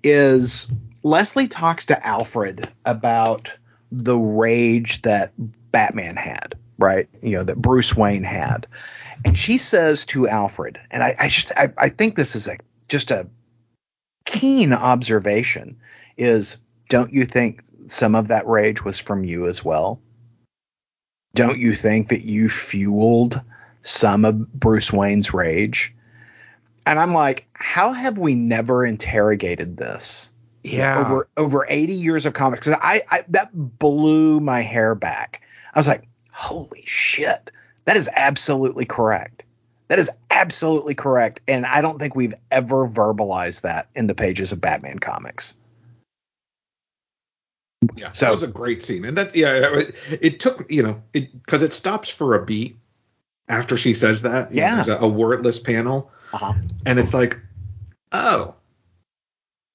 is 0.02 0.70
Leslie 1.02 1.48
talks 1.48 1.86
to 1.86 2.06
Alfred 2.06 2.68
about 2.84 3.56
the 3.92 4.16
rage 4.16 5.02
that 5.02 5.32
Batman 5.72 6.16
had, 6.16 6.56
right? 6.78 7.08
You 7.22 7.38
know, 7.38 7.44
that 7.44 7.56
Bruce 7.56 7.96
Wayne 7.96 8.24
had. 8.24 8.66
And 9.24 9.38
she 9.38 9.58
says 9.58 10.04
to 10.06 10.28
Alfred, 10.28 10.80
and 10.90 11.02
I, 11.02 11.14
I 11.18 11.28
just 11.28 11.52
I, 11.52 11.72
I 11.76 11.88
think 11.90 12.16
this 12.16 12.34
is 12.34 12.48
a 12.48 12.56
just 12.88 13.10
a 13.10 13.28
keen 14.24 14.72
observation, 14.72 15.78
is 16.16 16.58
don't 16.88 17.12
you 17.12 17.24
think 17.24 17.62
some 17.86 18.14
of 18.14 18.28
that 18.28 18.46
rage 18.46 18.84
was 18.84 18.98
from 18.98 19.24
you 19.24 19.46
as 19.46 19.64
well? 19.64 20.00
Don't 21.34 21.58
you 21.58 21.74
think 21.74 22.08
that 22.08 22.24
you 22.24 22.48
fueled 22.48 23.40
some 23.82 24.24
of 24.24 24.52
Bruce 24.52 24.92
Wayne's 24.92 25.32
rage? 25.32 25.94
And 26.86 26.98
I'm 26.98 27.14
like, 27.14 27.46
how 27.52 27.92
have 27.92 28.18
we 28.18 28.34
never 28.34 28.84
interrogated 28.84 29.76
this? 29.76 30.32
Yeah. 30.62 30.98
Over 31.06 31.28
over 31.36 31.66
80 31.68 31.94
years 31.94 32.26
of 32.26 32.32
comics. 32.34 32.66
Because 32.66 32.80
I, 32.82 33.02
I 33.10 33.24
that 33.28 33.50
blew 33.52 34.40
my 34.40 34.60
hair 34.60 34.94
back. 34.94 35.42
I 35.74 35.78
was 35.78 35.88
like, 35.88 36.08
holy 36.32 36.82
shit. 36.86 37.50
That 37.84 37.96
is 37.96 38.10
absolutely 38.14 38.84
correct. 38.84 39.44
That 39.88 39.98
is 39.98 40.10
absolutely 40.30 40.94
correct. 40.94 41.40
And 41.48 41.66
I 41.66 41.80
don't 41.80 41.98
think 41.98 42.14
we've 42.14 42.34
ever 42.50 42.86
verbalized 42.86 43.62
that 43.62 43.88
in 43.94 44.06
the 44.06 44.14
pages 44.14 44.52
of 44.52 44.60
Batman 44.60 44.98
comics. 44.98 45.56
Yeah, 47.96 48.12
So- 48.12 48.26
that 48.26 48.32
was 48.32 48.42
a 48.42 48.48
great 48.48 48.82
scene, 48.82 49.04
and 49.04 49.16
that 49.16 49.34
yeah, 49.34 49.78
it, 49.78 49.94
it 50.20 50.40
took 50.40 50.70
you 50.70 50.82
know 50.82 51.02
it 51.14 51.32
because 51.32 51.62
it 51.62 51.72
stops 51.72 52.10
for 52.10 52.34
a 52.34 52.44
beat 52.44 52.76
after 53.50 53.76
she 53.76 53.94
says 53.94 54.22
that. 54.22 54.54
You 54.54 54.60
know, 54.62 54.84
Yeah. 54.86 54.94
a, 55.00 55.04
a 55.04 55.08
wordless 55.08 55.58
panel, 55.58 56.10
Uh-huh. 56.32 56.54
and 56.86 56.98
it's 56.98 57.12
like, 57.12 57.38
oh, 58.12 58.54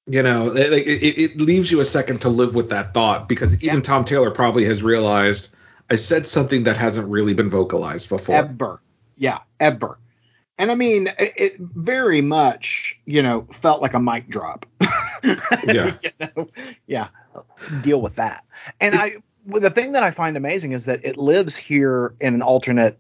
you 0.08 0.22
know, 0.24 0.56
it, 0.56 0.72
it, 0.74 1.18
it 1.20 1.38
leaves 1.42 1.72
you 1.72 1.80
a 1.80 1.86
second 1.86 2.22
to 2.22 2.30
live 2.30 2.54
with 2.56 2.70
that 2.70 2.94
thought 2.94 3.28
because 3.28 3.56
even 3.56 3.76
Yeah. 3.78 3.82
Tom 3.82 4.06
Taylor 4.06 4.32
probably 4.32 4.66
has 4.66 4.84
realized 4.84 5.50
I 5.90 5.96
said 5.98 6.28
something 6.28 6.64
that 6.64 6.78
hasn't 6.78 7.08
really 7.10 7.34
been 7.34 7.50
vocalized 7.50 8.10
before. 8.10 8.36
Ever. 8.36 8.82
Yeah, 9.18 9.40
ever. 9.60 9.98
And 10.58 10.72
I 10.72 10.76
mean, 10.76 11.08
it, 11.20 11.34
it 11.36 11.60
very 11.60 12.22
much, 12.22 13.00
you 13.06 13.22
know, 13.24 13.48
felt 13.52 13.82
like 13.82 13.94
a 13.94 14.00
mic 14.00 14.28
drop. 14.30 14.66
Yeah. 15.66 15.96
you 16.04 16.10
know? 16.20 16.48
Yeah. 16.86 17.08
Deal 17.82 18.00
with 18.00 18.16
that. 18.18 18.44
And 18.80 18.94
I, 18.94 19.16
the 19.48 19.72
thing 19.72 19.94
that 19.94 20.04
I 20.04 20.12
find 20.12 20.38
amazing 20.38 20.74
is 20.74 20.86
that 20.86 21.04
it 21.04 21.18
lives 21.18 21.58
here 21.58 22.14
in 22.20 22.36
an 22.36 22.42
alternate, 22.44 23.00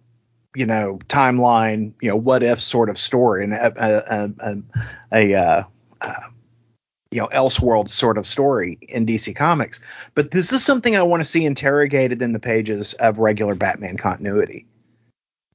you 0.56 0.66
know, 0.66 1.00
timeline, 1.08 1.94
you 2.02 2.10
know, 2.10 2.16
what 2.16 2.44
if 2.44 2.60
sort 2.60 2.90
of 2.90 2.98
story, 2.98 3.44
and 3.44 3.54
a, 3.54 3.74
a, 3.78 4.32
a, 4.40 4.64
a, 5.12 5.36
uh, 5.36 5.64
you 7.12 7.22
know, 7.22 7.28
Elseworld 7.28 7.90
sort 7.90 8.18
of 8.18 8.28
story 8.28 8.78
in 8.82 9.06
DC 9.06 9.36
Comics. 9.36 9.82
But 10.16 10.32
this 10.32 10.52
is 10.52 10.66
something 10.66 10.96
I 10.96 11.04
want 11.04 11.22
to 11.22 11.26
see 11.26 11.46
interrogated 11.46 12.22
in 12.22 12.34
the 12.34 12.40
pages 12.40 12.94
of 12.94 13.20
regular 13.20 13.56
Batman 13.56 13.98
continuity. 13.98 14.66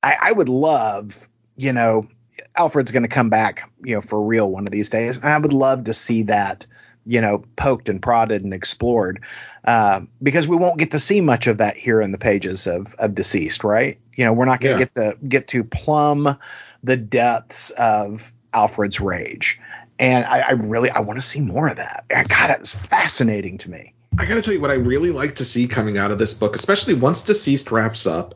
I, 0.02 0.16
I 0.20 0.32
would 0.32 0.48
love, 0.48 1.28
you 1.56 1.72
know, 1.72 2.08
Alfred's 2.56 2.92
going 2.92 3.02
to 3.02 3.08
come 3.08 3.28
back, 3.28 3.70
you 3.84 3.94
know, 3.94 4.00
for 4.00 4.22
real 4.22 4.48
one 4.48 4.66
of 4.66 4.72
these 4.72 4.88
days. 4.88 5.22
I 5.22 5.36
would 5.36 5.52
love 5.52 5.84
to 5.84 5.92
see 5.92 6.24
that, 6.24 6.64
you 7.06 7.20
know, 7.20 7.44
poked 7.56 7.88
and 7.88 8.02
prodded 8.02 8.44
and 8.44 8.54
explored, 8.54 9.22
uh, 9.64 10.00
because 10.22 10.46
we 10.48 10.56
won't 10.56 10.78
get 10.78 10.92
to 10.92 10.98
see 11.00 11.20
much 11.20 11.46
of 11.46 11.58
that 11.58 11.76
here 11.76 12.00
in 12.00 12.12
the 12.12 12.18
pages 12.18 12.66
of 12.66 12.94
of 12.94 13.12
DCeased, 13.12 13.64
right? 13.64 13.98
You 14.16 14.24
know, 14.24 14.32
we're 14.32 14.44
not 14.44 14.60
going 14.60 14.76
to 14.76 14.80
Yeah. 14.80 14.86
get 14.86 15.20
to 15.20 15.28
get 15.28 15.48
to 15.48 15.64
plumb 15.64 16.36
the 16.82 16.96
depths 16.96 17.70
of 17.70 18.32
Alfred's 18.52 19.00
rage. 19.00 19.60
And 19.98 20.24
I, 20.24 20.40
I 20.40 20.50
really 20.52 20.90
I 20.90 21.00
want 21.00 21.18
to 21.18 21.24
see 21.24 21.40
more 21.40 21.68
of 21.68 21.76
that. 21.76 22.04
God, 22.08 22.50
it 22.50 22.60
was 22.60 22.74
fascinating 22.74 23.58
to 23.58 23.70
me. 23.70 23.94
I 24.18 24.24
gotta 24.24 24.42
tell 24.42 24.52
you 24.52 24.60
what 24.60 24.70
I 24.70 24.74
really 24.74 25.10
like 25.10 25.36
to 25.36 25.44
see 25.44 25.68
coming 25.68 25.96
out 25.96 26.10
of 26.10 26.18
this 26.18 26.34
book, 26.34 26.56
especially 26.56 26.94
once 26.94 27.22
DCeased 27.22 27.70
wraps 27.70 28.06
up, 28.06 28.34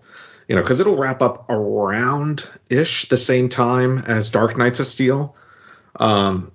you 0.48 0.56
know, 0.56 0.62
because 0.62 0.80
it'll 0.80 0.96
wrap 0.96 1.20
up 1.20 1.50
around 1.50 2.48
ish 2.70 3.08
the 3.08 3.16
same 3.16 3.48
time 3.48 3.98
as 3.98 4.30
Dark 4.30 4.56
Knights 4.56 4.80
of 4.80 4.86
Steel. 4.86 5.36
Um, 5.96 6.52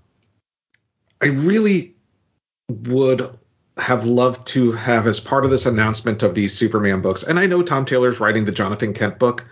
I 1.22 1.28
really 1.28 1.96
would 2.70 3.38
have 3.78 4.06
loved 4.06 4.48
to 4.48 4.72
have 4.74 5.08
as 5.08 5.20
part 5.20 5.46
of 5.46 5.52
this 5.52 5.66
announcement 5.66 6.24
of 6.24 6.36
these 6.36 6.56
Superman 6.56 7.02
books, 7.02 7.24
and 7.24 7.40
I 7.40 7.46
know 7.46 7.64
Tom 7.64 7.86
Taylor's 7.86 8.20
writing 8.20 8.46
the 8.46 8.52
Jonathan 8.52 8.94
Kent 8.94 9.20
book. 9.20 9.46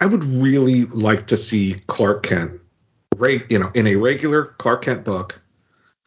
I 0.00 0.06
would 0.06 0.24
really 0.24 0.86
like 0.86 1.26
to 1.28 1.36
see 1.36 1.82
Clark 1.86 2.22
Kent, 2.22 2.60
you 3.48 3.58
know, 3.58 3.70
in 3.74 3.86
a 3.86 3.96
regular 3.96 4.46
Clark 4.58 4.82
Kent 4.82 5.04
book 5.04 5.40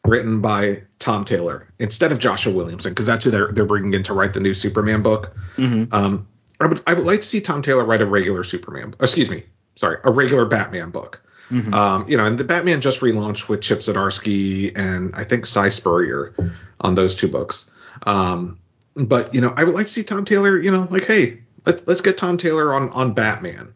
written 0.05 0.41
by 0.41 0.84
Tom 0.99 1.24
Taylor 1.24 1.68
instead 1.80 2.11
of 2.11 2.20
Joshua 2.20 2.53
Williamson, 2.53 2.91
because 2.91 3.05
that's 3.05 3.24
who 3.24 3.32
they're 3.32 3.51
they're 3.51 3.66
bringing 3.66 3.93
in 3.93 4.03
to 4.03 4.14
write 4.14 4.34
the 4.34 4.39
new 4.39 4.53
Superman 4.53 5.01
book. 5.01 5.36
Mm-hmm. 5.55 5.93
Um, 5.93 6.28
I 6.59 6.68
would 6.68 6.82
I 6.88 6.93
would 6.93 7.05
like 7.05 7.22
to 7.22 7.28
see 7.28 7.41
Tom 7.41 7.61
Taylor 7.61 7.86
write 7.86 8.01
a 8.01 8.05
regular 8.05 8.43
Superman. 8.43 8.95
Excuse 8.99 9.30
me, 9.30 9.43
sorry, 9.76 9.97
a 10.03 10.11
regular 10.11 10.45
Batman 10.45 10.89
book. 10.89 11.22
Mhm. 11.52 11.74
Um, 11.74 12.10
you 12.10 12.18
know, 12.18 12.26
and 12.26 12.38
the 12.38 12.44
Batman 12.44 12.82
just 12.82 13.02
relaunched 13.02 13.48
with 13.50 13.62
Chip 13.62 13.80
Zdarsky 13.80 14.72
and 14.76 15.14
I 15.16 15.24
think 15.24 15.46
Si 15.46 15.70
Spurrier 15.70 16.34
on 16.82 16.96
those 16.96 17.16
two 17.16 17.28
books. 17.28 17.70
Um, 18.04 18.60
but 18.96 19.34
you 19.36 19.41
know, 19.41 19.54
I 19.56 19.64
would 19.64 19.76
like 19.76 19.88
to 19.88 19.91
see 19.94 20.04
Tom 20.04 20.26
Taylor. 20.26 20.60
You 20.60 20.72
know, 20.72 20.88
like 20.89 21.06
hey, 21.06 21.41
let, 21.66 21.88
let's 21.88 22.02
get 22.02 22.18
Tom 22.18 22.38
Taylor 22.38 22.74
on 22.74 22.89
on 22.89 23.14
Batman. 23.14 23.74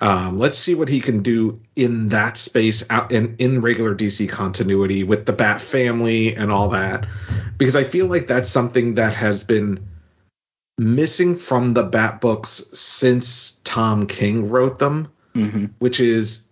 Um, 0.00 0.38
let's 0.38 0.58
see 0.58 0.74
what 0.74 0.88
he 0.88 1.00
can 1.00 1.22
do 1.22 1.60
in 1.76 2.08
that 2.08 2.36
space 2.36 2.84
out 2.90 3.12
in 3.12 3.36
in 3.38 3.60
regular 3.60 3.94
DC 3.94 4.28
continuity 4.28 5.04
with 5.04 5.26
the 5.26 5.32
Bat 5.32 5.60
family 5.60 6.34
and 6.34 6.50
all 6.50 6.70
that, 6.70 7.06
because 7.56 7.76
I 7.76 7.84
feel 7.84 8.06
like 8.06 8.26
that's 8.26 8.50
something 8.50 8.96
that 8.96 9.14
has 9.14 9.44
been 9.44 9.86
missing 10.78 11.36
from 11.36 11.74
the 11.74 11.84
Bat 11.84 12.20
books 12.20 12.64
since 12.72 13.60
Tom 13.64 14.06
King 14.06 14.48
wrote 14.50 14.78
them 14.78 15.08
Mm-hmm. 15.34 15.66
which 15.78 15.98
is 15.98 16.46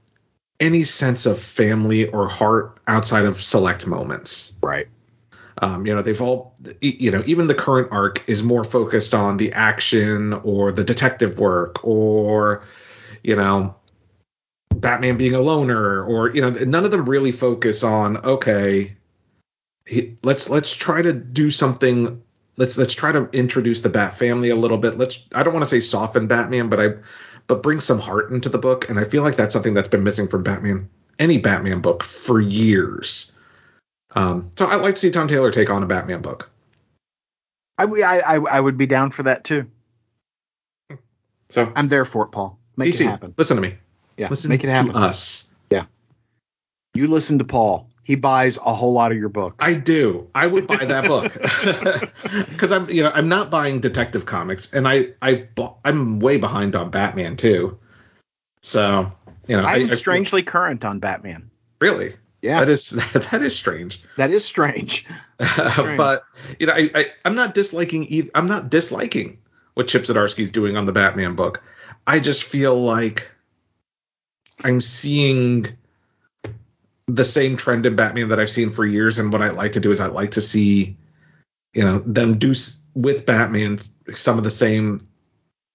any 0.61 0.85
sense 0.85 1.27
of 1.27 1.41
family 1.41 2.07
or 2.09 2.29
heart 2.29 2.79
outside 2.87 3.25
of 3.25 3.43
select 3.43 3.87
moments. 3.87 4.53
Right. 4.63 4.87
Um, 5.59 5.87
you 5.87 5.95
know, 5.95 6.03
they've 6.03 6.21
all, 6.21 6.55
you 6.81 7.11
know, 7.11 7.23
even 7.27 7.47
the 7.47 7.55
current 7.55 7.89
arc 7.91 8.27
is 8.29 8.43
more 8.43 8.65
focused 8.65 9.15
on 9.15 9.37
the 9.37 9.53
action 9.53 10.33
or 10.33 10.73
the 10.73 10.85
detective 10.85 11.39
work 11.39 11.85
or, 11.85 12.65
you 13.23 13.37
know, 13.37 13.75
Batman 14.75 15.19
being 15.19 15.35
a 15.35 15.41
loner 15.41 16.03
or, 16.03 16.31
you 16.31 16.41
know, 16.41 16.51
none 16.51 16.85
of 16.85 16.91
them 16.91 17.09
really 17.09 17.33
focus 17.33 17.83
on, 17.83 18.17
okay, 18.19 18.97
he, 19.87 20.17
let's 20.23 20.49
let's 20.49 20.75
try 20.75 21.03
to 21.03 21.13
do 21.13 21.51
something. 21.51 22.23
Let's 22.57 22.79
let's 22.79 22.95
try 22.95 23.13
to 23.13 23.29
introduce 23.33 23.81
the 23.81 23.89
Bat 23.89 24.17
family 24.17 24.51
a 24.51 24.57
little 24.57 24.79
bit. 24.79 24.97
Let's 24.97 25.27
I 25.35 25.43
don't 25.43 25.53
want 25.53 25.65
to 25.65 25.71
say 25.71 25.81
soften 25.81 26.27
Batman, 26.27 26.69
but 26.69 26.81
I 26.81 26.89
but 27.51 27.65
bring 27.65 27.81
some 27.81 27.99
heart 27.99 28.31
into 28.31 28.49
the 28.49 28.59
book. 28.59 28.89
And 28.89 28.99
I 28.99 29.03
feel 29.05 29.25
like 29.25 29.37
that's 29.37 29.53
something 29.53 29.75
that's 29.75 29.89
been 29.89 30.05
missing 30.05 30.29
from 30.29 30.45
Batman, 30.45 30.89
any 31.19 31.39
Batman 31.39 31.81
book 31.81 32.05
for 32.05 32.41
years. 32.41 33.33
Um, 34.13 34.53
so 34.57 34.67
I'd 34.69 34.83
like 34.83 34.95
to 34.95 35.01
see 35.01 35.11
Tom 35.11 35.27
Taylor 35.27 35.51
take 35.51 35.69
on 35.69 35.83
a 35.83 35.87
Batman 35.87 36.23
book. 36.23 36.49
I, 37.77 37.85
I, 37.85 38.19
I 38.19 38.35
I 38.37 38.61
would 38.61 38.79
be 38.79 38.87
down 38.87 39.11
for 39.11 39.25
that 39.25 39.43
too. 39.43 39.67
So 41.49 41.73
I'm 41.75 41.89
there 41.89 42.05
for 42.05 42.25
it, 42.25 42.29
Paul. 42.29 42.57
Make 42.77 42.91
DC, 42.95 43.01
it 43.01 43.07
happen. 43.07 43.35
listen 43.37 43.57
to 43.57 43.63
me. 43.63 43.75
Yeah, 44.17 44.29
Listen 44.29 44.51
make 44.51 44.63
it 44.63 44.71
happen. 44.71 44.93
to 44.93 44.99
us. 44.99 45.51
You 46.95 47.07
listen 47.07 47.39
to 47.39 47.45
Paul. 47.45 47.89
He 48.03 48.15
buys 48.17 48.57
a 48.57 48.73
whole 48.75 48.93
lot 48.93 49.13
of 49.13 49.19
your 49.19 49.29
books. 49.29 49.57
I 49.65 49.75
do. 49.75 50.29
I 50.35 50.47
would 50.47 50.67
buy 50.67 50.85
that 50.85 51.05
book 51.07 51.33
because 52.49 52.73
I'm, 52.73 52.89
you 52.91 53.03
know, 53.03 53.11
I'm 53.15 53.29
not 53.29 53.51
buying 53.51 53.81
Detective 53.81 54.27
Comics, 54.27 54.73
and 54.73 54.89
I, 54.89 55.11
I, 55.23 55.35
bu- 55.55 55.75
I'm 55.85 56.19
way 56.19 56.39
behind 56.39 56.75
on 56.75 56.91
Batman 56.91 57.37
too. 57.37 57.79
So, 58.63 59.13
you 59.47 59.57
know, 59.57 59.65
I, 59.65 59.77
I'm 59.77 59.91
I- 59.91 59.95
strangely 59.95 60.43
current 60.43 60.85
on 60.85 60.99
Batman. 60.99 61.51
really, 61.81 62.17
Yeah, 62.43 62.61
that 62.61 62.69
is 62.69 62.91
that 63.31 63.43
is 63.43 63.55
strange. 63.57 64.03
that 64.17 64.31
is 64.31 64.45
strange. 64.45 65.07
strange. 65.41 65.97
but 65.97 66.25
you 66.59 66.67
know, 66.67 66.73
I, 66.73 66.91
I 66.95 67.07
I'm 67.25 67.35
not 67.37 67.55
disliking. 67.55 68.07
eith- 68.09 68.31
I'm 68.35 68.49
not 68.49 68.71
disliking 68.71 69.39
what 69.75 69.89
Chip 69.89 70.03
Zdarsky's 70.03 70.51
doing 70.51 70.77
on 70.77 70.87
the 70.87 70.93
Batman 70.93 71.37
book. 71.37 71.63
I 72.07 72.19
just 72.19 72.45
feel 72.45 72.81
like 72.83 73.31
I'm 74.65 74.81
seeing 74.81 75.69
the 77.15 77.25
same 77.25 77.57
trend 77.57 77.87
in 77.87 77.97
Batman 77.97 78.29
that 78.29 78.41
I've 78.41 78.51
seen 78.51 78.71
for 78.71 78.85
years. 78.85 79.19
And 79.19 79.33
what 79.33 79.43
I 79.43 79.51
like 79.51 79.73
to 79.73 79.81
do 79.81 79.91
is 79.91 80.01
I 80.01 80.07
like 80.07 80.33
to 80.33 80.41
see, 80.43 80.97
you 81.75 81.85
know, 81.85 82.01
them 82.01 82.39
do 82.39 82.51
s- 82.53 82.81
with 82.95 83.27
Batman 83.27 83.79
some 84.15 84.39
of 84.39 84.45
the 84.45 84.51
same 84.51 85.07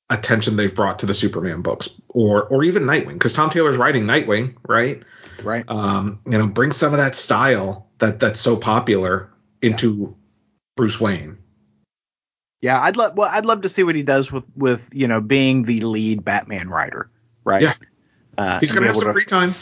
attention 0.09 0.55
they've 0.55 0.75
brought 0.75 0.99
to 0.99 1.05
the 1.05 1.13
Superman 1.13 1.61
books, 1.61 1.89
or 2.09 2.43
or 2.43 2.63
even 2.63 2.83
Nightwing, 2.83 3.13
because 3.13 3.33
Tom 3.33 3.49
Taylor's 3.49 3.77
writing 3.77 4.03
Nightwing, 4.05 4.55
right? 4.67 5.01
Right. 5.43 5.65
Um, 5.67 6.19
you 6.27 6.37
know, 6.37 6.47
bring 6.47 6.71
some 6.71 6.93
of 6.93 6.99
that 6.99 7.15
style 7.15 7.87
that 7.99 8.19
that's 8.19 8.39
so 8.39 8.55
popular 8.57 9.29
into 9.61 10.15
Bruce 10.77 10.99
Wayne. 10.99 11.37
Yeah, 12.61 12.81
I'd 12.81 12.97
love. 12.97 13.15
Well, 13.15 13.29
I'd 13.31 13.45
love 13.45 13.61
to 13.61 13.69
see 13.69 13.83
what 13.83 13.95
he 13.95 14.03
does 14.03 14.31
with 14.31 14.47
with 14.55 14.89
you 14.93 15.07
know 15.07 15.21
being 15.21 15.63
the 15.63 15.81
lead 15.81 16.23
Batman 16.23 16.69
writer. 16.69 17.09
Right. 17.43 17.61
Yeah. 17.63 17.73
Uh, 18.37 18.59
He's 18.59 18.71
gonna 18.71 18.87
have 18.87 18.95
some 18.97 19.07
to- 19.07 19.13
free 19.13 19.25
time. 19.25 19.53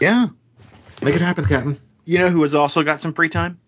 Yeah. 0.00 0.28
Make 1.02 1.14
it 1.14 1.22
happen, 1.22 1.44
Captain. 1.46 1.80
You 2.04 2.18
know 2.18 2.28
who 2.28 2.42
has 2.42 2.54
also 2.54 2.82
got 2.82 3.00
some 3.00 3.14
free 3.14 3.28
time? 3.28 3.58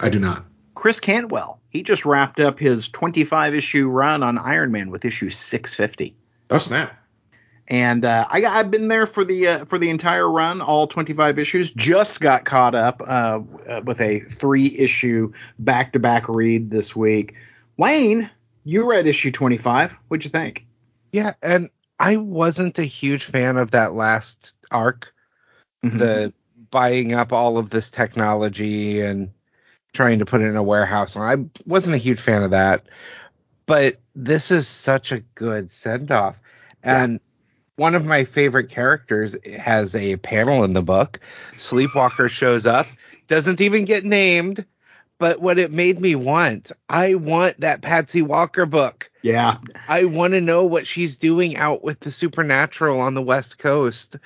I 0.00 0.08
do 0.08 0.18
not. 0.18 0.44
Chris 0.74 1.00
Cantwell. 1.00 1.60
He 1.70 1.82
just 1.82 2.06
wrapped 2.06 2.40
up 2.40 2.58
his 2.58 2.88
25 2.88 3.54
issue 3.54 3.88
run 3.88 4.22
on 4.22 4.38
Iron 4.38 4.72
Man 4.72 4.90
with 4.90 5.04
issue 5.04 5.28
650. 5.28 6.16
Oh 6.50 6.58
snap! 6.58 6.98
And 7.66 8.04
uh, 8.04 8.26
I, 8.28 8.44
I've 8.44 8.70
been 8.70 8.88
there 8.88 9.06
for 9.06 9.24
the 9.24 9.48
uh, 9.48 9.64
for 9.66 9.78
the 9.78 9.90
entire 9.90 10.28
run, 10.28 10.62
all 10.62 10.86
25 10.86 11.38
issues. 11.38 11.72
Just 11.72 12.20
got 12.20 12.44
caught 12.44 12.74
up 12.74 13.02
uh, 13.06 13.40
uh, 13.68 13.80
with 13.84 14.00
a 14.00 14.20
three 14.20 14.74
issue 14.78 15.32
back 15.58 15.92
to 15.92 15.98
back 15.98 16.28
read 16.28 16.70
this 16.70 16.96
week. 16.96 17.34
Wayne, 17.76 18.30
you 18.64 18.88
read 18.88 19.06
issue 19.06 19.30
25. 19.30 19.92
What'd 20.08 20.24
you 20.24 20.30
think? 20.30 20.66
Yeah, 21.12 21.34
and 21.42 21.68
I 22.00 22.16
wasn't 22.16 22.78
a 22.78 22.84
huge 22.84 23.24
fan 23.24 23.56
of 23.58 23.72
that 23.72 23.92
last 23.92 24.54
arc, 24.70 25.12
the 25.82 26.32
buying 26.70 27.12
up 27.14 27.32
all 27.32 27.58
of 27.58 27.70
this 27.70 27.90
technology 27.90 29.00
and 29.00 29.30
trying 29.92 30.18
to 30.18 30.26
put 30.26 30.40
it 30.40 30.46
in 30.46 30.56
a 30.56 30.62
warehouse. 30.62 31.16
And 31.16 31.24
I 31.24 31.60
wasn't 31.66 31.94
a 31.94 31.98
huge 31.98 32.20
fan 32.20 32.42
of 32.42 32.50
that. 32.50 32.86
But 33.66 33.96
this 34.14 34.50
is 34.50 34.66
such 34.66 35.12
a 35.12 35.20
good 35.20 35.70
send 35.70 36.10
off. 36.10 36.40
And 36.82 37.20
one 37.76 37.94
of 37.94 38.04
my 38.04 38.24
favorite 38.24 38.70
characters 38.70 39.36
has 39.58 39.94
a 39.94 40.16
panel 40.16 40.64
in 40.64 40.72
the 40.72 40.82
book. 40.82 41.20
Sleepwalker 41.56 42.28
shows 42.28 42.66
up, 42.66 42.86
doesn't 43.26 43.60
even 43.60 43.84
get 43.84 44.04
named. 44.04 44.64
But 45.18 45.40
what 45.40 45.58
it 45.58 45.72
made 45.72 46.00
me 46.00 46.14
want, 46.14 46.70
I 46.88 47.16
want 47.16 47.60
that 47.60 47.82
Patsy 47.82 48.22
Walker 48.22 48.66
book. 48.66 49.10
yeah. 49.22 49.58
I 49.88 50.04
want 50.04 50.32
to 50.34 50.40
know 50.40 50.64
what 50.64 50.86
she's 50.86 51.16
doing 51.16 51.56
out 51.56 51.82
with 51.82 52.00
the 52.00 52.12
supernatural 52.12 53.00
on 53.00 53.14
the 53.14 53.22
West 53.22 53.58
Coast. 53.58 54.16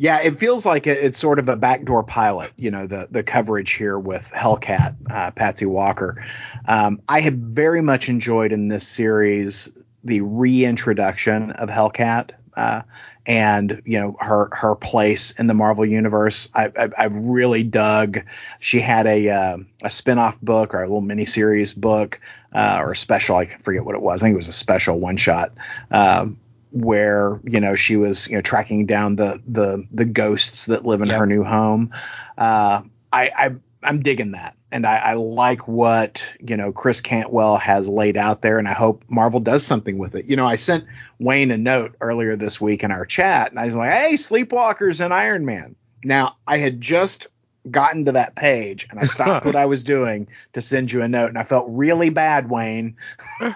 Yeah, 0.00 0.20
it 0.22 0.36
feels 0.36 0.64
like 0.64 0.86
it- 0.86 0.96
it's 0.96 1.18
sort 1.18 1.38
of 1.38 1.50
a 1.50 1.56
backdoor 1.56 2.04
pilot, 2.04 2.52
you 2.56 2.70
know, 2.70 2.86
the 2.86 3.06
the 3.10 3.22
coverage 3.22 3.72
here 3.72 3.98
with 3.98 4.32
Hellcat, 4.34 4.94
uh, 5.10 5.30
Patsy 5.32 5.66
Walker. 5.66 6.24
Um, 6.66 7.02
I 7.06 7.20
have 7.20 7.34
very 7.34 7.82
much 7.82 8.08
enjoyed 8.08 8.50
in 8.50 8.68
this 8.68 8.88
series 8.88 9.68
the 10.02 10.22
reintroduction 10.22 11.50
of 11.50 11.68
Hellcat 11.68 12.30
uh, 12.56 12.80
and 13.26 13.82
you 13.84 14.00
know 14.00 14.16
her 14.20 14.48
her 14.52 14.74
place 14.74 15.32
in 15.32 15.48
the 15.48 15.54
Marvel 15.54 15.84
universe. 15.84 16.48
I, 16.54 16.72
I, 16.74 16.88
I've 16.96 17.16
really 17.16 17.62
dug. 17.62 18.20
She 18.58 18.80
had 18.80 19.06
a 19.06 19.28
uh, 19.28 19.56
a 19.82 19.88
spinoff 19.88 20.40
book 20.40 20.72
or 20.72 20.78
a 20.82 20.86
little 20.86 21.02
miniseries 21.02 21.76
book 21.76 22.22
uh, 22.54 22.78
or 22.80 22.92
a 22.92 22.96
special. 22.96 23.36
I 23.36 23.48
forget 23.48 23.84
what 23.84 23.96
it 23.96 24.00
was. 24.00 24.22
I 24.22 24.26
think 24.26 24.32
it 24.32 24.38
was 24.38 24.48
a 24.48 24.52
special 24.54 24.98
one 24.98 25.18
shot. 25.18 25.52
Um, 25.90 26.38
where 26.72 27.40
you 27.44 27.60
know 27.60 27.74
she 27.74 27.96
was 27.96 28.28
you 28.28 28.36
know 28.36 28.40
tracking 28.42 28.86
down 28.86 29.16
the 29.16 29.40
the 29.46 29.86
the 29.90 30.04
ghosts 30.04 30.66
that 30.66 30.84
live 30.86 31.02
in 31.02 31.08
Yep. 31.08 31.18
her 31.18 31.26
new 31.26 31.44
home. 31.44 31.92
Uh, 32.38 32.82
I, 33.12 33.30
I 33.36 33.54
I'm 33.82 34.00
digging 34.02 34.32
that, 34.32 34.56
and 34.70 34.86
I, 34.86 34.96
I 34.98 35.12
like 35.14 35.66
what 35.66 36.22
you 36.40 36.56
know 36.56 36.70
Chris 36.72 37.00
Cantwell 37.00 37.56
has 37.56 37.88
laid 37.88 38.16
out 38.16 38.42
there, 38.42 38.58
and 38.58 38.68
I 38.68 38.72
hope 38.74 39.04
Marvel 39.08 39.40
does 39.40 39.64
something 39.64 39.98
with 39.98 40.14
it. 40.14 40.26
You 40.26 40.36
know, 40.36 40.46
I 40.46 40.56
sent 40.56 40.84
Wayne 41.18 41.50
a 41.50 41.58
note 41.58 41.96
earlier 42.00 42.36
this 42.36 42.60
week 42.60 42.84
in 42.84 42.90
our 42.90 43.06
chat, 43.06 43.50
and 43.50 43.58
I 43.58 43.64
was 43.64 43.74
like, 43.74 43.92
"Hey, 43.92 44.14
Sleepwalkers 44.14 45.02
and 45.04 45.12
Iron 45.14 45.44
Man." 45.46 45.76
Now 46.04 46.36
I 46.46 46.58
had 46.58 46.80
just 46.80 47.26
gotten 47.70 48.04
to 48.06 48.12
that 48.12 48.36
page, 48.36 48.86
and 48.90 48.98
I 49.00 49.04
stopped 49.06 49.44
what 49.44 49.56
I 49.56 49.66
was 49.66 49.84
doing 49.84 50.28
to 50.52 50.60
send 50.60 50.92
you 50.92 51.02
a 51.02 51.08
note, 51.08 51.28
and 51.28 51.38
I 51.38 51.42
felt 51.42 51.66
really 51.68 52.10
bad, 52.10 52.50
Wayne. 52.50 52.96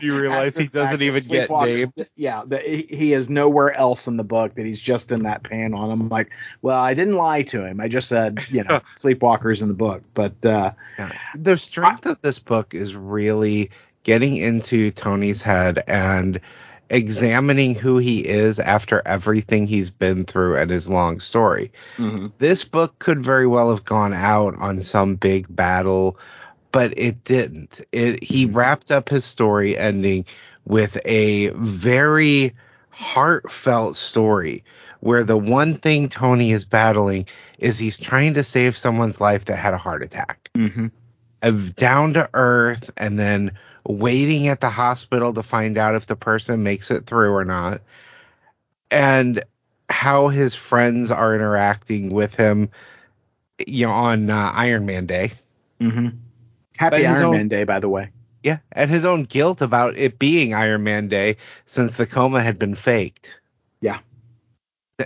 You 0.00 0.18
realize 0.18 0.56
he 0.56 0.66
doesn't 0.72 1.00
even 1.02 1.22
get 1.22 1.48
Sleepwalker- 1.48 1.66
named. 1.66 2.08
Yeah, 2.16 2.42
that 2.46 2.62
he, 2.62 2.86
he 2.88 3.12
is 3.12 3.30
nowhere 3.30 3.72
else 3.72 4.06
in 4.06 4.16
the 4.16 4.24
book 4.24 4.54
that 4.54 4.66
he's 4.66 4.80
just 4.80 5.10
in 5.10 5.22
that 5.22 5.42
panel. 5.42 5.82
And 5.82 5.92
I'm 5.92 6.08
like, 6.08 6.30
well, 6.62 6.78
I 6.78 6.92
didn't 6.94 7.14
lie 7.14 7.42
to 7.44 7.64
him. 7.64 7.80
I 7.80 7.88
just 7.88 8.08
said, 8.08 8.44
you 8.50 8.64
know, 8.64 8.80
Sleepwalkers 8.96 9.62
in 9.62 9.68
the 9.68 9.74
book. 9.74 10.02
But 10.14 10.44
uh, 10.44 10.72
The 11.34 11.56
strength 11.56 12.06
of 12.06 12.20
this 12.20 12.38
book 12.38 12.74
is 12.74 12.94
really 12.94 13.70
getting 14.02 14.36
into 14.36 14.90
Tony's 14.92 15.42
head 15.42 15.82
and 15.88 16.40
examining 16.90 17.74
who 17.74 17.98
he 17.98 18.20
is 18.20 18.58
after 18.58 19.02
everything 19.06 19.66
he's 19.66 19.90
been 19.90 20.24
through 20.24 20.56
and 20.56 20.70
his 20.70 20.88
long 20.88 21.20
story. 21.20 21.72
Mm-hmm. 21.96 22.24
This 22.38 22.64
book 22.64 22.98
could 22.98 23.24
very 23.24 23.46
well 23.46 23.70
have 23.70 23.84
gone 23.84 24.12
out 24.12 24.56
on 24.58 24.82
some 24.82 25.16
big 25.16 25.46
battle, 25.54 26.18
but 26.72 26.96
it 26.96 27.24
didn't. 27.24 27.80
It 27.92 28.22
he 28.22 28.46
mm-hmm. 28.46 28.56
wrapped 28.56 28.90
up 28.90 29.08
his 29.08 29.24
story 29.24 29.76
ending 29.76 30.24
with 30.64 30.98
a 31.04 31.48
very 31.50 32.54
heartfelt 32.90 33.96
story 33.96 34.64
where 35.00 35.22
the 35.22 35.36
one 35.36 35.74
thing 35.74 36.08
Tony 36.08 36.52
is 36.52 36.64
battling 36.64 37.26
is 37.58 37.78
he's 37.78 37.98
trying 37.98 38.34
to 38.34 38.44
save 38.44 38.76
someone's 38.76 39.20
life 39.20 39.44
that 39.46 39.56
had 39.56 39.74
a 39.74 39.78
heart 39.78 40.02
attack. 40.02 40.50
Mm-hmm. 40.54 40.86
Of 41.42 41.76
down 41.76 42.14
to 42.14 42.28
earth 42.34 42.90
and 42.96 43.18
then 43.18 43.52
waiting 43.88 44.48
at 44.48 44.60
the 44.60 44.70
hospital 44.70 45.32
to 45.34 45.42
find 45.42 45.78
out 45.78 45.94
if 45.94 46.06
the 46.06 46.16
person 46.16 46.62
makes 46.62 46.90
it 46.90 47.06
through 47.06 47.32
or 47.32 47.44
not. 47.44 47.80
And 48.90 49.42
how 49.88 50.28
his 50.28 50.54
friends 50.54 51.10
are 51.10 51.34
interacting 51.34 52.10
with 52.10 52.34
him 52.34 52.70
you 53.66 53.86
know 53.86 53.92
on 53.92 54.30
uh, 54.30 54.52
Iron 54.54 54.86
Man 54.86 55.06
Day. 55.06 55.32
mm-hmm. 55.80 56.08
happy 56.76 57.06
Iron 57.06 57.24
own- 57.24 57.36
Man 57.36 57.48
Day, 57.48 57.64
by 57.64 57.80
the 57.80 57.88
way. 57.88 58.10
Yeah, 58.42 58.58
and 58.70 58.88
his 58.88 59.04
own 59.04 59.24
guilt 59.24 59.60
about 59.60 59.96
it 59.96 60.20
being 60.20 60.54
Iron 60.54 60.84
Man 60.84 61.08
Day 61.08 61.36
since 61.64 61.96
the 61.96 62.06
coma 62.06 62.40
had 62.40 62.60
been 62.60 62.76
faked. 62.76 63.34
Yeah. 63.80 63.98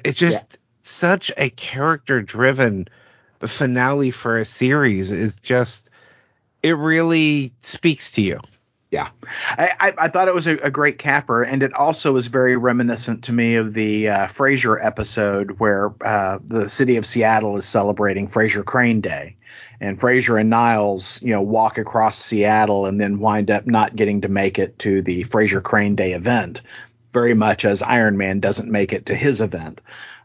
It's 0.04 0.18
just 0.18 0.58
such 0.82 1.32
a 1.38 1.48
character 1.48 2.20
driven 2.20 2.86
finale 3.40 4.10
for 4.10 4.36
a 4.36 4.44
series 4.44 5.10
is 5.10 5.36
just 5.36 5.88
it 6.62 6.76
really 6.76 7.52
speaks 7.60 8.12
to 8.12 8.20
you. 8.20 8.40
Yeah, 8.90 9.10
I, 9.50 9.70
I, 9.78 9.92
I 9.98 10.08
thought 10.08 10.26
it 10.26 10.34
was 10.34 10.48
a, 10.48 10.56
a 10.56 10.70
great 10.70 10.98
capper, 10.98 11.44
and 11.44 11.62
it 11.62 11.72
also 11.74 12.12
was 12.12 12.26
very 12.26 12.56
reminiscent 12.56 13.24
to 13.24 13.32
me 13.32 13.54
of 13.54 13.72
the 13.72 14.08
uh, 14.08 14.26
Frasier 14.26 14.84
episode 14.84 15.60
where 15.60 15.92
uh, 16.04 16.40
the 16.44 16.68
city 16.68 16.96
of 16.96 17.06
Seattle 17.06 17.56
is 17.56 17.64
celebrating 17.64 18.26
Frasier 18.26 18.64
Crane 18.64 19.00
Day, 19.00 19.36
and 19.80 19.98
Frasier 19.98 20.40
and 20.40 20.50
Niles, 20.50 21.22
you 21.22 21.30
know, 21.30 21.40
walk 21.40 21.78
across 21.78 22.18
Seattle 22.18 22.86
and 22.86 23.00
then 23.00 23.20
wind 23.20 23.50
up 23.50 23.64
not 23.64 23.94
getting 23.94 24.22
to 24.22 24.28
make 24.28 24.58
it 24.58 24.76
to 24.80 25.02
the 25.02 25.22
Frasier 25.22 25.62
Crane 25.62 25.94
Day 25.94 26.12
event, 26.12 26.60
very 27.12 27.34
much 27.34 27.64
as 27.64 27.82
Iron 27.82 28.16
Man 28.16 28.40
doesn't 28.40 28.70
make 28.70 28.92
it 28.92 29.06
to 29.06 29.14
his 29.14 29.40
event. 29.40 29.80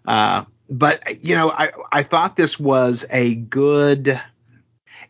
Uh, 0.08 0.46
but 0.70 1.24
you 1.24 1.36
know, 1.36 1.52
I 1.52 1.72
I 1.92 2.02
thought 2.02 2.36
this 2.36 2.60
was 2.60 3.06
a 3.12 3.36
good 3.36 4.20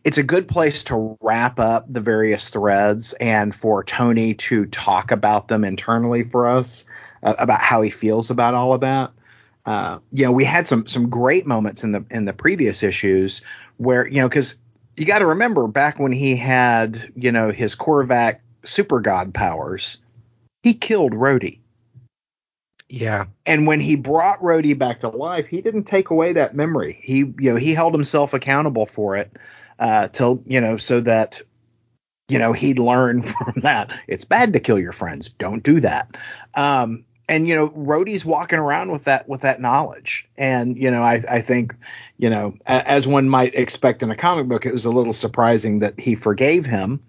it's 0.06 0.18
a 0.18 0.22
good 0.22 0.46
place 0.46 0.84
to 0.84 1.18
wrap 1.20 1.58
up 1.58 1.84
the 1.92 2.00
various 2.00 2.48
threads 2.48 3.12
and 3.14 3.52
for 3.52 3.82
Tony 3.82 4.34
to 4.34 4.64
talk 4.66 5.10
about 5.10 5.48
them 5.48 5.64
internally 5.64 6.22
for 6.22 6.46
us 6.46 6.84
uh, 7.24 7.34
about 7.40 7.60
how 7.60 7.82
he 7.82 7.90
feels 7.90 8.30
about 8.30 8.54
all 8.54 8.72
of 8.72 8.82
that. 8.82 9.10
Uh, 9.66 9.98
you 10.12 10.24
know, 10.24 10.30
we 10.30 10.44
had 10.44 10.64
some 10.64 10.86
some 10.86 11.10
great 11.10 11.44
moments 11.44 11.82
in 11.82 11.90
the 11.90 12.04
in 12.08 12.24
the 12.24 12.32
previous 12.32 12.84
issues 12.84 13.42
where 13.78 14.06
you 14.06 14.20
know 14.20 14.28
because 14.28 14.56
you 14.96 15.06
got 15.06 15.18
to 15.18 15.26
remember 15.26 15.66
back 15.66 15.98
when 15.98 16.12
he 16.12 16.36
had 16.36 17.12
you 17.16 17.32
know 17.32 17.50
his 17.50 17.74
Korvac 17.74 18.38
super 18.62 19.00
god 19.00 19.34
powers, 19.34 20.00
he 20.62 20.72
killed 20.72 21.14
Rhodey. 21.14 21.58
Yeah. 22.88 23.24
And 23.44 23.66
when 23.66 23.80
he 23.80 23.96
brought 23.96 24.40
Rhodey 24.40 24.78
back 24.78 25.00
to 25.00 25.08
life, 25.08 25.48
he 25.48 25.60
didn't 25.60 25.84
take 25.84 26.10
away 26.10 26.32
that 26.34 26.54
memory. 26.54 27.00
He, 27.02 27.18
you 27.18 27.50
know, 27.50 27.56
he 27.56 27.74
held 27.74 27.92
himself 27.92 28.32
accountable 28.32 28.86
for 28.86 29.16
it, 29.16 29.32
uh, 29.78 30.08
till 30.08 30.42
you 30.46 30.60
know, 30.60 30.76
so 30.76 31.00
that, 31.00 31.42
you 32.28 32.38
know, 32.38 32.52
he'd 32.52 32.78
learn 32.78 33.22
from 33.22 33.62
that. 33.62 33.92
It's 34.08 34.24
bad 34.24 34.52
to 34.54 34.60
kill 34.60 34.78
your 34.78 34.92
friends. 34.92 35.28
Don't 35.30 35.62
do 35.62 35.80
that. 35.80 36.16
Um, 36.54 37.04
and 37.28 37.48
you 37.48 37.54
know, 37.54 37.68
Rhodey's 37.70 38.24
walking 38.24 38.58
around 38.58 38.92
with 38.92 39.04
that 39.04 39.28
with 39.28 39.42
that 39.42 39.60
knowledge. 39.60 40.28
And 40.36 40.76
you 40.76 40.90
know, 40.90 41.02
I, 41.02 41.22
I 41.28 41.40
think, 41.40 41.74
you 42.18 42.30
know, 42.30 42.54
as 42.66 43.06
one 43.06 43.28
might 43.28 43.54
expect 43.54 44.02
in 44.02 44.10
a 44.10 44.16
comic 44.16 44.46
book, 44.46 44.66
it 44.66 44.72
was 44.72 44.84
a 44.84 44.90
little 44.90 45.12
surprising 45.12 45.80
that 45.80 45.98
he 45.98 46.14
forgave 46.14 46.66
him. 46.66 47.02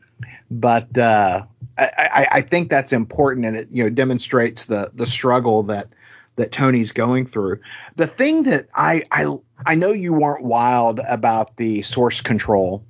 But 0.49 0.97
uh, 0.97 1.43
I, 1.78 1.91
I, 1.97 2.28
I 2.32 2.41
think 2.41 2.70
that's 2.70 2.91
important, 2.91 3.45
and 3.45 3.55
it 3.55 3.68
you 3.72 3.84
know 3.84 3.89
demonstrates 3.89 4.65
the 4.65 4.91
the 4.95 5.05
struggle 5.05 5.63
that 5.63 5.89
that 6.38 6.52
Tony's 6.52 6.94
going 6.94 7.26
through. 7.28 7.60
The 7.96 8.08
thing 8.08 8.44
that 8.44 8.70
I 8.74 9.04
I 9.12 9.38
I 9.66 9.76
know 9.76 9.92
you 9.92 10.14
weren't 10.14 10.44
wild 10.44 11.00
about 11.00 11.58
the 11.58 11.82
source 11.82 12.22
control 12.22 12.86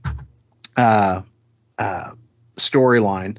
uh, 0.76 1.22
uh, 1.78 2.12
storyline, 2.58 3.38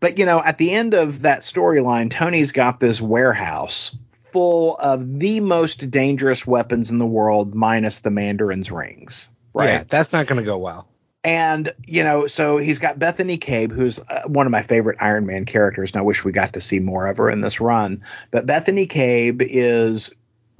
but 0.00 0.18
you 0.18 0.24
know 0.24 0.42
at 0.42 0.56
the 0.58 0.70
end 0.70 0.94
of 0.94 1.22
that 1.22 1.40
storyline, 1.40 2.10
Tony's 2.10 2.52
got 2.52 2.80
this 2.80 3.00
warehouse 3.00 3.94
full 4.32 4.76
of 4.76 5.18
the 5.18 5.40
most 5.40 5.90
dangerous 5.90 6.46
weapons 6.46 6.90
in 6.90 6.98
the 6.98 7.06
world, 7.06 7.54
minus 7.54 8.00
the 8.00 8.10
Mandarin's 8.10 8.70
rings. 8.70 9.30
Right. 9.52 9.66
Yeah, 9.66 9.84
that's 9.88 10.12
not 10.12 10.26
going 10.26 10.40
to 10.40 10.46
go 10.46 10.58
well. 10.58 10.88
And 11.24 11.72
you 11.86 12.04
know, 12.04 12.26
so 12.26 12.58
he's 12.58 12.78
got 12.78 12.98
Bethany 12.98 13.36
Cabe, 13.36 13.72
who's 13.72 13.98
uh, 13.98 14.22
one 14.26 14.46
of 14.46 14.52
my 14.52 14.62
favorite 14.62 14.98
Iron 15.00 15.26
Man 15.26 15.44
characters, 15.44 15.92
and 15.92 15.98
I 15.98 16.02
wish 16.02 16.24
we 16.24 16.32
got 16.32 16.52
to 16.52 16.60
see 16.60 16.78
more 16.78 17.06
of 17.06 17.16
her 17.16 17.28
in 17.28 17.40
this 17.40 17.60
run. 17.60 18.04
But 18.30 18.46
Bethany 18.46 18.86
Cabe 18.86 19.44
is 19.44 20.12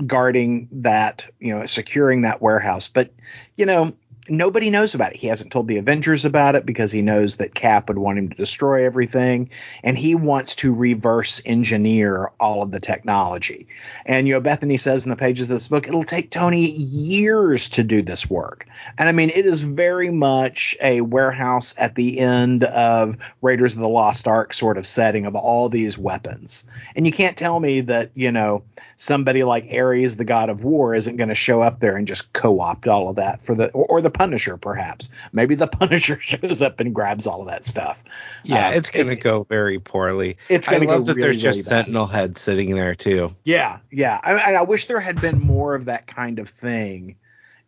guarding 0.04 0.68
that, 0.72 1.26
you 1.40 1.54
know, 1.54 1.66
securing 1.66 2.22
that 2.22 2.42
warehouse. 2.42 2.88
But 2.88 3.12
you 3.56 3.66
know, 3.66 3.94
nobody 4.28 4.70
knows 4.70 4.94
about 4.94 5.12
it. 5.12 5.18
He 5.18 5.26
hasn't 5.26 5.52
told 5.52 5.68
the 5.68 5.78
Avengers 5.78 6.24
about 6.24 6.54
it 6.54 6.66
because 6.66 6.92
he 6.92 7.02
knows 7.02 7.36
that 7.36 7.54
Cap 7.54 7.88
would 7.88 7.98
want 7.98 8.18
him 8.18 8.28
to 8.30 8.36
destroy 8.36 8.84
everything, 8.84 9.50
and 9.82 9.96
he 9.96 10.14
wants 10.14 10.56
to 10.56 10.74
reverse 10.74 11.40
engineer 11.44 12.30
all 12.38 12.62
of 12.62 12.70
the 12.70 12.80
technology. 12.80 13.68
And 14.04 14.26
you 14.26 14.34
know, 14.34 14.40
Bethany 14.40 14.76
says 14.76 15.04
in 15.04 15.10
the 15.10 15.16
pages 15.16 15.50
of 15.50 15.56
this 15.56 15.68
book, 15.68 15.88
it'll 15.88 16.02
take 16.02 16.30
Tony 16.30 16.70
years 16.70 17.68
to 17.70 17.84
do 17.84 18.02
this 18.02 18.28
work. 18.28 18.66
And 18.96 19.08
I 19.08 19.12
mean, 19.12 19.30
it 19.30 19.46
is 19.46 19.62
very 19.62 20.10
much 20.10 20.76
a 20.80 21.00
warehouse 21.00 21.74
at 21.78 21.94
the 21.94 22.18
end 22.18 22.64
of 22.64 23.16
Raiders 23.42 23.74
of 23.74 23.80
the 23.80 23.88
Lost 23.88 24.26
Ark 24.26 24.52
sort 24.52 24.78
of 24.78 24.86
setting 24.86 25.26
of 25.26 25.34
all 25.34 25.68
these 25.68 25.98
weapons. 25.98 26.66
And 26.94 27.06
you 27.06 27.12
can't 27.12 27.36
tell 27.36 27.58
me 27.58 27.82
that 27.82 28.10
you 28.14 28.32
know 28.32 28.62
somebody 28.96 29.44
like 29.44 29.68
Ares, 29.72 30.16
the 30.16 30.24
god 30.24 30.50
of 30.50 30.64
war, 30.64 30.94
isn't 30.94 31.16
going 31.16 31.28
to 31.28 31.34
show 31.34 31.62
up 31.62 31.80
there 31.80 31.96
and 31.96 32.06
just 32.06 32.32
co-opt 32.32 32.86
all 32.86 33.08
of 33.08 33.16
that 33.16 33.42
for 33.42 33.54
the 33.54 33.70
or, 33.70 33.86
or 33.86 34.00
the 34.00 34.10
Punisher, 34.18 34.56
perhaps. 34.56 35.10
Maybe 35.32 35.54
the 35.54 35.66
Punisher 35.78 36.18
shows 36.20 36.60
up 36.62 36.80
and 36.80 36.94
grabs 36.94 37.26
all 37.26 37.40
of 37.42 37.48
that 37.48 37.64
stuff. 37.64 38.02
Yeah, 38.44 38.68
Um, 38.68 38.74
it's 38.74 38.90
going 38.90 39.06
to 39.08 39.16
go 39.16 39.44
very 39.44 39.78
poorly. 39.78 40.36
It's 40.48 40.68
I 40.68 40.72
going 40.72 40.82
to 40.82 40.88
love 40.88 41.00
go 41.00 41.04
that 41.06 41.16
really, 41.16 41.38
there's 41.38 41.42
just 41.42 41.68
bad. 41.68 41.84
Sentinel 41.84 42.06
Head 42.06 42.36
sitting 42.38 42.74
there 42.74 42.94
too. 42.94 43.34
Yeah, 43.44 43.78
yeah. 43.90 44.20
I, 44.22 44.32
I- 44.34 44.52
I 44.58 44.62
wish 44.62 44.86
there 44.86 45.00
had 45.00 45.20
been 45.20 45.38
more 45.40 45.74
of 45.74 45.86
that 45.86 46.06
kind 46.06 46.38
of 46.38 46.48
thing 46.48 47.16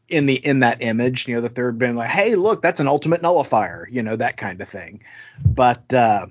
in 0.08 0.26
the 0.26 0.34
in 0.34 0.60
that 0.60 0.78
image. 0.82 1.28
You 1.28 1.36
know, 1.36 1.40
that 1.42 1.54
there 1.54 1.66
had 1.66 1.78
been 1.78 1.94
like, 1.96 2.10
hey, 2.10 2.34
look, 2.34 2.62
that's 2.62 2.80
an 2.80 2.88
ultimate 2.88 3.22
nullifier. 3.22 3.86
You 3.90 4.02
know, 4.02 4.16
that 4.16 4.36
kind 4.36 4.60
of 4.60 4.68
thing. 4.68 5.02
But 5.44 5.94
uh, 5.94 6.26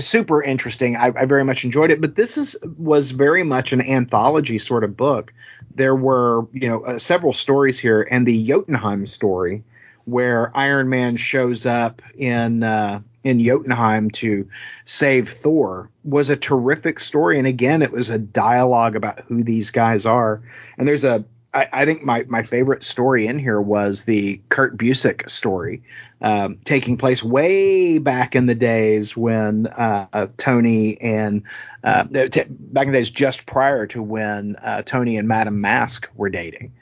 super 0.00 0.42
interesting. 0.42 0.96
I, 0.96 1.06
I 1.06 1.24
very 1.24 1.44
much 1.44 1.64
enjoyed 1.64 1.90
it. 1.90 2.00
But 2.00 2.14
this 2.16 2.36
is 2.36 2.56
was 2.78 3.10
very 3.10 3.42
much 3.42 3.72
an 3.72 3.80
anthology 3.80 4.58
sort 4.58 4.84
of 4.84 4.96
book. 4.96 5.32
There 5.74 5.94
were 5.94 6.46
you 6.52 6.68
know 6.68 6.84
uh, 6.84 6.98
several 6.98 7.32
stories 7.32 7.78
here, 7.78 8.06
and 8.10 8.26
the 8.26 8.46
Jotunheim 8.46 9.06
story 9.06 9.64
where 10.04 10.56
Iron 10.56 10.88
Man 10.88 11.16
shows 11.16 11.66
up 11.66 12.02
in 12.16 12.62
uh, 12.62 13.00
in 13.24 13.40
Jotunheim 13.40 14.10
to 14.10 14.48
save 14.84 15.28
Thor 15.28 15.90
was 16.04 16.30
a 16.30 16.36
terrific 16.36 16.98
story. 16.98 17.38
And 17.38 17.46
again, 17.46 17.82
it 17.82 17.92
was 17.92 18.10
a 18.10 18.18
dialogue 18.18 18.96
about 18.96 19.20
who 19.20 19.44
these 19.44 19.70
guys 19.70 20.06
are. 20.06 20.42
And 20.76 20.88
there's 20.88 21.04
a 21.04 21.24
I, 21.54 21.68
I 21.72 21.84
think 21.84 22.02
my, 22.02 22.24
my 22.28 22.42
favorite 22.42 22.82
story 22.82 23.26
in 23.26 23.38
here 23.38 23.60
was 23.60 24.04
the 24.04 24.40
Kurt 24.48 24.76
Busiek 24.76 25.28
story, 25.28 25.82
um, 26.20 26.58
taking 26.64 26.96
place 26.96 27.22
way 27.22 27.98
back 27.98 28.34
in 28.34 28.46
the 28.46 28.54
days 28.54 29.16
when 29.16 29.66
uh, 29.66 30.06
uh, 30.12 30.26
Tony 30.36 30.98
and 31.00 31.42
uh, 31.84 32.04
t- 32.04 32.44
back 32.48 32.86
in 32.86 32.92
the 32.92 32.98
days 32.98 33.10
just 33.10 33.44
prior 33.44 33.86
to 33.88 34.02
when 34.02 34.56
uh, 34.62 34.82
Tony 34.82 35.18
and 35.18 35.28
Madame 35.28 35.60
Masque 35.60 36.08
were 36.14 36.30
dating. 36.30 36.72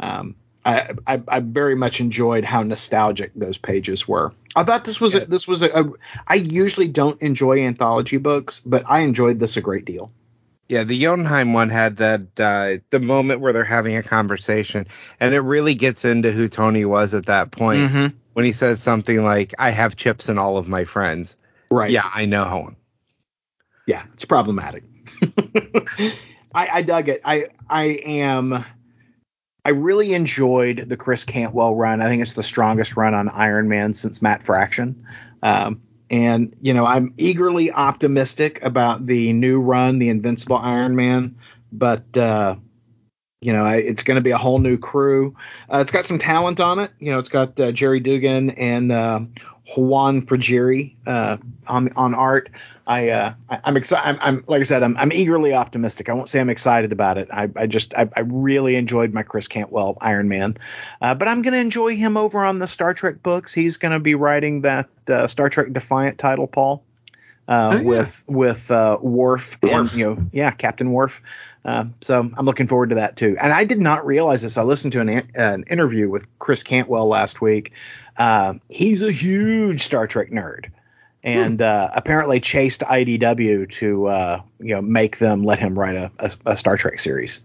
Um, 0.00 0.36
I, 0.64 0.92
I, 1.06 1.22
I 1.28 1.40
very 1.40 1.74
much 1.74 2.00
enjoyed 2.00 2.44
how 2.44 2.62
nostalgic 2.62 3.32
those 3.34 3.58
pages 3.58 4.08
were. 4.08 4.32
I 4.56 4.64
thought 4.64 4.84
this 4.84 4.98
was 5.00 5.12
Yeah. 5.12 5.20
a, 5.22 5.26
this 5.26 5.46
was 5.46 5.60
a, 5.62 5.68
a. 5.68 5.92
I 6.26 6.36
usually 6.36 6.88
don't 6.88 7.20
enjoy 7.20 7.64
anthology 7.64 8.16
books, 8.16 8.60
but 8.64 8.84
I 8.86 9.00
enjoyed 9.00 9.38
this 9.38 9.58
a 9.58 9.60
great 9.60 9.84
deal. 9.84 10.10
Yeah, 10.68 10.84
the 10.84 10.98
Jotunheim 10.98 11.52
one 11.52 11.68
had 11.68 11.98
that 11.98 12.40
uh, 12.40 12.78
the 12.90 13.00
moment 13.00 13.40
where 13.40 13.52
they're 13.52 13.64
having 13.64 13.96
a 13.96 14.02
conversation, 14.02 14.86
and 15.20 15.34
it 15.34 15.40
really 15.40 15.74
gets 15.74 16.04
into 16.04 16.32
who 16.32 16.48
Tony 16.48 16.84
was 16.86 17.12
at 17.12 17.26
that 17.26 17.50
point 17.50 17.90
Mm-hmm. 17.90 18.16
when 18.32 18.44
he 18.46 18.52
says 18.52 18.80
something 18.82 19.22
like, 19.22 19.52
"I 19.58 19.70
have 19.70 19.94
chips 19.96 20.28
in 20.28 20.38
all 20.38 20.56
of 20.56 20.66
my 20.66 20.84
friends." 20.84 21.36
Right. 21.70 21.90
Yeah, 21.90 22.08
I 22.12 22.24
know. 22.24 22.74
Yeah. 23.86 24.04
It's 24.14 24.24
problematic. 24.24 24.84
I, 26.54 26.68
I 26.72 26.82
dug 26.82 27.08
it. 27.08 27.20
I 27.24 27.48
I 27.68 27.84
am. 28.04 28.64
I 29.66 29.70
really 29.70 30.12
enjoyed 30.14 30.76
the 30.76 30.96
Chris 30.96 31.24
Cantwell 31.24 31.74
run. 31.74 32.00
I 32.02 32.06
think 32.08 32.22
it's 32.22 32.34
the 32.34 32.42
strongest 32.42 32.96
run 32.96 33.14
on 33.14 33.28
Iron 33.28 33.68
Man 33.68 33.94
since 33.94 34.20
Matt 34.22 34.42
Fraction. 34.42 35.06
Um, 35.42 35.82
and 36.14 36.54
you 36.62 36.74
know, 36.74 36.86
I'm 36.86 37.12
eagerly 37.16 37.72
optimistic 37.72 38.62
about 38.62 39.04
the 39.04 39.32
new 39.32 39.60
run, 39.60 39.98
the 39.98 40.10
Invincible 40.10 40.56
Iron 40.56 40.94
Man. 40.94 41.36
But 41.72 42.16
uh, 42.16 42.54
you 43.40 43.52
know, 43.52 43.64
I, 43.64 43.76
it's 43.78 44.04
going 44.04 44.14
to 44.14 44.20
be 44.20 44.30
a 44.30 44.38
whole 44.38 44.60
new 44.60 44.78
crew. 44.78 45.34
Uh, 45.68 45.78
it's 45.78 45.90
got 45.90 46.04
some 46.04 46.20
talent 46.20 46.60
on 46.60 46.78
it. 46.78 46.92
You 47.00 47.10
know, 47.10 47.18
it's 47.18 47.28
got 47.28 47.58
uh, 47.58 47.72
Gerry 47.72 47.98
Duggan 47.98 48.50
and 48.50 48.92
uh, 48.92 49.20
Juan 49.76 50.22
Frigeri 50.22 50.94
uh, 51.04 51.38
on 51.66 51.92
on 51.96 52.14
art. 52.14 52.48
I, 52.86 53.08
uh, 53.10 53.34
I 53.48 53.60
I'm 53.64 53.76
excited. 53.76 54.06
I'm, 54.06 54.18
I'm 54.20 54.44
like 54.46 54.60
I 54.60 54.64
said, 54.64 54.82
I'm, 54.82 54.96
I'm 54.96 55.12
eagerly 55.12 55.54
optimistic. 55.54 56.08
I 56.08 56.12
won't 56.12 56.28
say 56.28 56.40
I'm 56.40 56.50
excited 56.50 56.92
about 56.92 57.16
it. 57.18 57.28
I, 57.32 57.48
I 57.56 57.66
just 57.66 57.94
I, 57.94 58.08
I 58.14 58.20
really 58.20 58.76
enjoyed 58.76 59.12
my 59.14 59.22
Chris 59.22 59.48
Cantwell 59.48 59.96
Iron 60.00 60.28
Man, 60.28 60.56
uh, 61.00 61.14
but 61.14 61.26
I'm 61.28 61.42
going 61.42 61.54
to 61.54 61.60
enjoy 61.60 61.96
him 61.96 62.16
over 62.16 62.44
on 62.44 62.58
the 62.58 62.66
Star 62.66 62.92
Trek 62.92 63.22
books. 63.22 63.54
He's 63.54 63.78
going 63.78 63.92
to 63.92 64.00
be 64.00 64.14
writing 64.14 64.62
that 64.62 64.88
uh, 65.08 65.26
Star 65.26 65.48
Trek 65.48 65.72
Defiant 65.72 66.18
title, 66.18 66.46
Paul, 66.46 66.82
uh, 67.48 67.70
Oh, 67.72 67.76
yeah. 67.76 67.82
with 67.82 68.24
with 68.26 68.70
uh, 68.70 68.98
Worf, 69.00 69.58
and 69.62 69.90
you 69.94 70.04
know, 70.04 70.26
yeah, 70.32 70.50
Captain 70.50 70.92
Worf. 70.92 71.22
Uh, 71.64 71.86
so 72.02 72.20
I'm 72.20 72.44
looking 72.44 72.66
forward 72.66 72.90
to 72.90 72.96
that 72.96 73.16
too. 73.16 73.38
And 73.40 73.50
I 73.50 73.64
did 73.64 73.80
not 73.80 74.04
realize 74.04 74.42
this. 74.42 74.58
I 74.58 74.62
listened 74.64 74.92
to 74.92 75.00
an, 75.00 75.30
an 75.34 75.64
interview 75.70 76.10
with 76.10 76.38
Chris 76.38 76.62
Cantwell 76.62 77.06
last 77.06 77.40
week. 77.40 77.72
Uh, 78.18 78.54
he's 78.68 79.00
a 79.00 79.10
huge 79.10 79.80
Star 79.82 80.06
Trek 80.06 80.30
nerd, 80.30 80.66
and 81.24 81.60
uh, 81.62 81.88
apparently 81.94 82.38
chased 82.38 82.82
IDW 82.82 83.68
to 83.72 84.06
uh, 84.06 84.42
you 84.60 84.74
know 84.74 84.82
make 84.82 85.18
them 85.18 85.42
let 85.42 85.58
him 85.58 85.76
write 85.76 85.96
a, 85.96 86.12
a, 86.20 86.30
a 86.46 86.56
Star 86.56 86.76
Trek 86.76 86.98
series. 87.00 87.44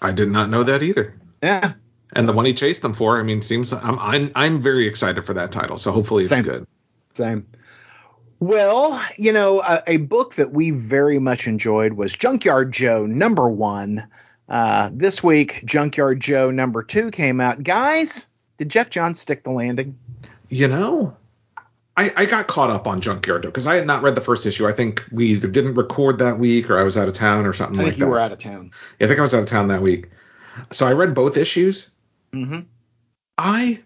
I 0.00 0.10
did 0.10 0.30
not 0.30 0.50
know 0.50 0.64
that 0.64 0.82
either. 0.82 1.14
Yeah, 1.42 1.74
And 2.14 2.28
the 2.28 2.32
one 2.32 2.44
he 2.44 2.54
chased 2.54 2.82
them 2.82 2.92
for, 2.94 3.18
I 3.18 3.22
mean, 3.22 3.42
seems 3.42 3.72
I'm 3.72 3.98
I'm 3.98 4.32
I'm 4.34 4.62
very 4.62 4.86
excited 4.88 5.24
for 5.24 5.34
that 5.34 5.52
title. 5.52 5.78
So 5.78 5.92
hopefully 5.92 6.24
it's 6.24 6.30
Same. 6.30 6.42
good. 6.42 6.66
same. 7.14 7.46
Well, 8.40 9.00
you 9.16 9.32
know, 9.32 9.60
a, 9.62 9.82
a 9.86 9.96
book 9.98 10.34
that 10.34 10.52
we 10.52 10.70
very 10.72 11.20
much 11.20 11.46
enjoyed 11.46 11.92
was 11.92 12.12
Junkyard 12.12 12.72
Joe 12.72 13.06
number 13.06 13.48
one. 13.48 14.06
Uh, 14.48 14.90
this 14.92 15.22
week, 15.22 15.62
Junkyard 15.64 16.18
Joe 16.20 16.50
number 16.50 16.82
two 16.82 17.10
came 17.12 17.40
out. 17.40 17.62
Guys, 17.62 18.26
did 18.56 18.68
Geoff 18.68 18.90
Johns 18.90 19.20
stick 19.20 19.44
the 19.44 19.52
landing? 19.52 19.96
You 20.48 20.66
know, 20.68 21.16
I, 21.96 22.12
I 22.16 22.26
got 22.26 22.46
caught 22.46 22.70
up 22.70 22.86
on 22.86 23.00
Junkyard 23.00 23.42
Dog 23.42 23.52
because 23.52 23.66
I 23.66 23.74
had 23.74 23.86
not 23.86 24.02
read 24.02 24.14
the 24.14 24.22
first 24.22 24.46
issue. 24.46 24.66
I 24.66 24.72
think 24.72 25.04
we 25.12 25.26
either 25.28 25.48
didn't 25.48 25.74
record 25.74 26.18
that 26.18 26.38
week 26.38 26.70
or 26.70 26.78
I 26.78 26.84
was 26.84 26.96
out 26.96 27.08
of 27.08 27.14
town 27.14 27.44
or 27.44 27.52
something 27.52 27.78
I 27.80 27.84
think 27.84 27.94
like 27.94 27.98
you 27.98 28.06
that. 28.06 28.10
were 28.10 28.18
out 28.18 28.32
of 28.32 28.38
town. 28.38 28.70
Yeah, 28.98 29.06
I 29.06 29.08
think 29.08 29.18
I 29.18 29.22
was 29.22 29.34
out 29.34 29.42
of 29.42 29.48
town 29.48 29.68
that 29.68 29.82
week. 29.82 30.08
So 30.70 30.86
I 30.86 30.92
read 30.92 31.14
both 31.14 31.36
issues. 31.36 31.90
Mm-hmm. 32.32 32.60
I 33.36 33.82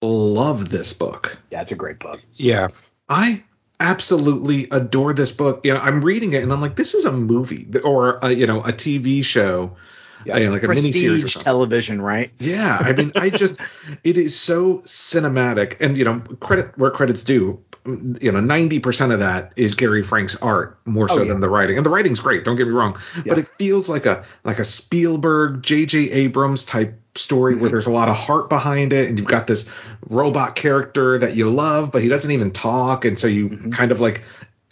love 0.00 0.70
this 0.70 0.92
book. 0.92 1.38
Yeah, 1.50 1.60
it's 1.60 1.72
a 1.72 1.76
great 1.76 1.98
book. 1.98 2.20
Yeah, 2.34 2.68
I 3.08 3.42
absolutely 3.80 4.68
adore 4.70 5.12
this 5.12 5.32
book. 5.32 5.64
You 5.64 5.74
know, 5.74 5.80
I'm 5.80 6.02
reading 6.02 6.32
it 6.32 6.42
and 6.42 6.52
I'm 6.52 6.60
like, 6.60 6.76
this 6.76 6.94
is 6.94 7.04
a 7.04 7.12
movie 7.12 7.66
or 7.84 8.18
a, 8.22 8.30
you 8.30 8.46
know 8.46 8.60
a 8.60 8.72
TV 8.72 9.24
show, 9.24 9.76
Yeah, 10.24 10.36
you 10.38 10.46
know, 10.46 10.52
like 10.52 10.62
a 10.62 10.66
prestige 10.66 11.32
something. 11.32 11.44
television, 11.44 12.00
right? 12.02 12.32
Yeah, 12.38 12.76
I 12.80 12.92
mean, 12.92 13.12
I 13.14 13.30
just 13.30 13.58
it 14.04 14.16
is 14.16 14.38
so 14.38 14.78
cinematic, 14.80 15.76
and 15.80 15.96
you 15.96 16.04
know, 16.04 16.20
credit 16.40 16.76
where 16.78 16.90
credit's 16.90 17.22
due. 17.22 17.62
You 17.86 18.32
know, 18.32 18.40
ninety 18.40 18.80
percent 18.80 19.12
of 19.12 19.20
that 19.20 19.52
is 19.56 19.74
Gary 19.74 20.02
Frank's 20.02 20.36
art 20.36 20.78
more 20.84 21.08
so 21.08 21.20
Oh, 21.20 21.22
yeah. 21.22 21.28
than 21.28 21.40
the 21.40 21.48
writing, 21.48 21.76
and 21.78 21.86
the 21.86 21.90
writing's 21.90 22.20
great. 22.20 22.44
Don't 22.44 22.56
get 22.56 22.66
me 22.66 22.72
wrong, 22.72 22.98
Yeah. 23.16 23.22
but 23.28 23.38
it 23.38 23.48
feels 23.48 23.88
like 23.88 24.04
a 24.04 24.24
like 24.44 24.58
a 24.58 24.64
Spielberg, 24.64 25.62
J.J. 25.62 26.10
Abrams 26.10 26.64
type 26.64 27.00
story 27.14 27.52
Mm-hmm. 27.54 27.62
where 27.62 27.70
there's 27.70 27.86
a 27.86 27.90
lot 27.92 28.08
of 28.08 28.16
heart 28.16 28.48
behind 28.50 28.92
it, 28.92 29.08
and 29.08 29.16
you've 29.18 29.26
got 29.28 29.46
this 29.46 29.66
robot 30.10 30.54
character 30.54 31.18
that 31.18 31.34
you 31.34 31.48
love, 31.50 31.90
but 31.92 32.02
he 32.02 32.08
doesn't 32.08 32.30
even 32.30 32.50
talk, 32.50 33.04
and 33.06 33.18
so 33.18 33.26
you 33.26 33.48
Mm-hmm. 33.48 33.70
kind 33.70 33.90
of 33.90 34.00
like, 34.00 34.22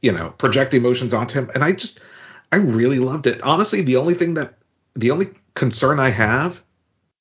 you 0.03 0.13
know, 0.13 0.31
project 0.31 0.75
emotions 0.75 1.15
onto 1.15 1.39
him, 1.39 1.51
and 1.55 1.65
I 1.65 1.73
just, 1.73 2.01
I 2.53 2.57
really 2.57 2.99
loved 2.99 3.27
it. 3.27 3.41
Honestly, 3.43 3.81
the 3.81 3.97
only 3.97 4.15
thing 4.15 4.35
that 4.35 4.55
the 4.97 5.11
only 5.11 5.29
concern 5.55 6.01
I 6.01 6.11
have 6.11 6.63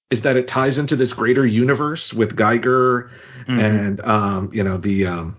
is 0.09 0.21
that 0.23 0.37
it 0.37 0.47
ties 0.47 0.77
into 0.77 0.95
this 0.95 1.13
greater 1.13 1.45
universe 1.45 2.13
with 2.13 2.35
Geiger 2.35 3.09
Mhm. 3.47 3.59
and 3.59 4.01
um, 4.01 4.49
you 4.53 4.63
know 4.63 4.77
the 4.77 5.07
um, 5.07 5.37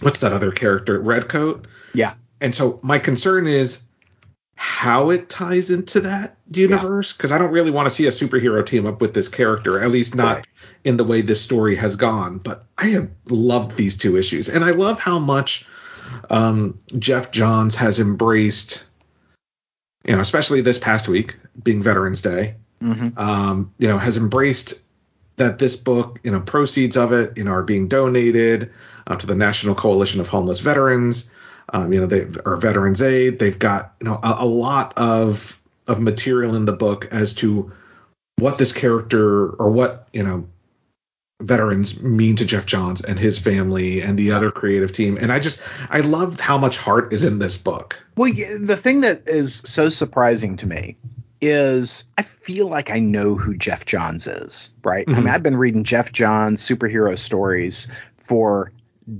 what's 0.00 0.20
that 0.20 0.32
other 0.32 0.50
character, 0.50 0.98
Redcoat. 1.00 1.66
Yeah. 1.94 2.14
And 2.40 2.54
so 2.54 2.78
my 2.82 2.98
concern 2.98 3.46
is 3.46 3.80
how 4.54 5.10
it 5.10 5.28
ties 5.28 5.70
into 5.70 6.00
that 6.00 6.36
universe 6.50 7.12
because 7.12 7.30
I 7.32 7.38
don't 7.38 7.52
really 7.52 7.70
want 7.70 7.88
to 7.88 7.94
see 7.94 8.06
a 8.06 8.10
superhero 8.10 8.64
team 8.64 8.86
up 8.86 9.00
with 9.00 9.14
this 9.14 9.28
character, 9.28 9.80
at 9.80 9.90
least 9.90 10.14
not 10.16 10.36
Right. 10.38 10.46
in 10.84 10.96
the 10.96 11.04
way 11.04 11.20
this 11.20 11.40
story 11.40 11.76
has 11.76 11.94
gone. 11.96 12.38
But 12.38 12.64
I 12.76 12.86
have 12.88 13.08
loved 13.28 13.76
these 13.76 13.96
two 13.96 14.16
issues, 14.16 14.48
and 14.48 14.64
I 14.64 14.70
love 14.72 14.98
how 15.00 15.18
much 15.20 15.66
um, 16.30 16.78
Geoff 16.98 17.30
Johns 17.30 17.76
has 17.76 18.00
embraced, 18.00 18.84
you 20.08 20.14
know, 20.16 20.20
especially 20.20 20.62
this 20.62 20.78
past 20.78 21.06
week 21.08 21.36
being 21.62 21.82
Veterans 21.82 22.22
Day, 22.22 22.56
Mm-hmm. 22.82 23.18
um, 23.18 23.74
you 23.78 23.88
know, 23.88 23.98
has 23.98 24.16
embraced 24.16 24.80
that 25.36 25.58
this 25.58 25.74
book, 25.74 26.20
you 26.22 26.30
know, 26.30 26.40
proceeds 26.40 26.96
of 26.96 27.12
it, 27.12 27.36
you 27.36 27.42
know, 27.42 27.50
are 27.50 27.64
being 27.64 27.88
donated 27.88 28.70
uh, 29.06 29.16
to 29.16 29.26
the 29.26 29.34
National 29.34 29.74
Coalition 29.74 30.20
of 30.20 30.28
Homeless 30.28 30.60
Veterans. 30.60 31.28
Um, 31.72 31.92
you 31.92 32.00
know, 32.00 32.06
they 32.06 32.26
are 32.46 32.56
Veterans 32.56 33.02
Aid. 33.02 33.40
They've 33.40 33.58
got, 33.58 33.94
you 34.00 34.04
know, 34.06 34.14
a, 34.22 34.36
a 34.40 34.46
lot 34.46 34.94
of 34.96 35.60
of 35.88 36.00
material 36.00 36.54
in 36.54 36.66
the 36.66 36.72
book 36.72 37.08
as 37.10 37.34
to 37.34 37.72
what 38.36 38.58
this 38.58 38.72
character 38.72 39.48
or 39.50 39.70
what 39.70 40.06
you 40.12 40.22
know 40.22 40.46
veterans 41.40 42.00
mean 42.02 42.34
to 42.36 42.44
Geoff 42.44 42.66
Johns 42.66 43.00
and 43.00 43.18
his 43.18 43.38
family 43.38 44.00
and 44.02 44.18
the 44.18 44.32
other 44.32 44.50
creative 44.50 44.92
team. 44.92 45.16
And 45.16 45.30
I 45.32 45.38
just 45.38 45.60
I 45.90 46.00
loved 46.00 46.40
how 46.40 46.58
much 46.58 46.76
heart 46.76 47.12
is 47.12 47.22
in 47.24 47.38
this 47.38 47.56
book. 47.56 47.96
Well, 48.16 48.32
the 48.32 48.76
thing 48.76 49.02
that 49.02 49.22
is 49.28 49.62
so 49.64 49.88
surprising 49.88 50.56
to 50.58 50.66
me 50.66 50.96
is 51.40 52.04
I 52.18 52.22
feel 52.22 52.66
like 52.68 52.90
I 52.90 52.98
know 52.98 53.36
who 53.36 53.56
Geoff 53.56 53.86
Johns 53.86 54.26
is, 54.26 54.74
right? 54.82 55.04
I 55.08 55.12
Mhm. 55.12 55.16
mean, 55.18 55.28
I've 55.28 55.42
been 55.44 55.56
reading 55.56 55.84
Geoff 55.84 56.10
Johns 56.12 56.60
superhero 56.60 57.16
stories 57.16 57.86
for 58.16 58.72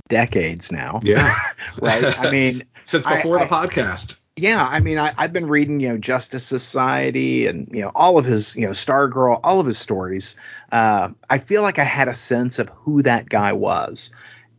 decades 0.09 0.71
now, 0.71 0.99
Yeah. 1.01 1.33
right? 1.81 2.03
I 2.19 2.29
mean, 2.29 2.63
Since 2.85 3.07
before 3.07 3.39
I- 3.39 3.45
the 3.45 3.49
podcast. 3.49 4.15
Yeah, 4.39 4.65
I 4.65 4.79
mean, 4.79 4.97
I, 4.97 5.13
I've 5.17 5.33
been 5.33 5.47
reading, 5.47 5.81
you 5.81 5.89
know, 5.89 5.97
Justice 5.97 6.45
Society 6.45 7.47
and 7.47 7.67
you 7.73 7.81
know 7.81 7.91
all 7.93 8.17
of 8.17 8.23
his, 8.23 8.55
you 8.55 8.65
know, 8.65 8.71
Stargirl, 8.71 9.41
all 9.43 9.59
of 9.59 9.65
his 9.65 9.77
stories. 9.77 10.37
Uh, 10.71 11.09
I 11.29 11.39
feel 11.39 11.61
like 11.61 11.77
I 11.77 11.83
had 11.83 12.07
a 12.07 12.13
sense 12.13 12.57
of 12.57 12.69
who 12.69 13.01
that 13.01 13.27
guy 13.27 13.51
was, 13.51 14.11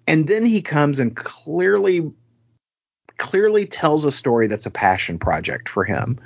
and 0.07 0.28
then 0.28 0.45
he 0.45 0.61
comes 0.61 1.01
and 1.01 1.16
clearly, 1.16 2.12
clearly 3.16 3.64
tells 3.64 4.05
a 4.05 4.12
story 4.12 4.49
that's 4.49 4.66
a 4.66 4.70
passion 4.70 5.18
project 5.18 5.70
for 5.70 5.83
him. 5.83 6.18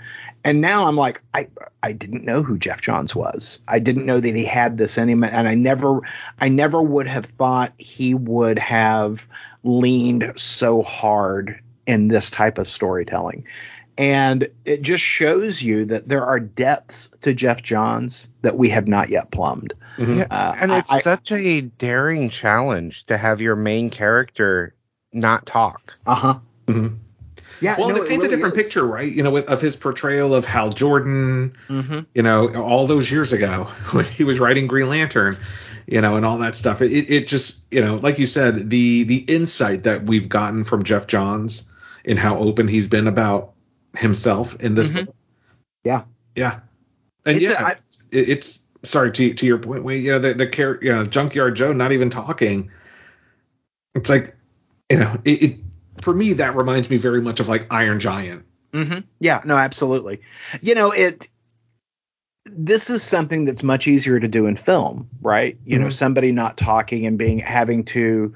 And 0.43 0.61
now 0.61 0.87
I'm 0.87 0.97
like, 0.97 1.23
I 1.33 1.47
I 1.81 1.93
didn't 1.93 2.25
know 2.25 2.43
who 2.43 2.59
Geoff 2.59 2.81
Johns 2.81 3.15
was. 3.15 3.63
I 3.69 3.79
didn't 3.79 4.05
know 4.05 4.19
that 4.19 4.35
he 4.35 4.45
had 4.45 4.79
this 4.79 4.99
in 4.99 5.09
him, 5.09 5.23
and 5.23 5.47
I 5.47 5.55
never 5.55 6.01
I 6.41 6.49
never 6.49 6.83
would 6.83 7.07
have 7.07 7.27
thought 7.27 7.73
he 7.79 8.15
would 8.15 8.59
have 8.59 9.29
leaned 9.63 10.33
so 10.35 10.83
hard 10.83 11.61
in 11.87 12.09
this 12.09 12.31
type 12.31 12.59
of 12.59 12.69
storytelling. 12.69 13.47
And 13.97 14.49
it 14.65 14.83
just 14.83 15.05
shows 15.05 15.63
you 15.63 15.85
that 15.87 16.09
there 16.09 16.25
are 16.25 16.41
depths 16.41 17.11
to 17.23 17.33
Geoff 17.33 17.63
Johns 17.63 18.33
that 18.43 18.57
we 18.59 18.71
have 18.71 18.89
not 18.89 19.09
yet 19.09 19.31
plumbed. 19.31 19.73
Mhm. 19.99 20.19
Yeah, 20.19 20.27
Uh, 20.31 20.55
and 20.61 20.73
it's 20.73 20.91
I- 20.91 21.01
such 21.01 21.31
a 21.31 21.61
daring 21.61 22.29
challenge 22.31 23.07
to 23.07 23.17
have 23.17 23.41
your 23.41 23.55
main 23.55 23.91
character 23.91 24.75
not 25.13 25.47
talk. 25.47 25.93
Uh 26.07 26.15
huh. 26.17 26.35
Mhm. 26.67 26.97
Yeah. 27.61 27.77
Well, 27.79 27.91
no, 27.91 27.95
and 27.95 28.05
it 28.05 28.09
paints 28.09 28.25
really 28.25 28.35
a 28.35 28.37
different 28.37 28.57
is. 28.57 28.63
picture, 28.65 28.85
right? 28.85 29.11
You 29.11 29.23
know, 29.23 29.31
with, 29.31 29.47
of 29.47 29.61
his 29.63 29.77
portrayal 29.77 30.35
of 30.35 30.45
Hal 30.45 30.71
Jordan, 30.71 31.55
Mm-hmm. 31.69 32.01
you 32.15 32.23
know, 32.23 32.49
all 32.57 32.89
those 32.89 33.09
years 33.11 33.33
ago 33.33 33.69
when 33.93 34.05
he 34.05 34.25
was 34.25 34.41
writing 34.41 34.67
Green 34.67 34.89
Lantern, 34.89 35.37
you 35.87 36.01
know, 36.01 36.17
and 36.17 36.27
all 36.27 36.39
that 36.39 36.57
stuff. 36.57 36.83
It, 36.83 36.91
it 36.93 37.29
just, 37.29 37.61
you 37.71 37.81
know, 37.81 37.95
like 37.97 38.19
you 38.19 38.27
said, 38.27 38.71
the 38.71 39.05
the 39.05 39.19
insight 39.19 39.85
that 39.85 40.03
we've 40.03 40.29
gotten 40.29 40.65
from 40.65 40.83
Geoff 40.83 41.07
Johns 41.07 41.63
and 42.05 42.19
how 42.19 42.39
open 42.39 42.69
he's 42.69 42.87
been 42.89 43.07
about 43.07 43.53
himself 43.97 44.57
in 44.63 44.75
this 44.75 44.89
Mhm. 44.89 45.07
book. 45.07 45.17
Yeah. 45.85 46.03
Yeah. 46.35 46.61
And 47.25 47.37
It's 47.37 47.43
yeah, 47.45 47.65
I- 47.65 47.77
it, 48.11 48.29
it's 48.29 48.61
sorry 48.83 49.13
to 49.13 49.35
to 49.35 49.47
your 49.47 49.59
point. 49.59 49.85
Wait, 49.85 50.03
you 50.03 50.13
know, 50.13 50.19
the 50.19 50.35
the 50.35 50.47
char- 50.47 50.79
you 50.83 50.93
know, 50.93 51.05
Junkyard 51.05 51.57
Joe 51.57 51.73
not 51.73 51.93
even 51.93 52.11
talking. 52.11 52.71
It's 53.95 54.11
like, 54.11 54.37
you 54.91 54.99
know, 54.99 55.17
it, 55.25 55.43
it 55.43 55.57
for 56.03 56.13
me 56.13 56.35
that 56.35 56.57
reminds 56.57 56.91
me 56.91 56.97
very 56.97 57.23
much 57.23 57.41
of 57.41 57.49
like 57.49 57.73
Iron 57.73 58.01
Giant. 58.01 58.45
Mm-hmm. 58.73 59.01
Yeah, 59.21 59.41
no, 59.45 59.57
absolutely. 59.57 60.21
You 60.61 60.75
know, 60.75 60.91
it. 60.91 61.29
This 62.47 62.91
is 62.91 63.03
something 63.03 63.47
that's 63.47 63.63
much 63.63 63.89
easier 63.89 64.21
to 64.21 64.29
do 64.29 64.47
in 64.47 64.57
film, 64.57 65.09
right? 65.23 65.59
You 65.65 65.79
know, 65.79 65.87
Mhm. 65.87 65.93
somebody 65.93 66.31
not 66.33 66.59
talking 66.59 67.07
and 67.07 67.17
being 67.19 67.39
having 67.39 67.85
to 67.87 68.35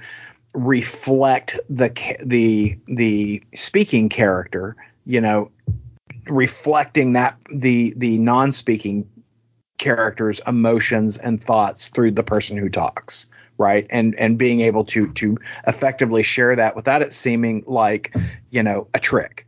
reflect 0.59 1.59
the 1.69 1.91
the 2.25 2.79
the 2.87 3.43
speaking 3.55 4.09
character. 4.09 4.77
You 5.05 5.21
know, 5.21 5.51
reflecting 6.27 7.15
that 7.15 7.39
the 7.53 7.95
the 7.97 8.19
non-speaking 8.19 9.09
character's 9.79 10.41
emotions 10.47 11.19
and 11.19 11.41
thoughts 11.41 11.89
through 11.89 12.11
the 12.11 12.25
person 12.25 12.57
who 12.57 12.69
talks 12.69 13.31
right 13.57 13.87
and 13.91 14.17
and 14.17 14.37
being 14.37 14.61
able 14.61 14.85
to 14.85 15.13
to 15.13 15.39
effectively 15.69 16.25
share 16.25 16.57
that 16.57 16.75
without 16.75 17.01
it 17.01 17.13
seeming 17.13 17.63
like 17.67 18.13
you 18.51 18.65
know 18.65 18.89
a 18.93 18.99
trick 18.99 19.47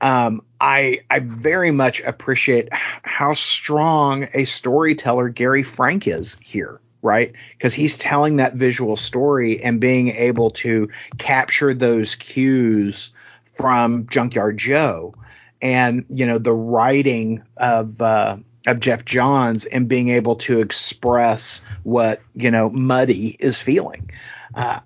um, 0.00 0.42
I 0.60 1.00
I 1.10 1.18
very 1.20 1.70
much 1.70 2.00
appreciate 2.00 2.68
how 2.72 3.34
strong 3.34 4.28
a 4.32 4.44
storyteller 4.44 5.28
Gary 5.28 5.62
Frank 5.62 6.08
is 6.08 6.38
here, 6.42 6.80
right? 7.02 7.32
Because 7.52 7.74
he's 7.74 7.98
telling 7.98 8.36
that 8.36 8.54
visual 8.54 8.96
story 8.96 9.62
and 9.62 9.80
being 9.80 10.08
able 10.08 10.50
to 10.50 10.90
capture 11.18 11.74
those 11.74 12.14
cues 12.14 13.12
from 13.56 14.06
Junkyard 14.06 14.58
Joe, 14.58 15.14
and 15.60 16.04
you 16.10 16.26
know 16.26 16.38
the 16.38 16.52
writing 16.52 17.42
of 17.56 18.00
uh, 18.00 18.38
of 18.66 18.80
Geoff 18.80 19.04
Johns 19.04 19.64
and 19.64 19.88
being 19.88 20.08
able 20.08 20.36
to 20.36 20.60
express 20.60 21.62
what 21.82 22.20
you 22.34 22.50
know 22.50 22.70
Muddy 22.70 23.36
is 23.38 23.60
feeling. 23.60 24.10
Uh, 24.54 24.80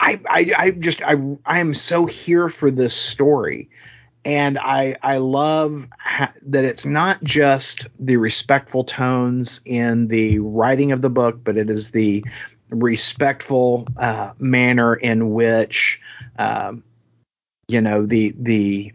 I, 0.00 0.20
I 0.28 0.52
I 0.56 0.70
just 0.70 1.02
I 1.02 1.16
I 1.44 1.60
am 1.60 1.74
so 1.74 2.06
here 2.06 2.48
for 2.48 2.70
this 2.70 2.94
story 2.94 3.70
and 4.24 4.58
I 4.58 4.96
I 5.02 5.18
love 5.18 5.86
ha- 5.98 6.32
that 6.46 6.64
it's 6.64 6.86
not 6.86 7.22
just 7.22 7.86
the 7.98 8.16
respectful 8.16 8.84
tones 8.84 9.60
in 9.64 10.08
the 10.08 10.38
writing 10.38 10.92
of 10.92 11.00
the 11.00 11.10
book, 11.10 11.42
but 11.42 11.56
it 11.56 11.70
is 11.70 11.90
the 11.90 12.24
respectful 12.70 13.86
uh, 13.96 14.32
manner 14.38 14.94
in 14.94 15.30
which 15.30 16.00
um, 16.38 16.84
you 17.68 17.80
know 17.80 18.04
the 18.04 18.34
the 18.38 18.92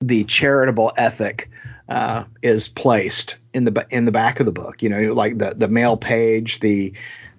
the 0.00 0.24
charitable 0.24 0.92
ethic 0.96 1.50
uh, 1.88 2.24
is 2.42 2.68
placed 2.68 3.38
in 3.52 3.64
the 3.64 3.86
in 3.90 4.04
the 4.04 4.12
back 4.12 4.40
of 4.40 4.46
the 4.46 4.52
book. 4.52 4.82
You 4.82 4.88
know, 4.88 5.12
like 5.12 5.38
the 5.38 5.54
the 5.56 5.68
mail 5.68 5.96
page, 5.96 6.60
the 6.60 6.92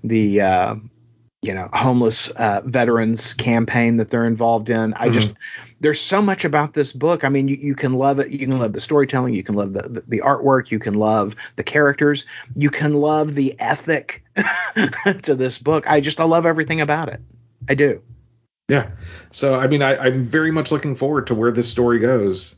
the 0.03 0.41
uh, 0.41 0.76
you 1.41 1.53
know 1.53 1.69
homeless 1.71 2.29
uh, 2.29 2.61
veterans 2.65 3.33
campaign 3.33 3.97
that 3.97 4.09
they're 4.09 4.25
involved 4.25 4.69
in. 4.69 4.93
I 4.95 5.09
just 5.09 5.33
there's 5.79 6.01
so 6.01 6.21
much 6.21 6.45
about 6.45 6.73
this 6.73 6.91
book. 6.91 7.23
I 7.23 7.29
mean, 7.29 7.47
you, 7.47 7.55
you 7.55 7.75
can 7.75 7.93
love 7.93 8.19
it. 8.19 8.29
You 8.29 8.39
can 8.39 8.57
love 8.57 8.73
the 8.73 8.81
storytelling. 8.81 9.33
You 9.33 9.43
can 9.43 9.55
love 9.55 9.73
the, 9.73 9.83
the, 9.83 10.03
the 10.07 10.19
artwork. 10.19 10.71
You 10.71 10.79
can 10.79 10.95
love 10.95 11.35
the 11.55 11.63
characters. 11.63 12.25
You 12.55 12.69
can 12.69 12.93
love 12.93 13.35
the 13.35 13.55
ethic 13.59 14.23
to 15.23 15.35
this 15.35 15.57
book. 15.59 15.88
I 15.88 16.01
just 16.01 16.19
I 16.19 16.23
love 16.23 16.45
everything 16.45 16.81
about 16.81 17.09
it. 17.09 17.21
I 17.69 17.75
do. 17.75 18.01
Yeah. 18.67 18.91
So 19.31 19.55
I 19.55 19.67
mean, 19.67 19.81
I, 19.81 19.97
I'm 19.97 20.25
very 20.25 20.51
much 20.51 20.71
looking 20.71 20.95
forward 20.95 21.27
to 21.27 21.35
where 21.35 21.51
this 21.51 21.69
story 21.69 21.99
goes. 21.99 22.55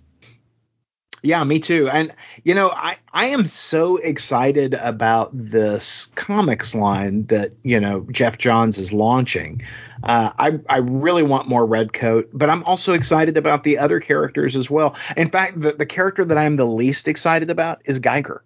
Yeah, 1.21 1.43
me 1.43 1.59
too. 1.59 1.89
And 1.89 2.13
you 2.43 2.53
know, 2.55 2.69
I 2.69 2.97
I 3.13 3.27
am 3.27 3.45
so 3.47 3.97
excited 3.97 4.73
about 4.73 5.31
this 5.33 6.07
comics 6.15 6.73
line 6.73 7.25
that 7.25 7.51
you 7.63 7.79
know 7.79 8.05
Geoff 8.11 8.37
Johns 8.37 8.77
is 8.77 8.93
launching. 8.93 9.61
Uh, 10.03 10.31
I 10.37 10.59
I 10.69 10.77
really 10.77 11.23
want 11.23 11.47
more 11.47 11.65
Redcoat, 11.65 12.29
but 12.33 12.49
I'm 12.49 12.63
also 12.63 12.93
excited 12.93 13.35
about 13.37 13.63
the 13.63 13.77
other 13.79 13.99
characters 13.99 14.55
as 14.55 14.69
well. 14.69 14.95
In 15.17 15.29
fact, 15.29 15.59
the 15.59 15.73
the 15.73 15.85
character 15.85 16.23
that 16.25 16.37
I'm 16.37 16.55
the 16.55 16.65
least 16.67 17.07
excited 17.07 17.49
about 17.49 17.81
is 17.85 17.99
Geiger, 17.99 18.43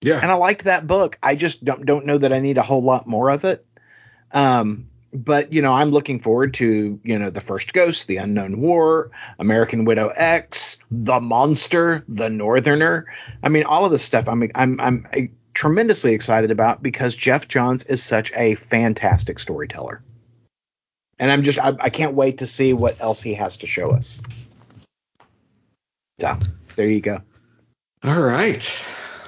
Yeah. 0.00 0.20
and 0.22 0.30
I 0.30 0.34
liked 0.34 0.64
that 0.64 0.86
book. 0.86 1.18
I 1.22 1.34
just 1.34 1.64
don't 1.64 1.84
don't 1.84 2.06
know 2.06 2.18
that 2.18 2.32
I 2.32 2.40
need 2.40 2.56
a 2.56 2.62
whole 2.62 2.82
lot 2.82 3.06
more 3.06 3.30
of 3.30 3.44
it. 3.44 3.66
Um, 4.32 4.89
but 5.12 5.52
you 5.52 5.62
know, 5.62 5.72
I'm 5.72 5.90
looking 5.90 6.20
forward 6.20 6.54
to 6.54 7.00
you 7.02 7.18
know 7.18 7.30
the 7.30 7.40
first 7.40 7.72
Ghost, 7.72 8.06
the 8.06 8.18
Unknown 8.18 8.60
War, 8.60 9.10
American 9.38 9.84
Widow 9.84 10.08
X, 10.08 10.78
the 10.90 11.20
Monster, 11.20 12.04
the 12.08 12.28
Northerner. 12.30 13.06
I 13.42 13.48
mean, 13.48 13.64
all 13.64 13.84
of 13.84 13.92
this 13.92 14.02
stuff. 14.04 14.28
I'm 14.28 14.50
I'm 14.54 14.80
I'm 14.80 15.30
tremendously 15.54 16.14
excited 16.14 16.50
about 16.50 16.82
because 16.82 17.14
Geoff 17.14 17.48
Johns 17.48 17.84
is 17.84 18.02
such 18.02 18.32
a 18.36 18.54
fantastic 18.54 19.38
storyteller, 19.38 20.02
and 21.18 21.30
I'm 21.30 21.42
just 21.42 21.58
I, 21.58 21.74
I 21.80 21.90
can't 21.90 22.14
wait 22.14 22.38
to 22.38 22.46
see 22.46 22.72
what 22.72 23.00
else 23.00 23.20
he 23.22 23.34
has 23.34 23.58
to 23.58 23.66
show 23.66 23.90
us. 23.90 24.22
So 26.20 26.38
there 26.76 26.88
you 26.88 27.00
go. 27.00 27.20
All 28.04 28.20
right. 28.20 28.62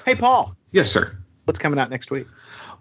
Hey, 0.05 0.15
Paul, 0.15 0.57
Yes, 0.73 0.91
sir. 0.91 1.17
what's 1.45 1.59
coming 1.59 1.79
out 1.79 1.91
next 1.91 2.11
week? 2.11 2.27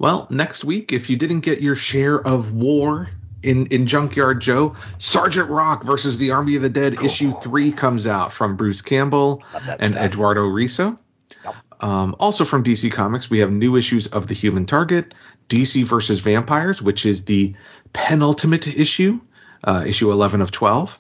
Well, 0.01 0.25
next 0.31 0.63
week, 0.63 0.93
if 0.93 1.11
you 1.11 1.15
didn't 1.15 1.41
get 1.41 1.61
your 1.61 1.75
share 1.75 2.19
of 2.19 2.53
War 2.53 3.07
in 3.43 3.67
in 3.67 3.85
Junkyard 3.85 4.41
Joe, 4.41 4.75
Sergeant 4.97 5.47
Rock 5.47 5.83
versus 5.83 6.17
the 6.17 6.31
Army 6.31 6.55
of 6.55 6.63
the 6.63 6.71
Dead 6.71 7.03
issue 7.03 7.31
three 7.33 7.71
comes 7.71 8.07
out 8.07 8.33
from 8.33 8.55
Bruce 8.55 8.81
Campbell 8.81 9.43
and 9.53 9.91
stuff. 9.91 10.03
Eduardo 10.03 10.41
Risso. 10.41 10.97
Yep. 11.45 11.55
Um, 11.81 12.15
also 12.19 12.45
from 12.45 12.63
DC 12.63 12.91
Comics, 12.91 13.29
we 13.29 13.41
have 13.41 13.51
new 13.51 13.75
issues 13.75 14.07
of 14.07 14.27
The 14.27 14.33
Human 14.33 14.65
Target, 14.65 15.13
DC 15.49 15.83
versus 15.83 16.19
Vampires, 16.19 16.81
which 16.81 17.05
is 17.05 17.25
the 17.25 17.53
penultimate 17.93 18.67
issue, 18.67 19.21
uh, 19.63 19.83
issue 19.85 20.11
11 20.11 20.41
of 20.41 20.49
12. 20.49 20.97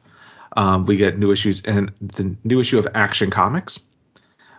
Um, 0.55 0.85
we 0.85 0.97
get 0.97 1.17
new 1.17 1.31
issues 1.31 1.63
and 1.63 1.91
the 2.01 2.35
new 2.43 2.59
issue 2.59 2.77
of 2.77 2.87
Action 2.93 3.31
Comics. 3.31 3.79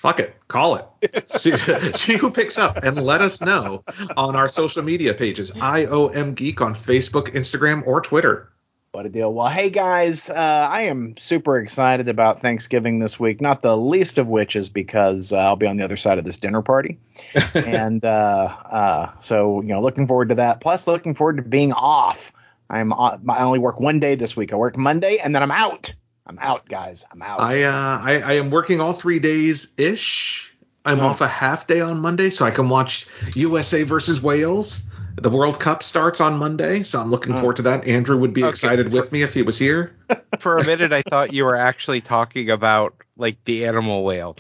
Fuck 0.03 0.19
it, 0.19 0.35
call 0.49 0.75
it. 1.01 1.31
see, 1.41 1.57
see 1.95 2.17
who 2.17 2.33
picks 2.33 2.59
up 2.59 2.79
and 2.79 3.01
let 3.01 3.21
us 3.21 3.41
know 3.41 3.85
on 4.17 4.35
our 4.35 4.49
social 4.49 4.83
media 4.83 5.15
pages, 5.15 5.53
IOM 5.53 6.35
Geek 6.35 6.61
on 6.61 6.75
Facebook, 6.75 7.29
Instagram, 7.35 7.87
or 7.87 8.01
Twitter. 8.01 8.51
What 8.91 9.07
a 9.07 9.09
deal. 9.09 9.33
Well, 9.33 9.47
hey 9.47 9.71
guys, 9.71 10.29
uh, 10.29 10.35
I 10.35 10.87
am 10.87 11.17
super 11.19 11.57
excited 11.57 12.09
about 12.09 12.41
Thanksgiving 12.41 12.99
this 12.99 13.21
week, 13.21 13.41
not 13.41 13.63
the 13.63 13.77
least 13.77 14.19
of 14.19 14.29
which 14.29 14.57
is 14.57 14.71
because 14.71 15.33
uh, 15.33 15.39
I'll 15.39 15.55
be 15.55 15.69
on 15.69 15.77
the 15.77 15.85
other 15.85 15.97
side 15.97 16.19
of 16.19 16.25
this 16.25 16.39
dinner 16.39 16.63
party. 16.63 16.99
and 17.55 18.05
uh, 18.05 18.09
uh, 18.09 19.11
so, 19.21 19.61
you 19.61 19.69
know, 19.69 19.83
looking 19.83 20.09
forward 20.09 20.31
to 20.31 20.35
that. 20.35 20.61
Plus, 20.61 20.89
looking 20.89 21.15
forward 21.15 21.37
to 21.37 21.45
being 21.45 21.73
off. 21.73 22.33
I'm 22.69 22.93
on, 22.93 23.31
I 23.31 23.45
only 23.45 23.61
work 23.61 23.79
one 23.79 24.01
day 24.01 24.17
this 24.17 24.37
week. 24.37 24.53
I 24.53 24.57
work 24.57 24.77
Monday 24.77 25.19
and 25.19 25.33
then 25.33 25.45
I'm 25.45 25.53
out. 25.53 25.95
I'm 26.27 26.39
out, 26.39 26.69
guys. 26.69 27.05
I'm 27.11 27.23
out. 27.23 27.41
I 27.41 27.63
uh 27.65 27.99
I, 28.03 28.21
I 28.21 28.33
am 28.35 28.51
working 28.51 28.81
all 28.81 28.93
three 28.93 29.19
days 29.19 29.73
ish. 29.77 30.53
I'm 30.85 30.99
Hmm. 30.99 31.05
off 31.05 31.21
a 31.21 31.29
half 31.29 31.67
day 31.67 31.81
on 31.81 32.01
Monday, 32.01 32.31
so 32.31 32.45
I 32.45 32.51
can 32.51 32.69
watch 32.69 33.07
USA 33.35 33.83
versus 33.85 34.21
Wales. 34.23 34.83
The 35.17 35.31
World 35.31 35.61
Cup 35.61 35.83
starts 35.83 36.21
on 36.21 36.39
Monday, 36.39 36.83
so 36.85 37.01
I'm 37.01 37.11
looking 37.11 37.35
Oh. 37.35 37.39
forward 37.39 37.57
to 37.57 37.63
that. 37.63 37.87
Andrew 37.87 38.17
would 38.17 38.33
be 38.33 38.43
Okay. 38.43 38.51
excited 38.51 38.93
with 38.93 39.13
me 39.13 39.23
if 39.23 39.35
he 39.35 39.43
was 39.43 39.59
here. 39.59 39.95
For 40.39 40.59
a 40.59 40.65
minute, 40.65 40.93
I 40.93 41.03
thought 41.03 41.33
you 41.33 41.45
were 41.45 41.55
actually 41.57 42.01
talking 42.01 42.51
about 42.51 42.95
like 43.17 43.45
the 43.45 43.67
animal 43.67 44.05
whale. 44.05 44.37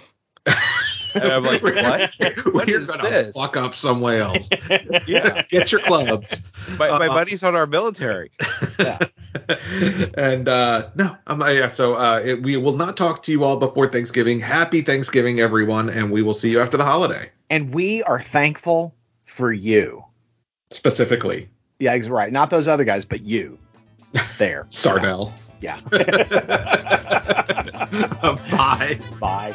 And 1.14 1.24
I'm 1.24 1.42
like, 1.44 1.62
what? 1.62 2.10
What 2.54 2.66
We're 2.68 2.78
is 2.80 2.86
gonna 2.86 3.02
this? 3.02 3.32
fuck 3.34 3.56
up 3.56 3.74
somewhere 3.74 4.18
else. 4.18 4.48
Yeah, 5.06 5.42
Get 5.48 5.72
your 5.72 5.80
clubs. 5.82 6.52
my, 6.78 6.90
my 6.98 7.06
Uh, 7.08 7.14
buddy's 7.14 7.42
on 7.42 7.54
our 7.54 7.66
military. 7.66 8.30
Yeah. 8.78 8.98
and 10.14 10.48
uh 10.48 10.90
no, 10.94 11.16
um, 11.26 11.40
yeah, 11.40 11.68
so 11.68 11.94
uh 11.94 12.20
it, 12.24 12.42
we 12.42 12.56
will 12.56 12.76
not 12.76 12.96
talk 12.96 13.22
to 13.24 13.32
you 13.32 13.44
all 13.44 13.56
before 13.56 13.88
Thanksgiving. 13.88 14.40
Happy 14.40 14.82
Thanksgiving, 14.82 15.40
everyone, 15.40 15.88
and 15.90 16.10
we 16.10 16.22
will 16.22 16.34
see 16.34 16.50
you 16.50 16.60
after 16.60 16.76
the 16.76 16.84
holiday. 16.84 17.30
and 17.50 17.72
we 17.74 18.02
are 18.02 18.20
thankful 18.20 18.94
for 19.24 19.52
you. 19.52 20.04
Specifically, 20.70 21.48
Yeah, 21.78 21.92
ex- 21.92 22.08
right. 22.08 22.32
Not 22.32 22.50
those 22.50 22.68
other 22.68 22.84
guys, 22.84 23.04
but 23.04 23.22
you. 23.22 23.58
There. 24.38 24.66
Sardell. 24.68 25.32
Yeah. 25.60 25.78
Bye. 28.50 28.98
Bye. 29.20 29.54